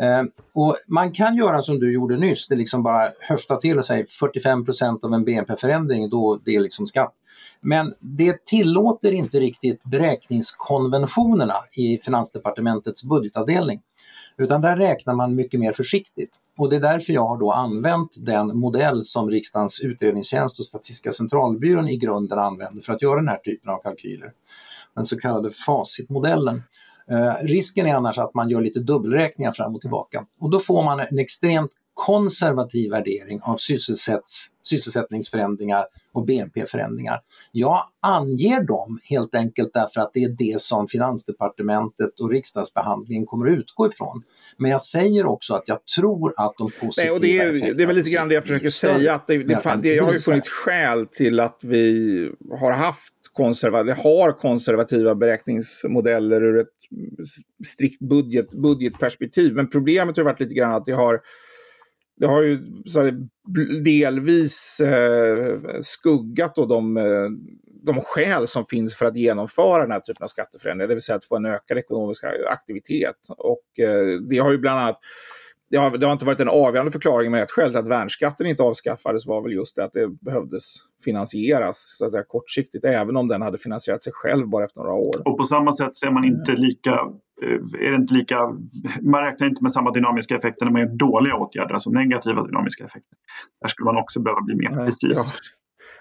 Eh, 0.00 0.22
och 0.52 0.76
man 0.88 1.12
kan 1.12 1.36
göra 1.36 1.62
som 1.62 1.80
du 1.80 1.92
gjorde 1.92 2.16
nyss, 2.16 2.48
det 2.48 2.56
liksom 2.56 2.82
bara 2.82 3.10
höfta 3.20 3.56
till 3.56 3.78
och 3.78 3.84
säga 3.84 4.04
45% 4.04 5.04
av 5.04 5.14
en 5.14 5.24
BNP-förändring, 5.24 6.08
då 6.08 6.40
det 6.44 6.54
är 6.54 6.60
liksom 6.60 6.86
skatt. 6.86 7.14
Men 7.60 7.94
det 8.00 8.44
tillåter 8.44 9.12
inte 9.12 9.40
riktigt 9.40 9.82
beräkningskonventionerna 9.84 11.54
i 11.76 11.98
Finansdepartementets 11.98 13.04
budgetavdelning. 13.04 13.80
Utan 14.36 14.60
där 14.60 14.76
räknar 14.76 15.14
man 15.14 15.34
mycket 15.34 15.60
mer 15.60 15.72
försiktigt. 15.72 16.36
Och 16.58 16.70
det 16.70 16.76
är 16.76 16.80
därför 16.80 17.12
jag 17.12 17.26
har 17.26 17.38
då 17.38 17.52
använt 17.52 18.16
den 18.26 18.56
modell 18.56 19.04
som 19.04 19.30
riksdagens 19.30 19.80
utredningstjänst 19.80 20.58
och 20.58 20.64
Statistiska 20.64 21.10
centralbyrån 21.10 21.88
i 21.88 21.96
grunden 21.96 22.38
använder 22.38 22.82
för 22.82 22.92
att 22.92 23.02
göra 23.02 23.16
den 23.16 23.28
här 23.28 23.38
typen 23.38 23.70
av 23.70 23.82
kalkyler. 23.82 24.32
Den 24.94 25.06
så 25.06 25.18
kallade 25.18 25.50
facitmodellen. 25.50 26.62
Eh, 27.10 27.34
risken 27.46 27.86
är 27.86 27.94
annars 27.94 28.18
att 28.18 28.34
man 28.34 28.50
gör 28.50 28.60
lite 28.60 28.80
dubbelräkningar 28.80 29.52
fram 29.52 29.74
och 29.74 29.80
tillbaka 29.80 30.26
och 30.40 30.50
då 30.50 30.60
får 30.60 30.82
man 30.82 31.00
en 31.00 31.18
extremt 31.18 31.70
konservativ 31.94 32.90
värdering 32.90 33.40
av 33.42 33.56
sysselsätts, 33.56 34.46
sysselsättningsförändringar 34.62 35.86
och 36.12 36.24
BNP-förändringar. 36.24 37.20
Jag 37.52 37.88
anger 38.00 38.62
dem 38.62 39.00
helt 39.04 39.34
enkelt 39.34 39.70
därför 39.74 40.00
att 40.00 40.10
det 40.14 40.24
är 40.24 40.28
det 40.28 40.60
som 40.60 40.88
Finansdepartementet 40.88 42.20
och 42.20 42.30
riksdagsbehandlingen 42.30 43.26
kommer 43.26 43.46
att 43.46 43.58
utgå 43.58 43.86
ifrån. 43.86 44.22
Men 44.56 44.70
jag 44.70 44.80
säger 44.80 45.26
också 45.26 45.54
att 45.54 45.64
jag 45.66 45.84
tror 45.84 46.34
att 46.36 46.54
de 46.58 46.70
positiva 46.70 47.04
Nej, 47.04 47.10
och 47.10 47.20
det 47.20 47.38
är, 47.38 47.74
det 47.74 47.82
är 47.82 47.86
väl 47.86 47.96
lite 47.96 48.10
grann 48.10 48.28
det 48.28 48.34
jag 48.34 48.44
försöker 48.44 48.70
säga, 48.70 49.14
att 49.14 49.26
det, 49.26 49.38
det, 49.38 49.64
det, 49.64 49.78
det 49.82 49.98
har 49.98 50.12
ju 50.12 50.18
funnits 50.18 50.48
skäl 50.48 51.06
till 51.06 51.40
att 51.40 51.60
vi 51.64 52.30
har 52.60 52.72
haft 52.72 53.14
konservativa, 53.34 53.94
har 53.94 54.32
konservativa 54.32 55.14
beräkningsmodeller 55.14 56.42
ur 56.42 56.60
ett 56.60 56.68
strikt 57.66 58.00
budget, 58.00 58.50
budgetperspektiv. 58.50 59.54
Men 59.54 59.70
problemet 59.70 60.16
har 60.16 60.24
varit 60.24 60.40
lite 60.40 60.54
grann 60.54 60.72
att 60.72 60.84
det 60.84 60.92
har 60.92 61.20
det 62.16 62.26
har 62.26 62.42
ju 62.42 62.58
delvis 63.82 64.80
eh, 64.80 65.58
skuggat 65.80 66.54
då 66.54 66.66
de, 66.66 66.96
eh, 66.96 67.28
de 67.82 68.00
skäl 68.00 68.46
som 68.46 68.66
finns 68.66 68.94
för 68.94 69.06
att 69.06 69.16
genomföra 69.16 69.82
den 69.82 69.90
här 69.90 70.00
typen 70.00 70.24
av 70.24 70.28
skatteförändringar, 70.28 70.88
det 70.88 70.94
vill 70.94 71.02
säga 71.02 71.16
att 71.16 71.24
få 71.24 71.36
en 71.36 71.46
ökad 71.46 71.78
ekonomisk 71.78 72.24
aktivitet. 72.48 73.16
Och 73.28 73.84
eh, 73.84 74.20
det 74.20 74.38
har 74.38 74.52
ju 74.52 74.58
bland 74.58 74.80
annat 74.80 75.00
det 75.74 75.80
har, 75.80 75.98
det 75.98 76.06
har, 76.06 76.12
inte 76.12 76.24
varit 76.24 76.40
en 76.40 76.48
avgörande 76.48 76.92
förklaring, 76.92 77.30
men 77.30 77.42
ett 77.42 77.50
skäl 77.50 77.70
till 77.70 77.78
att 77.78 77.88
värnskatten 77.88 78.46
inte 78.46 78.62
avskaffades 78.62 79.26
var 79.26 79.42
väl 79.42 79.52
just 79.52 79.76
det 79.76 79.84
att 79.84 79.92
det 79.92 80.08
behövdes 80.20 80.74
finansieras 81.04 81.96
så 81.98 82.06
att 82.06 82.12
säga, 82.12 82.24
kortsiktigt, 82.28 82.84
även 82.84 83.16
om 83.16 83.28
den 83.28 83.42
hade 83.42 83.58
finansierat 83.58 84.02
sig 84.02 84.12
själv 84.12 84.48
bara 84.48 84.64
efter 84.64 84.80
några 84.80 84.92
år. 84.92 85.28
Och 85.28 85.38
på 85.38 85.44
samma 85.44 85.72
sätt 85.72 85.96
så 85.96 86.06
är 86.06 86.10
man 86.10 86.24
inte 86.24 86.52
lika, 86.52 86.90
eh, 87.42 87.86
är 87.86 87.90
det 87.90 87.96
inte 87.96 88.14
lika, 88.14 88.38
man 89.02 89.22
räknar 89.22 89.46
inte 89.46 89.62
med 89.62 89.72
samma 89.72 89.90
dynamiska 89.90 90.36
effekter 90.36 90.64
när 90.64 90.72
man 90.72 90.80
gör 90.80 90.88
dåliga 90.88 91.34
åtgärder, 91.34 91.74
alltså 91.74 91.90
negativa 91.90 92.46
dynamiska 92.46 92.84
effekter. 92.84 93.18
Där 93.60 93.68
skulle 93.68 93.84
man 93.84 93.96
också 93.96 94.20
behöva 94.20 94.40
bli 94.40 94.56
mer 94.56 94.84
precis. 94.84 95.32
Ja. 95.32 95.38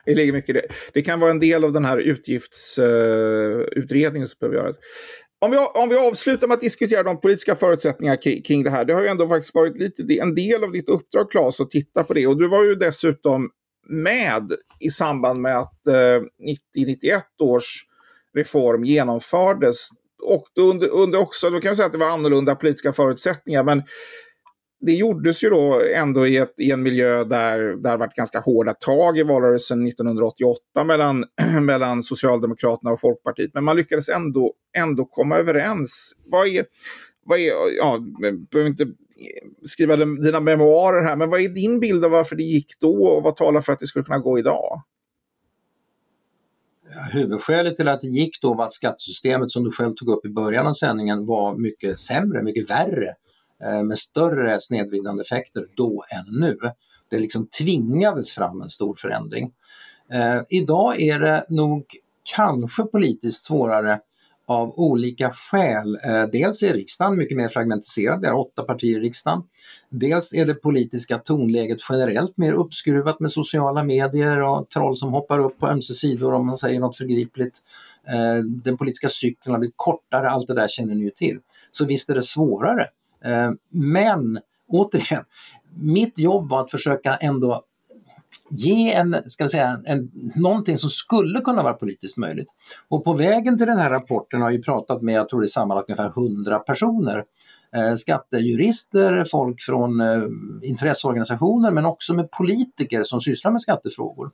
Det 0.05 0.15
ligger 0.15 0.33
mycket 0.33 0.55
det. 0.55 0.61
Det 0.93 1.01
kan 1.01 1.19
vara 1.19 1.31
en 1.31 1.39
del 1.39 1.63
av 1.63 1.73
den 1.73 1.85
här 1.85 1.97
utgiftsutredningen 1.97 4.21
uh, 4.21 4.27
som 4.27 4.37
behöver 4.39 4.57
göras. 4.57 4.75
Om 5.43 5.51
vi, 5.51 5.57
om 5.57 5.89
vi 5.89 5.95
avslutar 5.95 6.47
med 6.47 6.55
att 6.55 6.61
diskutera 6.61 7.03
de 7.03 7.21
politiska 7.21 7.55
förutsättningarna 7.55 8.17
kring, 8.17 8.41
kring 8.41 8.63
det 8.63 8.69
här. 8.69 8.85
Det 8.85 8.93
har 8.93 9.01
ju 9.01 9.07
ändå 9.07 9.27
faktiskt 9.27 9.55
varit 9.55 9.77
lite 9.77 10.19
en 10.19 10.35
del 10.35 10.63
av 10.63 10.71
ditt 10.71 10.89
uppdrag, 10.89 11.31
Claes, 11.31 11.59
att 11.59 11.69
titta 11.69 12.03
på 12.03 12.13
det. 12.13 12.27
Och 12.27 12.37
du 12.37 12.47
var 12.47 12.63
ju 12.63 12.75
dessutom 12.75 13.49
med 13.89 14.51
i 14.79 14.89
samband 14.89 15.41
med 15.41 15.57
att 15.57 15.87
eh, 15.87 16.21
90-91 16.77 17.21
års 17.41 17.85
reform 18.35 18.83
genomfördes. 18.83 19.89
Och 20.23 20.43
då 20.55 20.61
under, 20.61 20.89
under 20.89 21.19
också, 21.19 21.49
då 21.49 21.59
kan 21.59 21.69
jag 21.69 21.77
säga 21.77 21.85
att 21.85 21.91
det 21.91 21.97
var 21.97 22.11
annorlunda 22.11 22.55
politiska 22.55 22.93
förutsättningar, 22.93 23.63
men 23.63 23.83
det 24.85 24.93
gjordes 24.93 25.43
ju 25.43 25.49
då 25.49 25.81
ändå 25.95 26.27
i, 26.27 26.37
ett, 26.37 26.59
i 26.59 26.71
en 26.71 26.83
miljö 26.83 27.23
där, 27.23 27.59
där 27.59 27.91
det 27.91 27.97
varit 27.97 28.15
ganska 28.15 28.39
hårda 28.39 28.73
tag 28.73 29.17
i 29.17 29.23
valrörelsen 29.23 29.87
1988 29.87 30.83
mellan, 30.83 31.25
mellan 31.61 32.03
Socialdemokraterna 32.03 32.91
och 32.91 32.99
Folkpartiet. 32.99 33.51
Men 33.53 33.63
man 33.63 33.75
lyckades 33.75 34.09
ändå, 34.09 34.53
ändå 34.77 35.05
komma 35.05 35.37
överens. 35.37 36.13
Vad 36.25 36.47
är, 36.47 36.65
vad 37.25 37.39
är, 37.39 37.51
ja, 37.77 37.99
behöver 38.51 38.69
inte 38.69 38.87
skriva 39.63 39.95
dina 39.95 40.39
memoarer 40.39 41.03
här, 41.03 41.15
men 41.15 41.29
vad 41.29 41.41
är 41.41 41.49
din 41.49 41.79
bild 41.79 42.05
av 42.05 42.11
varför 42.11 42.35
det 42.35 42.43
gick 42.43 42.79
då 42.79 43.07
och 43.07 43.23
vad 43.23 43.35
talar 43.35 43.61
för 43.61 43.73
att 43.73 43.79
det 43.79 43.87
skulle 43.87 44.05
kunna 44.05 44.19
gå 44.19 44.39
idag? 44.39 44.81
Huvudskälet 47.11 47.75
till 47.75 47.87
att 47.87 48.01
det 48.01 48.07
gick 48.07 48.41
då 48.41 48.53
var 48.53 48.65
att 48.65 48.73
skattesystemet 48.73 49.51
som 49.51 49.63
du 49.63 49.71
själv 49.71 49.93
tog 49.95 50.09
upp 50.09 50.25
i 50.25 50.29
början 50.29 50.67
av 50.67 50.73
sändningen 50.73 51.25
var 51.25 51.57
mycket 51.57 51.99
sämre, 51.99 52.43
mycket 52.43 52.69
värre 52.69 53.13
Eh, 53.65 53.83
med 53.83 53.97
större 53.97 54.59
snedvridande 54.59 55.21
effekter 55.21 55.65
då 55.75 56.03
än 56.11 56.39
nu. 56.39 56.57
Det 57.09 57.19
liksom 57.19 57.47
tvingades 57.47 58.31
fram 58.31 58.61
en 58.61 58.69
stor 58.69 58.95
förändring. 58.95 59.51
Eh, 60.11 60.41
idag 60.49 61.01
är 61.01 61.19
det 61.19 61.45
nog 61.49 61.85
kanske 62.35 62.83
politiskt 62.83 63.45
svårare 63.45 63.99
av 64.45 64.79
olika 64.79 65.31
skäl. 65.31 65.99
Eh, 66.03 66.23
dels 66.31 66.63
är 66.63 66.73
riksdagen 66.73 67.17
mycket 67.17 67.37
mer 67.37 67.49
fragmentiserad, 67.49 68.21
vi 68.21 68.27
har 68.27 68.39
åtta 68.39 68.63
partier 68.63 68.97
i 68.97 68.99
riksdagen. 68.99 69.43
Dels 69.89 70.33
är 70.33 70.45
det 70.45 70.53
politiska 70.53 71.17
tonläget 71.17 71.79
generellt 71.89 72.37
mer 72.37 72.53
uppskruvat 72.53 73.19
med 73.19 73.31
sociala 73.31 73.83
medier 73.83 74.41
och 74.41 74.69
troll 74.69 74.97
som 74.97 75.13
hoppar 75.13 75.39
upp 75.39 75.59
på 75.59 75.67
ömse 75.67 75.93
sidor 75.93 76.33
om 76.33 76.45
man 76.45 76.57
säger 76.57 76.79
något 76.79 76.97
förgripligt. 76.97 77.57
Eh, 78.07 78.43
den 78.43 78.77
politiska 78.77 79.09
cykeln 79.09 79.51
har 79.51 79.59
blivit 79.59 79.77
kortare, 79.77 80.29
allt 80.29 80.47
det 80.47 80.53
där 80.53 80.67
känner 80.67 80.95
ni 80.95 81.03
ju 81.03 81.09
till. 81.09 81.39
Så 81.71 81.85
visst 81.85 82.09
är 82.09 82.15
det 82.15 82.21
svårare. 82.21 82.87
Eh, 83.25 83.51
men 83.69 84.39
återigen, 84.67 85.23
mitt 85.75 86.19
jobb 86.19 86.49
var 86.49 86.61
att 86.61 86.71
försöka 86.71 87.15
ändå 87.15 87.63
ge 88.49 88.93
en, 88.93 89.15
ska 89.25 89.43
vi 89.43 89.49
säga, 89.49 89.81
en, 89.85 90.11
någonting 90.35 90.77
som 90.77 90.89
skulle 90.89 91.39
kunna 91.39 91.63
vara 91.63 91.73
politiskt 91.73 92.17
möjligt. 92.17 92.49
Och 92.87 93.03
på 93.03 93.13
vägen 93.13 93.57
till 93.57 93.67
den 93.67 93.77
här 93.77 93.89
rapporten 93.89 94.41
har 94.41 94.51
jag 94.51 94.65
pratat 94.65 95.01
med, 95.01 95.15
jag 95.15 95.29
tror 95.29 95.41
det 95.41 95.45
är 95.45 95.47
sammanlagt 95.47 95.89
ungefär 95.89 96.09
100 96.09 96.59
personer. 96.59 97.23
Eh, 97.75 97.95
skattejurister, 97.95 99.25
folk 99.31 99.61
från 99.61 100.01
eh, 100.01 100.23
intresseorganisationer 100.61 101.71
men 101.71 101.85
också 101.85 102.13
med 102.13 102.31
politiker 102.31 103.03
som 103.03 103.21
sysslar 103.21 103.51
med 103.51 103.61
skattefrågor. 103.61 104.31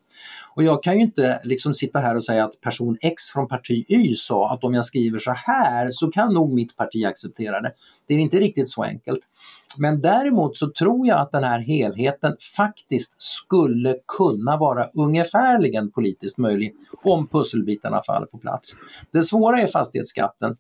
Och 0.56 0.64
jag 0.64 0.84
kan 0.84 0.96
ju 0.96 1.02
inte 1.02 1.42
liksom 1.44 1.74
sitta 1.74 2.00
här 2.00 2.16
och 2.16 2.24
säga 2.24 2.46
att 2.46 2.62
person 2.62 2.98
X 3.02 3.24
från 3.34 3.48
parti 3.48 3.86
Y 3.90 4.16
sa 4.16 4.54
att 4.54 4.64
om 4.64 4.74
jag 4.74 4.86
skriver 4.86 5.20
så 5.20 5.32
här 5.32 5.90
så 5.92 6.12
kan 6.12 6.34
nog 6.34 6.54
mitt 6.54 6.76
parti 6.76 7.06
acceptera 7.06 7.62
det. 7.62 7.72
Det 8.10 8.16
är 8.16 8.20
inte 8.20 8.40
riktigt 8.40 8.70
så 8.70 8.84
enkelt. 8.84 9.20
Men 9.78 10.02
däremot 10.02 10.58
så 10.58 10.72
tror 10.72 11.08
jag 11.08 11.20
att 11.20 11.32
den 11.32 11.44
här 11.44 11.60
helheten 11.60 12.36
faktiskt 12.58 13.16
skulle 13.18 13.96
kunna 14.18 14.58
vara 14.58 14.90
ungefärligen 14.94 15.92
politiskt 15.92 16.38
möjlig 16.38 16.74
om 17.04 17.28
pusselbitarna 17.28 18.02
faller 18.08 18.28
på 18.28 18.38
plats. 18.38 18.76
Det 19.12 19.22
svåra 19.22 19.62
är 19.62 19.68
fastighetsskatten 19.68 20.58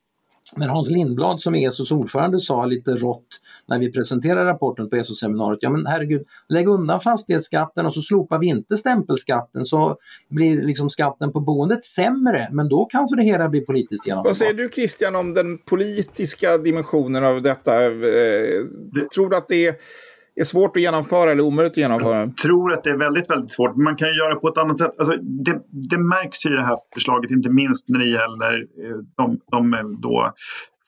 men 0.56 0.70
Hans 0.70 0.92
Lindblad 0.92 1.42
som 1.42 1.56
är 1.56 1.68
ESOs 1.68 1.92
ordförande 1.92 2.40
sa 2.40 2.66
lite 2.66 2.92
rått 2.92 3.28
när 3.68 3.80
vi 3.80 3.92
presenterade 3.92 4.50
rapporten 4.50 4.90
på 4.90 4.96
ESO-seminariet, 4.96 5.60
ja 5.62 5.70
men 5.70 5.86
herregud, 5.86 6.26
lägg 6.50 6.68
undan 6.68 7.00
fastighetsskatten 7.00 7.86
och 7.86 7.94
så 7.94 8.02
slopar 8.02 8.40
vi 8.40 8.48
inte 8.48 8.78
stämpelskatten 8.78 9.66
så 9.66 9.98
blir 10.30 10.62
liksom 10.62 10.90
skatten 10.90 11.32
på 11.32 11.40
boendet 11.40 11.86
sämre, 11.86 12.48
men 12.52 12.70
då 12.70 12.86
kanske 12.86 13.16
det 13.16 13.24
hela 13.24 13.50
blir 13.50 13.62
politiskt 13.62 14.08
genomförbart. 14.08 14.30
Vad 14.30 14.38
säger 14.38 14.54
du 14.54 14.70
Christian 14.70 15.16
om 15.16 15.34
den 15.34 15.58
politiska 15.58 16.58
dimensionen 16.58 17.24
av 17.24 17.42
detta? 17.42 17.86
Eh, 17.86 17.92
tror 19.16 19.30
du 19.30 19.38
att 19.38 19.48
det 19.48 19.68
är 19.68 19.76
är 20.40 20.44
svårt 20.44 20.76
att 20.76 20.82
genomföra 20.82 21.32
eller 21.32 21.44
omöjligt 21.44 21.74
att 21.74 21.78
genomföra? 21.78 22.20
Jag 22.20 22.38
tror 22.38 22.74
att 22.74 22.84
det 22.84 22.90
är 22.90 22.98
väldigt, 22.98 23.30
väldigt 23.30 23.52
svårt. 23.52 23.76
Man 23.76 23.96
kan 23.96 24.08
göra 24.08 24.36
på 24.36 24.48
ett 24.48 24.58
annat 24.58 24.80
sätt. 24.80 24.92
Alltså, 24.98 25.16
det, 25.18 25.62
det 25.90 25.98
märks 25.98 26.46
i 26.46 26.50
det 26.50 26.66
här 26.66 26.78
förslaget, 26.94 27.32
inte 27.32 27.50
minst 27.50 27.90
när 27.90 28.00
det 28.00 28.10
gäller 28.10 28.54
eh, 28.60 28.98
de, 29.18 29.40
de 29.52 29.74
eh, 29.74 29.84
då 30.02 30.34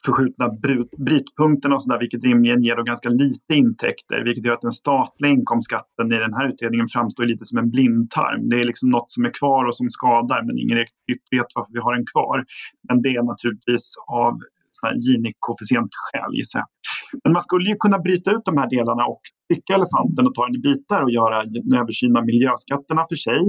förskjutna 0.06 0.50
brytpunkterna 0.98 1.76
och 1.76 1.84
sådär, 1.84 2.00
vilket 2.00 2.24
rimligen 2.24 2.64
ger 2.64 2.76
då 2.76 2.84
ganska 2.84 3.10
lite 3.10 3.54
intäkter, 3.54 4.24
vilket 4.24 4.46
gör 4.46 4.54
att 4.54 4.62
den 4.62 4.72
statliga 4.72 5.32
inkomstskatten 5.32 6.14
i 6.14 6.18
den 6.18 6.34
här 6.34 6.50
utredningen 6.50 6.88
framstår 6.88 7.24
lite 7.24 7.46
som 7.46 7.58
en 7.58 7.70
blindtarm. 7.70 8.50
Det 8.50 8.60
är 8.60 8.64
liksom 8.64 8.90
något 8.90 9.12
som 9.12 9.26
är 9.26 9.34
kvar 9.40 9.66
och 9.66 9.78
som 9.78 9.90
skadar, 9.90 10.44
men 10.44 10.60
ingen 10.60 10.78
riktigt 10.78 11.28
vet 11.32 11.46
varför 11.56 11.74
vi 11.74 11.80
har 11.80 11.96
den 11.96 12.06
kvar. 12.06 12.46
Men 12.90 13.02
det 13.02 13.10
är 13.10 13.24
naturligtvis 13.24 13.94
av 14.08 14.40
Gini-koefficientskäl 15.04 16.32
gissar 16.34 16.60
jag. 16.60 16.68
Men 17.24 17.34
man 17.34 17.42
skulle 17.42 17.70
ju 17.70 17.76
kunna 17.76 18.00
bryta 18.00 18.32
ut 18.32 18.46
de 18.46 18.58
här 18.58 18.70
delarna 18.70 19.06
och 19.06 19.22
stycka 19.46 19.74
elefanten 19.74 20.28
och 20.28 20.36
ta 20.36 20.46
den 20.46 20.56
i 20.56 20.60
bitar 20.60 21.02
och 21.02 21.12
göra 21.12 21.42
en 21.42 21.74
översyn 21.82 22.18
av 22.18 22.26
miljöskatterna 22.26 23.06
för 23.10 23.16
sig. 23.16 23.42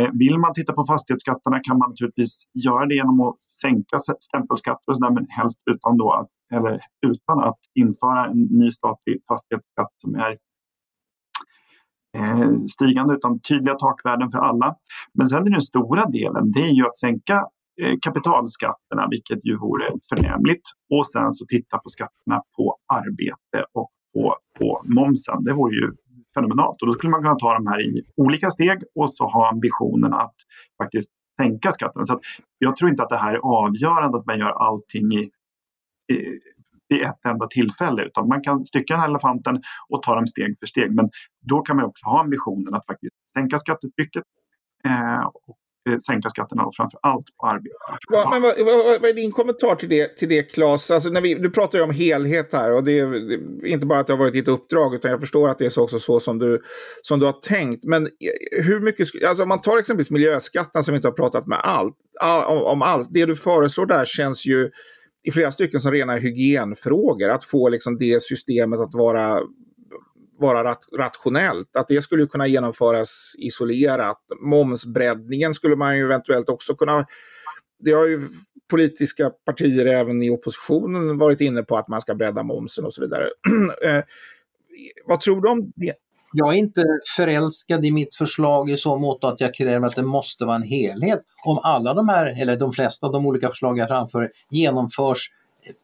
Eh, 0.00 0.10
vill 0.12 0.38
man 0.38 0.54
titta 0.54 0.72
på 0.72 0.84
fastighetsskatterna 0.84 1.60
kan 1.60 1.78
man 1.78 1.90
naturligtvis 1.90 2.42
göra 2.54 2.86
det 2.86 2.94
genom 2.94 3.20
att 3.20 3.42
sänka 3.62 3.98
stämpelskatter 4.28 4.90
och 4.90 4.96
sådär, 4.96 5.10
men 5.10 5.26
helst 5.28 5.62
utan, 5.70 5.96
då 5.96 6.12
att, 6.12 6.28
eller 6.54 6.80
utan 7.06 7.38
att 7.40 7.58
införa 7.74 8.26
en 8.26 8.40
ny 8.40 8.72
statlig 8.72 9.16
fastighetsskatt 9.28 9.92
som 10.02 10.14
är 10.14 10.38
eh, 12.18 12.50
stigande 12.74 13.14
utan 13.14 13.40
tydliga 13.40 13.74
takvärden 13.74 14.30
för 14.30 14.38
alla. 14.38 14.76
Men 15.14 15.26
sen 15.28 15.46
är 15.46 15.50
den 15.50 15.60
stora 15.60 16.06
delen, 16.06 16.52
det 16.52 16.60
är 16.60 16.72
ju 16.72 16.86
att 16.86 16.98
sänka 16.98 17.46
Eh, 17.80 17.94
kapitalskatterna, 18.02 19.08
vilket 19.10 19.44
ju 19.44 19.56
vore 19.56 19.84
förnämligt. 20.08 20.62
Och 20.90 21.10
sen 21.10 21.32
så 21.32 21.46
titta 21.46 21.78
på 21.78 21.90
skatterna 21.90 22.42
på 22.56 22.76
arbete 22.94 23.66
och 23.72 23.90
på, 24.14 24.36
på 24.58 24.82
momsen. 24.84 25.44
Det 25.44 25.52
vore 25.52 25.74
ju 25.74 25.92
fenomenalt. 26.34 26.82
Och 26.82 26.86
då 26.86 26.92
skulle 26.92 27.10
man 27.10 27.22
kunna 27.22 27.34
ta 27.34 27.54
de 27.54 27.66
här 27.66 27.80
i 27.80 28.02
olika 28.16 28.50
steg 28.50 28.82
och 28.94 29.14
så 29.14 29.24
ha 29.24 29.48
ambitionen 29.48 30.12
att 30.12 30.34
faktiskt 30.82 31.10
sänka 31.40 31.72
skatten. 31.72 32.06
Så 32.06 32.20
jag 32.58 32.76
tror 32.76 32.90
inte 32.90 33.02
att 33.02 33.08
det 33.08 33.16
här 33.16 33.34
är 33.34 33.38
avgörande 33.38 34.18
att 34.18 34.26
man 34.26 34.38
gör 34.38 34.50
allting 34.50 35.12
i, 35.12 35.30
i, 36.12 36.14
i 36.94 37.00
ett 37.00 37.24
enda 37.24 37.46
tillfälle 37.46 38.04
utan 38.04 38.28
man 38.28 38.42
kan 38.42 38.64
stycka 38.64 38.94
den 38.94 39.00
här 39.00 39.08
elefanten 39.08 39.62
och 39.88 40.02
ta 40.02 40.14
dem 40.14 40.26
steg 40.26 40.58
för 40.58 40.66
steg. 40.66 40.94
Men 40.94 41.10
då 41.40 41.62
kan 41.62 41.76
man 41.76 41.84
också 41.84 42.06
ha 42.06 42.20
ambitionen 42.20 42.74
att 42.74 42.86
faktiskt 42.86 43.14
sänka 43.32 43.58
skattetrycket 43.58 44.24
eh, 44.84 45.24
och 45.24 45.56
Eh, 45.88 45.98
sänka 45.98 46.30
skatterna 46.30 46.64
och 46.64 46.74
framför 46.76 46.98
allt 47.02 47.26
på 47.40 47.46
arbete. 47.46 47.74
Ja, 48.10 48.30
men 48.32 48.42
vad, 48.42 48.54
vad, 48.58 49.00
vad, 49.00 49.10
är 49.10 49.14
din 49.14 49.32
kommentar 49.32 49.74
till 49.74 49.88
det, 49.88 50.16
till 50.16 50.28
det 50.28 50.42
Claes? 50.42 50.90
Alltså 50.90 51.10
när 51.10 51.20
vi, 51.20 51.34
du 51.34 51.50
pratar 51.50 51.78
ju 51.78 51.84
om 51.84 51.90
helhet 51.90 52.52
här 52.52 52.72
och 52.72 52.84
det 52.84 52.98
är, 52.98 53.66
inte 53.66 53.86
bara 53.86 53.98
att 53.98 54.06
det 54.06 54.12
har 54.12 54.18
varit 54.18 54.32
ditt 54.32 54.48
uppdrag 54.48 54.94
utan 54.94 55.10
jag 55.10 55.20
förstår 55.20 55.48
att 55.48 55.58
det 55.58 55.64
är 55.64 55.68
så 55.68 55.82
också 55.82 55.98
så 55.98 56.20
som 56.20 56.38
du, 56.38 56.62
som 57.02 57.20
du 57.20 57.26
har 57.26 57.32
tänkt. 57.32 57.84
Men 57.84 58.06
eh, 58.06 58.64
hur 58.64 58.80
mycket, 58.80 59.24
alltså 59.24 59.42
om 59.42 59.48
man 59.48 59.60
tar 59.60 59.78
exempelvis 59.78 60.10
miljöskatten 60.10 60.84
som 60.84 60.92
vi 60.92 60.96
inte 60.96 61.08
har 61.08 61.12
pratat 61.12 61.46
med 61.46 61.58
allt, 61.62 61.96
om, 62.48 62.62
om 62.62 62.82
allt, 62.82 63.08
det 63.10 63.26
du 63.26 63.34
föreslår 63.34 63.86
där 63.86 64.04
känns 64.04 64.46
ju 64.46 64.70
i 65.24 65.30
flera 65.30 65.50
stycken 65.50 65.80
som 65.80 65.92
rena 65.92 66.16
hygienfrågor. 66.16 67.28
Att 67.28 67.44
få 67.44 67.68
liksom 67.68 67.98
det 67.98 68.22
systemet 68.22 68.80
att 68.80 68.94
vara 68.94 69.40
vara 70.42 70.76
rationellt. 70.98 71.76
Att 71.76 71.88
det 71.88 72.02
skulle 72.02 72.26
kunna 72.26 72.46
genomföras 72.46 73.34
isolerat. 73.38 74.18
Momsbreddningen 74.40 75.54
skulle 75.54 75.76
man 75.76 75.96
ju 75.96 76.04
eventuellt 76.04 76.48
också 76.48 76.74
kunna... 76.74 77.06
Det 77.78 77.92
har 77.92 78.06
ju 78.06 78.20
politiska 78.70 79.30
partier 79.30 79.86
även 79.86 80.22
i 80.22 80.30
oppositionen 80.30 81.18
varit 81.18 81.40
inne 81.40 81.62
på 81.62 81.76
att 81.76 81.88
man 81.88 82.00
ska 82.00 82.14
bredda 82.14 82.42
momsen 82.42 82.84
och 82.84 82.92
så 82.92 83.00
vidare. 83.02 83.28
eh, 83.84 84.04
vad 85.06 85.20
tror 85.20 85.40
du 85.40 85.48
om 85.48 85.72
det? 85.76 85.94
Jag 86.32 86.54
är 86.54 86.58
inte 86.58 86.84
förälskad 87.16 87.84
i 87.84 87.92
mitt 87.92 88.14
förslag 88.14 88.70
i 88.70 88.76
så 88.76 88.98
mått 88.98 89.24
att 89.24 89.40
jag 89.40 89.54
kräver 89.54 89.86
att 89.86 89.96
det 89.96 90.02
måste 90.02 90.44
vara 90.44 90.56
en 90.56 90.62
helhet. 90.62 91.22
Om 91.44 91.58
alla 91.58 91.94
de 91.94 92.08
här, 92.08 92.42
eller 92.42 92.56
de 92.56 92.72
flesta 92.72 93.06
av 93.06 93.12
de 93.12 93.26
olika 93.26 93.48
förslag 93.48 93.78
jag 93.78 93.88
framför 93.88 94.30
genomförs 94.50 95.30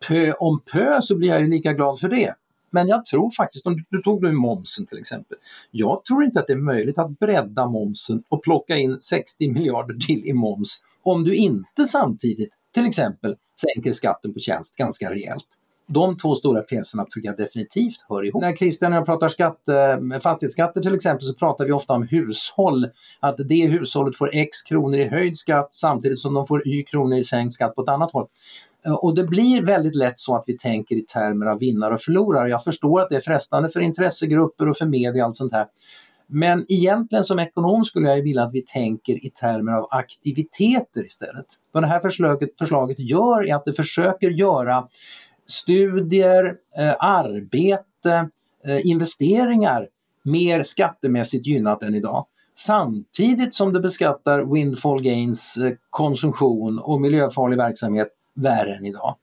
pö 0.08 0.32
om 0.32 0.60
pö 0.72 1.02
så 1.02 1.16
blir 1.16 1.28
jag 1.28 1.40
ju 1.40 1.48
lika 1.48 1.72
glad 1.72 2.00
för 2.00 2.08
det. 2.08 2.34
Men 2.70 2.88
jag 2.88 3.04
tror 3.04 3.30
faktiskt, 3.30 3.66
om 3.66 3.84
du 3.90 4.02
tog 4.02 4.22
nu 4.22 4.32
momsen 4.32 4.86
till 4.86 4.98
exempel. 4.98 5.38
Jag 5.70 6.04
tror 6.04 6.24
inte 6.24 6.40
att 6.40 6.46
det 6.46 6.52
är 6.52 6.56
möjligt 6.56 6.98
att 6.98 7.18
bredda 7.18 7.66
momsen 7.66 8.22
och 8.28 8.42
plocka 8.42 8.76
in 8.76 9.00
60 9.00 9.52
miljarder 9.52 9.94
till 9.94 10.26
i 10.26 10.32
moms 10.32 10.82
om 11.02 11.24
du 11.24 11.36
inte 11.36 11.84
samtidigt 11.84 12.50
till 12.74 12.86
exempel 12.86 13.36
sänker 13.60 13.92
skatten 13.92 14.34
på 14.34 14.40
tjänst 14.40 14.76
ganska 14.76 15.10
rejält. 15.10 15.46
de 15.86 16.16
två 16.16 16.34
stora 16.34 16.62
pjäserna 16.62 17.04
tror 17.04 17.26
jag 17.26 17.36
definitivt 17.36 17.96
hör 18.08 18.24
ihop. 18.24 18.42
När 18.42 18.56
Christian 18.56 18.92
och 18.92 18.98
jag 18.98 19.06
pratar 19.06 19.28
skatte, 19.28 20.00
fastighetsskatter 20.22 20.80
till 20.80 20.94
exempel 20.94 21.26
så 21.26 21.34
pratar 21.34 21.64
vi 21.64 21.72
ofta 21.72 21.92
om 21.92 22.02
hushåll. 22.02 22.90
Att 23.20 23.36
det 23.38 23.66
hushållet 23.66 24.16
får 24.16 24.30
x 24.32 24.62
kronor 24.62 24.98
i 24.98 25.08
höjd 25.08 25.38
skatt 25.38 25.68
samtidigt 25.72 26.18
som 26.18 26.34
de 26.34 26.46
får 26.46 26.68
y 26.68 26.82
kronor 26.82 27.16
i 27.16 27.22
sänkt 27.22 27.52
skatt 27.52 27.74
på 27.74 27.82
ett 27.82 27.88
annat 27.88 28.12
håll. 28.12 28.26
Eh, 28.88 28.94
och 28.94 29.14
det 29.14 29.24
blir 29.24 29.62
väldigt 29.62 29.96
lätt 29.96 30.18
så 30.18 30.36
att 30.36 30.44
vi 30.46 30.58
tänker 30.58 30.96
i 30.96 31.00
termer 31.00 31.46
av 31.46 31.58
vinnare 31.58 31.94
och 31.94 32.00
förlorare. 32.00 32.48
Jag 32.48 32.64
förstår 32.64 33.00
att 33.00 33.08
det 33.08 33.16
är 33.16 33.20
frestande 33.20 33.68
för 33.68 33.80
intressegrupper 33.80 34.68
och 34.68 34.76
för 34.76 34.86
media 34.86 35.22
och 35.22 35.26
allt 35.26 35.36
sånt 35.36 35.52
här. 35.52 35.66
Men 36.26 36.64
egentligen 36.68 37.24
som 37.24 37.38
ekonom 37.38 37.84
skulle 37.84 38.08
jag 38.08 38.22
vilja 38.22 38.42
att 38.42 38.54
vi 38.54 38.62
tänker 38.62 39.26
i 39.26 39.30
termer 39.30 39.72
av 39.72 39.86
aktiviteter 39.90 41.06
istället. 41.06 41.46
Vad 41.72 41.82
det 41.82 41.86
här 41.86 42.00
förslaget, 42.00 42.50
förslaget 42.58 42.98
gör 42.98 43.48
är 43.48 43.54
att 43.54 43.64
det 43.64 43.72
försöker 43.72 44.30
göra 44.30 44.88
studier, 45.46 46.56
eh, 46.78 46.94
arbete, 46.98 48.28
eh, 48.64 48.86
investeringar 48.86 49.88
mer 50.24 50.62
skattemässigt 50.62 51.46
gynnat 51.46 51.82
än 51.82 51.94
idag. 51.94 52.26
Samtidigt 52.54 53.54
som 53.54 53.72
det 53.72 53.80
beskattar 53.80 54.54
windfall 54.54 55.02
gains, 55.02 55.56
eh, 55.56 55.72
konsumtion 55.90 56.78
och 56.78 57.00
miljöfarlig 57.00 57.56
verksamhet 57.56 58.08
värre 58.42 58.74
än 58.74 58.86
idag. 58.86 59.16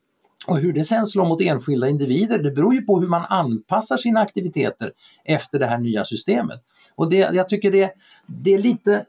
Och 0.48 0.58
hur 0.58 0.74
det 0.74 0.84
sen 0.84 1.06
slår 1.06 1.26
mot 1.26 1.42
enskilda 1.42 1.88
individer, 1.90 2.40
det 2.44 2.52
beror 2.52 2.74
ju 2.74 2.82
på 2.82 3.00
hur 3.00 3.08
man 3.08 3.26
anpassar 3.30 3.98
sina 3.98 4.20
aktiviteter 4.20 4.92
efter 5.24 5.60
det 5.60 5.66
här 5.66 5.78
nya 5.78 6.06
systemet. 6.06 6.60
Och 6.96 7.10
det, 7.10 7.18
jag 7.18 7.50
tycker 7.50 7.72
det, 7.72 7.92
det 8.28 8.54
är 8.54 8.60
lite... 8.60 9.06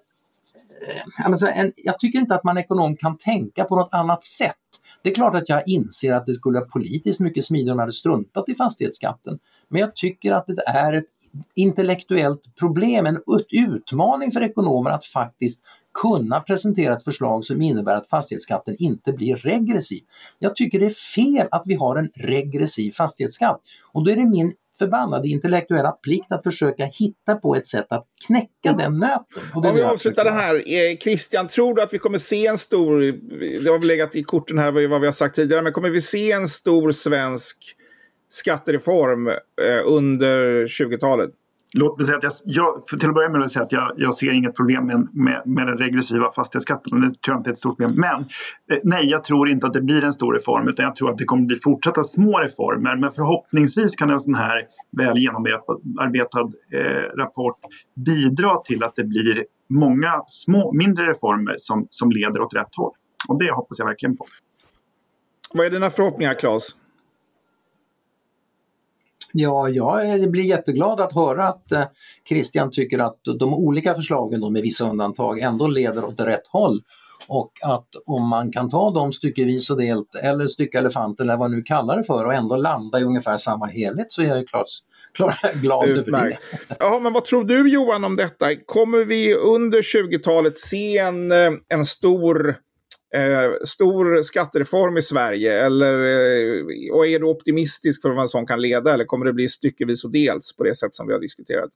Eh, 0.86 1.66
jag 1.76 1.98
tycker 1.98 2.18
inte 2.18 2.34
att 2.34 2.44
man 2.44 2.59
ekonom 2.59 2.96
kan 2.96 3.18
tänka 3.18 3.64
på 3.64 3.76
något 3.76 3.88
annat 3.92 4.24
sätt. 4.24 4.57
Det 5.02 5.11
är 5.11 5.14
klart 5.14 5.34
att 5.34 5.48
jag 5.48 5.68
inser 5.68 6.12
att 6.12 6.26
det 6.26 6.34
skulle 6.34 6.59
vara 6.59 6.68
politiskt 6.68 7.20
mycket 7.20 7.44
smidigare 7.44 7.72
om 7.72 7.76
man 7.76 7.82
hade 7.82 7.92
struntat 7.92 8.48
i 8.48 8.54
fastighetsskatten. 8.54 9.38
Men 9.68 9.80
jag 9.80 9.96
tycker 9.96 10.32
att 10.32 10.46
det 10.46 10.62
är 10.66 10.92
ett 10.92 11.04
intellektuellt 11.54 12.57
problem, 12.59 13.07
en 13.07 13.20
utmaning 13.50 14.30
för 14.30 14.42
ekonomer 14.42 14.90
att 14.90 15.04
faktiskt 15.04 15.62
kunna 16.03 16.40
presentera 16.40 16.97
ett 16.97 17.05
förslag 17.05 17.44
som 17.44 17.62
innebär 17.62 17.97
att 17.97 18.09
fastighetsskatten 18.11 18.76
inte 18.78 19.12
blir 19.12 19.36
regressiv. 19.36 20.03
Jag 20.38 20.57
tycker 20.57 20.80
det 20.80 20.86
är 20.86 21.14
fel 21.14 21.49
att 21.51 21.62
vi 21.66 21.74
har 21.74 21.97
en 21.97 22.09
regressiv 22.14 22.92
fastighetsskatt 22.92 23.61
och 23.92 24.05
då 24.05 24.11
är 24.11 24.16
det 24.16 24.26
min 24.26 24.53
förbannade 24.78 25.28
intellektuella 25.28 25.92
plikt 25.92 26.32
att 26.32 26.42
försöka 26.44 26.84
hitta 26.84 27.34
på 27.34 27.57
ett 27.57 27.66
sätt 27.66 27.86
att 27.90 28.07
knäcka 28.26 28.72
den 28.72 28.99
nöten. 28.99 29.42
Om 29.55 29.74
vi 29.74 29.82
avslutar 29.82 30.24
det 30.24 30.30
här. 30.30 30.55
Eh, 30.55 30.97
Christian, 30.97 31.49
tror 31.49 31.74
du 31.74 31.82
att 31.82 31.94
vi 31.94 31.99
kommer 31.99 32.18
se 32.18 32.47
en 32.47 32.59
stor, 32.59 33.01
det 33.62 33.70
har 33.70 33.78
väl 33.78 33.88
legat 33.88 34.16
i 34.16 34.22
korten 34.22 34.59
här 34.59 34.88
vad 34.88 35.01
vi 35.01 35.07
har 35.07 35.12
sagt 35.12 35.36
tidigare, 35.36 35.62
men 35.62 35.72
kommer 35.72 35.90
vi 35.90 36.01
se 36.01 36.32
en 36.32 36.49
stor 36.49 36.92
svensk 36.92 37.76
skattereform 38.28 39.28
eh, 39.28 39.34
under 39.84 40.66
20talet? 40.66 41.30
Låt 41.78 41.98
mig 41.98 42.06
säga 42.06 42.18
att 42.18 42.22
jag, 42.22 42.32
jag 42.44 42.82
för 42.90 42.96
till 42.96 43.08
att 43.08 43.14
börja 43.14 43.28
med 43.28 43.42
att 43.42 43.50
säga 43.50 43.64
att 43.64 43.72
jag, 43.72 43.92
jag 43.96 44.14
ser 44.14 44.32
inget 44.32 44.56
problem 44.56 44.86
med, 44.86 45.08
med, 45.12 45.42
med 45.44 45.66
den 45.66 45.78
regressiva 45.78 46.32
fastighetsskatten. 46.32 47.00
Det 47.00 47.06
tror 47.06 47.34
jag 47.34 47.36
inte 47.36 47.50
är 47.50 47.52
ett 47.52 47.58
stort 47.58 47.76
problem. 47.76 48.00
Men 48.00 48.20
eh, 48.70 48.78
nej, 48.84 49.06
jag 49.06 49.24
tror 49.24 49.50
inte 49.50 49.66
att 49.66 49.72
det 49.72 49.80
blir 49.80 50.04
en 50.04 50.12
stor 50.12 50.34
reform 50.34 50.68
utan 50.68 50.84
jag 50.84 50.96
tror 50.96 51.10
att 51.10 51.18
det 51.18 51.24
kommer 51.24 51.46
bli 51.46 51.56
fortsatta 51.64 52.02
små 52.02 52.38
reformer. 52.38 52.96
Men 52.96 53.12
förhoppningsvis 53.12 53.96
kan 53.96 54.10
en 54.10 54.20
sån 54.20 54.34
här 54.34 54.62
väl 54.96 55.18
genomarbetad 55.18 56.50
eh, 56.72 57.18
rapport 57.18 57.58
bidra 57.94 58.56
till 58.56 58.82
att 58.82 58.96
det 58.96 59.04
blir 59.04 59.44
många 59.68 60.22
små, 60.26 60.72
mindre 60.72 61.10
reformer 61.10 61.54
som, 61.58 61.86
som 61.90 62.10
leder 62.10 62.40
åt 62.40 62.54
rätt 62.54 62.74
håll. 62.76 62.92
Och 63.28 63.38
det 63.38 63.52
hoppas 63.52 63.78
jag 63.78 63.86
verkligen 63.86 64.16
på. 64.16 64.24
Vad 65.54 65.66
är 65.66 65.70
dina 65.70 65.90
förhoppningar, 65.90 66.34
Claes? 66.34 66.74
Ja, 69.32 69.68
jag 69.68 70.20
eh, 70.20 70.28
blir 70.28 70.44
jätteglad 70.44 71.00
att 71.00 71.12
höra 71.14 71.48
att 71.48 71.72
eh, 71.72 71.84
Christian 72.28 72.70
tycker 72.70 72.98
att 72.98 73.20
de 73.38 73.54
olika 73.54 73.94
förslagen 73.94 74.40
då, 74.40 74.50
med 74.50 74.62
vissa 74.62 74.90
undantag 74.90 75.38
ändå 75.38 75.66
leder 75.66 76.04
åt 76.04 76.20
rätt 76.20 76.48
håll. 76.48 76.80
Och 77.28 77.52
att 77.62 77.88
om 78.06 78.28
man 78.28 78.52
kan 78.52 78.70
ta 78.70 78.90
dem 78.90 79.12
styckevis 79.12 79.70
och 79.70 79.76
delt 79.76 80.14
eller 80.14 80.46
stycka 80.46 80.78
elefanten 80.78 81.26
eller 81.26 81.36
vad 81.36 81.50
man 81.50 81.58
nu 81.58 81.62
kallar 81.62 81.96
det 81.96 82.04
för 82.04 82.24
och 82.24 82.34
ändå 82.34 82.56
landa 82.56 83.00
i 83.00 83.04
ungefär 83.04 83.36
samma 83.36 83.66
helhet 83.66 84.12
så 84.12 84.22
är 84.22 84.26
jag 84.26 84.38
ju 84.38 84.44
klart, 84.44 84.66
klart 85.14 85.54
glad 85.54 85.88
över 85.88 86.12
det. 86.12 86.38
Ja, 86.78 87.00
men 87.02 87.12
vad 87.12 87.24
tror 87.24 87.44
du 87.44 87.70
Johan 87.70 88.04
om 88.04 88.16
detta? 88.16 88.46
Kommer 88.66 89.04
vi 89.04 89.34
under 89.34 89.82
20-talet 89.82 90.58
se 90.58 90.98
en, 90.98 91.32
eh, 91.32 91.52
en 91.68 91.84
stor 91.84 92.56
eh, 93.14 93.52
stor 93.64 94.22
skattereform 94.22 94.96
i 94.96 95.02
Sverige? 95.02 95.66
Eller, 95.66 95.92
eh, 95.92 96.94
och 96.94 97.07
är 97.07 97.18
du 97.18 97.24
optimistisk 97.24 98.02
för 98.02 98.09
vad 98.09 98.20
en 98.20 98.28
sån 98.28 98.46
kan 98.46 98.61
leda 98.61 98.94
eller 98.94 99.04
kommer 99.04 99.26
det 99.26 99.32
bli 99.32 99.48
styckevis 99.48 100.04
och 100.04 100.12
dels 100.12 100.57
på 100.57 100.64
det 100.64 100.74
sätt 100.74 100.94
som 100.94 101.07
vi 101.07 101.12
har 101.12 101.20
diskuterat? 101.20 101.70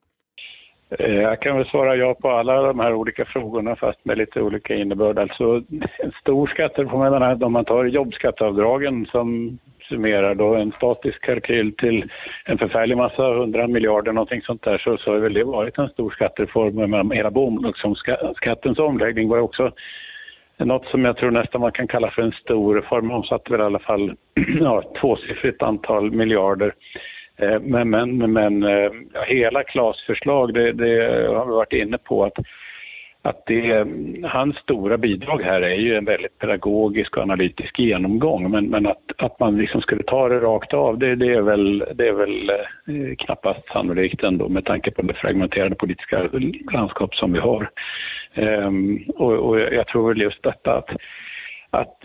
Eh, 0.99 1.15
jag 1.15 1.41
kan 1.41 1.57
väl 1.57 1.67
svara 1.67 1.97
ja 1.97 2.15
på 2.15 2.31
alla 2.31 2.63
de 2.63 2.81
här 2.81 2.95
olika 2.95 3.25
frågorna 3.25 3.77
fast 3.77 4.05
med 4.05 4.19
lite 4.19 4.43
olika 4.43 4.75
innebörd. 4.75 5.19
Alltså 5.19 5.63
en 5.99 6.13
stor 6.21 6.47
skattereform, 6.47 7.03
jag 7.03 7.13
menar, 7.13 7.45
om 7.45 7.53
man 7.53 7.65
tar 7.65 7.85
jobbskatteavdragen 7.85 9.07
som 9.07 9.59
summerar 9.89 10.35
då 10.35 10.55
en 10.55 10.73
statisk 10.73 11.21
kalkyl 11.21 11.77
till 11.77 12.11
en 12.45 12.59
förfärlig 12.59 12.97
massa, 12.97 13.33
100 13.33 13.67
miljarder 13.69 14.13
någonting 14.13 14.43
sånt 14.43 14.63
där, 14.63 14.79
så, 14.79 14.97
så 14.97 15.11
har 15.11 15.19
väl 15.19 15.35
det 15.35 15.45
varit 15.45 15.79
en 15.79 15.89
stor 15.89 16.11
skattereform. 16.11 16.91
Men 16.91 17.11
hela 17.11 17.31
bolagsskattens 17.31 18.79
omläggning 18.79 19.29
var 19.29 19.39
också 19.39 19.73
något 20.65 20.87
som 20.87 21.05
jag 21.05 21.17
tror 21.17 21.31
nästan 21.31 21.61
man 21.61 21.73
kan 21.73 21.89
kalla 21.89 22.11
för 22.11 22.23
en 22.23 22.33
stor 22.33 22.75
reform 22.75 23.11
omsatte 23.11 23.53
väl 23.53 23.61
i 23.61 23.65
alla 23.65 23.79
fall 23.79 24.17
ja, 24.61 24.83
tvåsiffrigt 25.01 25.63
antal 25.63 26.11
miljarder. 26.11 26.75
Eh, 27.37 27.61
men, 27.61 27.91
men, 27.91 28.33
men 28.33 28.63
eh, 28.63 28.91
ja, 29.13 29.23
hela 29.27 29.63
Klas 29.63 30.03
förslag, 30.07 30.55
det, 30.55 30.73
det, 30.73 31.27
har 31.29 31.47
vi 31.47 31.53
varit 31.53 31.73
inne 31.73 31.99
på 31.99 32.25
att, 32.25 32.39
att 33.23 33.47
det, 33.47 33.87
hans 34.25 34.57
stora 34.57 34.99
bidrag 34.99 35.43
här 35.43 35.63
är 35.63 35.77
ju 35.77 35.95
en 35.95 36.05
väldigt 36.05 36.39
pedagogisk 36.39 37.17
och 37.17 37.23
analytisk 37.23 37.79
genomgång. 37.79 38.51
Men, 38.51 38.67
men 38.67 38.87
att, 38.87 39.13
att 39.19 39.41
man 39.41 39.57
liksom 39.57 39.81
skulle 39.81 40.03
ta 40.03 40.29
det 40.29 40.41
rakt 40.41 40.75
av, 40.75 40.99
det, 40.99 41.15
det 41.15 41.35
är 41.35 41.41
väl, 41.43 41.85
det 41.95 42.09
är 42.09 42.13
väl 42.13 42.51
eh, 42.51 43.17
knappast 43.19 43.69
sannolikt 43.73 44.23
ändå 44.23 44.49
med 44.49 44.65
tanke 44.65 44.91
på 44.91 45.03
det 45.03 45.15
fragmenterade 45.15 45.75
politiska 45.75 46.29
landskap 46.73 47.15
som 47.15 47.33
vi 47.33 47.39
har. 47.39 47.71
Ehm, 48.35 49.05
och, 49.09 49.33
och, 49.33 49.61
jag 49.61 49.87
tror 49.87 50.09
väl 50.09 50.21
just 50.21 50.43
detta 50.43 50.77
att, 50.77 50.91
att 51.71 51.97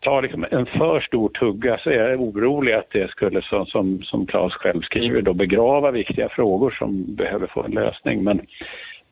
ta 0.00 0.20
liksom 0.20 0.46
en 0.50 0.66
för 0.66 1.00
stor 1.00 1.28
tugga 1.28 1.78
så 1.78 1.90
är 1.90 2.10
jag 2.10 2.20
orolig 2.20 2.72
att 2.72 2.90
det 2.90 3.10
skulle, 3.10 3.42
som, 3.42 3.66
som, 3.66 4.02
som 4.02 4.26
Claes 4.26 4.52
själv 4.52 4.80
skriver, 4.82 5.22
då 5.22 5.32
begrava 5.32 5.90
viktiga 5.90 6.28
frågor 6.28 6.70
som 6.70 7.14
behöver 7.14 7.46
få 7.46 7.62
en 7.62 7.70
lösning. 7.70 8.24
Men, 8.24 8.40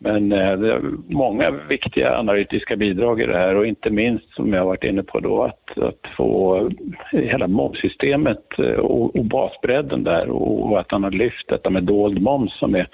men 0.03 0.33
eh, 0.33 0.59
det 0.59 0.73
är 0.73 0.81
många 1.09 1.51
viktiga 1.51 2.19
analytiska 2.19 2.77
bidrag 2.77 3.21
i 3.21 3.27
det 3.27 3.39
här 3.39 3.55
och 3.55 3.67
inte 3.67 3.91
minst 3.91 4.35
som 4.35 4.53
jag 4.53 4.65
varit 4.65 4.85
inne 4.85 5.03
på 5.03 5.21
då 5.21 5.43
att, 5.43 5.79
att 5.79 6.01
få 6.17 6.71
hela 7.13 7.49
momssystemet 7.49 8.59
eh, 8.59 8.65
och, 8.65 9.17
och 9.17 9.25
basbredden 9.25 10.05
där 10.05 10.29
och, 10.31 10.71
och 10.71 10.81
att 10.81 10.91
han 10.91 11.05
har 11.05 11.11
lyft 11.11 11.49
detta 11.49 11.71
med 11.71 11.83
dold 11.83 12.23
moms 12.23 12.59
som 12.59 12.75
är 12.75 12.89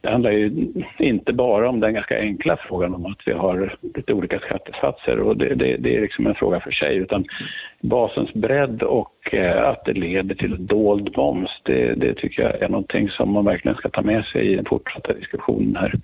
det 0.00 0.10
handlar 0.10 0.30
ju 0.30 0.66
inte 0.98 1.32
bara 1.32 1.68
om 1.68 1.80
den 1.80 1.94
ganska 1.94 2.18
enkla 2.18 2.56
frågan 2.56 2.94
om 2.94 3.06
att 3.06 3.18
vi 3.26 3.32
har 3.32 3.76
lite 3.94 4.12
olika 4.12 4.38
skattesatser 4.38 5.20
och 5.20 5.36
det, 5.36 5.54
det, 5.54 5.76
det 5.76 5.96
är 5.96 6.00
liksom 6.00 6.26
en 6.26 6.34
fråga 6.34 6.60
för 6.60 6.70
sig 6.70 6.96
utan 6.96 7.24
basens 7.80 8.34
bredd 8.34 8.82
och 8.82 9.34
eh, 9.34 9.68
att 9.68 9.84
det 9.84 9.92
leder 9.92 10.34
till 10.34 10.66
dold 10.66 11.16
moms 11.16 11.50
det, 11.62 11.94
det 11.94 12.14
tycker 12.14 12.42
jag 12.42 12.62
är 12.62 12.68
någonting 12.68 13.08
som 13.08 13.32
man 13.32 13.44
verkligen 13.44 13.76
ska 13.76 13.88
ta 13.88 14.02
med 14.02 14.24
sig 14.24 14.52
i 14.52 14.56
den 14.56 14.64
fortsatta 14.64 15.12
diskussionen 15.12 15.76
här. 15.76 15.94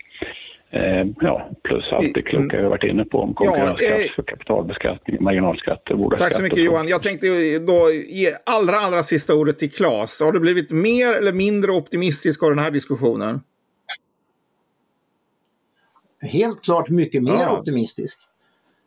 Eh, 0.71 1.07
ja, 1.21 1.51
plus 1.63 1.93
allt 1.93 2.15
det 2.15 2.23
kloka 2.23 2.61
jag 2.61 2.71
varit 2.71 2.85
inne 2.85 3.05
på 3.05 3.19
om 3.19 3.35
konkurrenskraft 3.35 3.83
ja, 3.83 4.05
eh, 4.05 4.11
för 4.11 4.23
kapitalbeskattning, 4.23 5.17
marginalskatter, 5.21 5.95
bolagsskatter. 5.95 6.25
Tack 6.25 6.37
så 6.37 6.43
mycket 6.43 6.65
Johan. 6.65 6.89
Jag 6.89 7.03
tänkte 7.03 7.59
då 7.59 7.91
ge 7.93 8.35
allra, 8.47 8.77
allra 8.77 9.03
sista 9.03 9.35
ordet 9.35 9.59
till 9.59 9.71
Claes. 9.71 10.21
Har 10.21 10.33
du 10.33 10.41
blivit 10.41 10.73
mer 10.73 11.15
eller 11.15 11.33
mindre 11.33 11.73
optimistisk 11.73 12.43
av 12.43 12.51
den 12.51 12.59
här 12.59 12.71
diskussionen? 12.71 13.41
helt 16.25 16.63
klart 16.65 16.89
mycket 16.89 17.23
mer 17.23 17.33
ja. 17.33 17.59
optimistisk. 17.59 18.19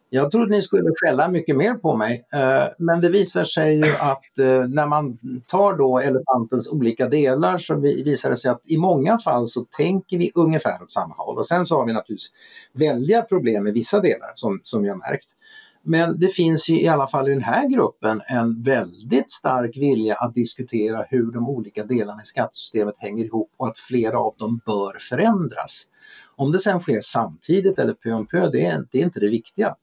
Jag 0.09 0.31
trodde 0.31 0.51
ni 0.51 0.61
skulle 0.61 0.89
skälla 0.95 1.27
mycket 1.27 1.55
mer 1.57 1.73
på 1.73 1.95
mig, 1.95 2.23
eh, 2.33 2.63
men 2.77 3.01
det 3.01 3.09
visar 3.09 3.43
sig 3.43 3.75
ju 3.75 3.91
att 3.99 4.39
eh, 4.39 4.67
när 4.67 4.87
man 4.87 5.17
tar 5.45 5.77
då 5.77 5.99
elefantens 5.99 6.71
olika 6.71 7.07
delar 7.07 7.57
så 7.57 7.75
visar 7.79 8.29
det 8.29 8.37
sig 8.37 8.51
att 8.51 8.61
i 8.65 8.77
många 8.77 9.17
fall 9.17 9.47
så 9.47 9.65
tänker 9.77 10.17
vi 10.17 10.31
ungefär 10.35 10.83
åt 10.83 10.91
samma 10.91 11.15
håll. 11.15 11.37
Och 11.37 11.47
sen 11.47 11.65
så 11.65 11.77
har 11.77 11.85
vi 11.85 11.93
naturligtvis 11.93 12.31
väldiga 12.73 13.21
problem 13.21 13.63
med 13.63 13.73
vissa 13.73 13.99
delar 13.99 14.31
som, 14.35 14.59
som 14.63 14.85
jag 14.85 14.97
märkt. 14.97 15.35
Men 15.83 16.19
det 16.19 16.27
finns 16.27 16.69
ju 16.69 16.81
i 16.81 16.87
alla 16.87 17.07
fall 17.07 17.27
i 17.27 17.33
den 17.33 17.43
här 17.43 17.69
gruppen 17.69 18.21
en 18.27 18.63
väldigt 18.63 19.31
stark 19.31 19.77
vilja 19.77 20.15
att 20.15 20.33
diskutera 20.33 21.05
hur 21.09 21.31
de 21.31 21.49
olika 21.49 21.83
delarna 21.83 22.21
i 22.21 22.25
skattesystemet 22.25 22.95
hänger 22.97 23.25
ihop 23.25 23.51
och 23.57 23.67
att 23.67 23.77
flera 23.77 24.19
av 24.19 24.35
dem 24.37 24.59
bör 24.65 24.97
förändras. 25.09 25.83
Om 26.35 26.51
det 26.51 26.59
sen 26.59 26.79
sker 26.79 26.99
samtidigt 27.01 27.79
eller 27.79 27.93
pö 27.93 28.13
om 28.13 28.27
pö, 28.27 28.49
det 28.49 28.65
är, 28.65 28.85
det 28.91 28.99
är 28.99 29.03
inte 29.03 29.19
det 29.19 29.29
viktiga. 29.29 29.75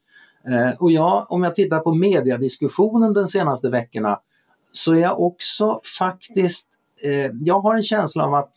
Eh, 0.48 0.82
och 0.82 0.92
jag, 0.92 1.26
om 1.32 1.42
jag 1.42 1.54
tittar 1.54 1.78
på 1.78 1.94
mediediskussionen 1.94 3.12
de 3.12 3.26
senaste 3.26 3.70
veckorna 3.70 4.20
så 4.72 4.92
är 4.92 4.98
jag 4.98 5.20
också 5.20 5.80
faktiskt, 5.98 6.68
eh, 7.04 7.30
jag 7.40 7.60
har 7.60 7.74
en 7.74 7.82
känsla 7.82 8.24
av 8.24 8.34
att 8.34 8.52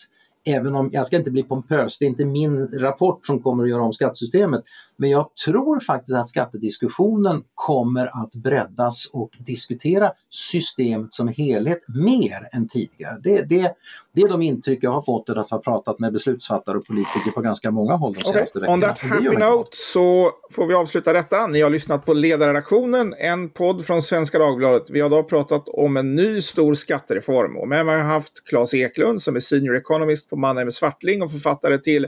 även 0.46 0.76
om, 0.76 0.90
jag 0.94 1.06
ska 1.06 1.16
inte 1.16 1.32
bli 1.32 1.44
pompös, 1.44 2.00
det 2.00 2.06
är 2.06 2.08
inte 2.08 2.26
min 2.26 2.68
rapport 2.68 3.26
som 3.26 3.42
kommer 3.42 3.64
att 3.64 3.70
göra 3.70 3.84
om 3.84 3.94
skattesystemet, 3.94 4.64
men 4.98 5.10
jag 5.10 5.36
tror 5.46 5.80
faktiskt 5.80 6.16
att 6.16 6.30
skattediskussionen 6.30 7.44
kommer 7.56 8.24
att 8.24 8.36
breddas 8.36 9.10
och 9.14 9.30
diskutera 9.40 10.12
systemet 10.30 11.14
som 11.14 11.28
helhet 11.28 11.80
mer 11.88 12.50
än 12.52 12.68
tidigare. 12.68 13.20
Det, 13.24 13.42
det, 13.42 13.74
det 14.14 14.22
är 14.22 14.28
de 14.28 14.42
intryck 14.42 14.80
jag 14.82 14.92
har 14.92 15.02
fått 15.02 15.30
av 15.30 15.40
att 15.40 15.50
ha 15.50 15.60
pratat 15.60 16.00
med 16.00 16.14
beslutsfattare 16.14 16.78
och 16.78 16.86
politiker 16.86 17.32
på 17.32 17.42
ganska 17.42 17.72
många 17.72 17.96
håll 17.96 18.14
de 18.14 18.22
senaste 18.22 18.60
okay. 18.60 18.70
veckorna. 18.70 18.88
On 18.88 18.96
that 18.96 19.12
happy 19.12 19.38
note 19.38 19.70
så 19.72 20.32
får 20.52 20.66
vi 20.68 20.74
avsluta 20.74 21.14
detta. 21.14 21.48
Ni 21.48 21.62
har 21.62 21.70
lyssnat 21.70 22.06
på 22.06 22.14
Ledarredaktionen, 22.14 23.14
en 23.14 23.50
podd 23.50 23.86
från 23.86 24.02
Svenska 24.02 24.40
Dagbladet. 24.40 24.90
Vi 24.90 25.02
har 25.02 25.10
då 25.10 25.24
pratat 25.24 25.70
om 25.70 25.98
en 25.98 26.16
ny 26.16 26.42
stor 26.42 26.74
skattereform 26.74 27.58
och 27.58 27.68
med 27.68 27.86
mig 27.86 27.96
har 27.96 28.02
jag 28.02 28.08
haft 28.08 28.48
Claes 28.50 28.74
Eklund 28.74 29.22
som 29.22 29.36
är 29.36 29.40
senior 29.40 29.78
economist 29.78 30.30
på 30.30 30.36
Mannheim 30.36 30.72
Swartling 30.72 31.22
och 31.22 31.32
författare 31.32 31.78
till 31.78 32.08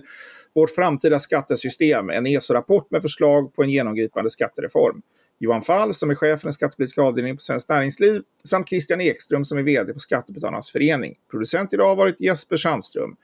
vårt 0.56 0.70
framtida 0.70 1.20
skattesystem, 1.20 2.10
en 2.10 2.28
ESO-rapport 2.28 2.92
med 2.92 3.02
förslag 3.02 3.54
på 3.56 3.64
en 3.64 3.70
genomgripande 3.70 4.30
skattereform. 4.30 5.02
Johan 5.40 5.62
Fall 5.62 5.94
som 5.94 6.10
är 6.10 6.16
chef 6.16 6.40
för 6.40 6.48
den 6.48 6.54
skattepolitiska 6.54 7.02
avdelningen 7.02 7.38
på 7.38 7.42
Svenskt 7.42 7.70
Näringsliv 7.70 8.22
samt 8.44 8.70
Christian 8.70 9.02
Ekström 9.02 9.46
som 9.46 9.58
är 9.58 9.64
vd 9.64 9.94
på 9.94 10.00
Skattebetalarnas 10.00 10.72
förening. 10.72 11.16
Producent 11.32 11.74
idag 11.74 11.88
har 11.88 11.96
varit 11.96 12.22
Jesper 12.22 12.58
Sandström. 12.58 13.16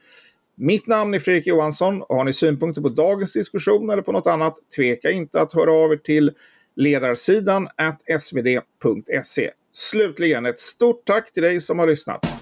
Mitt 0.55 0.87
namn 0.87 1.13
är 1.13 1.19
Fredrik 1.19 1.47
Johansson 1.47 2.01
och 2.01 2.15
har 2.15 2.23
ni 2.23 2.33
synpunkter 2.33 2.81
på 2.81 2.89
dagens 2.89 3.33
diskussion 3.33 3.89
eller 3.89 4.01
på 4.01 4.11
något 4.11 4.27
annat, 4.27 4.55
tveka 4.75 5.11
inte 5.11 5.41
att 5.41 5.53
höra 5.53 5.71
av 5.71 5.91
er 5.91 5.97
till 5.97 6.31
ledarsidan 6.75 7.67
svd.se. 8.19 9.51
Slutligen 9.71 10.45
ett 10.45 10.59
stort 10.59 11.05
tack 11.05 11.33
till 11.33 11.43
dig 11.43 11.61
som 11.61 11.79
har 11.79 11.87
lyssnat. 11.87 12.34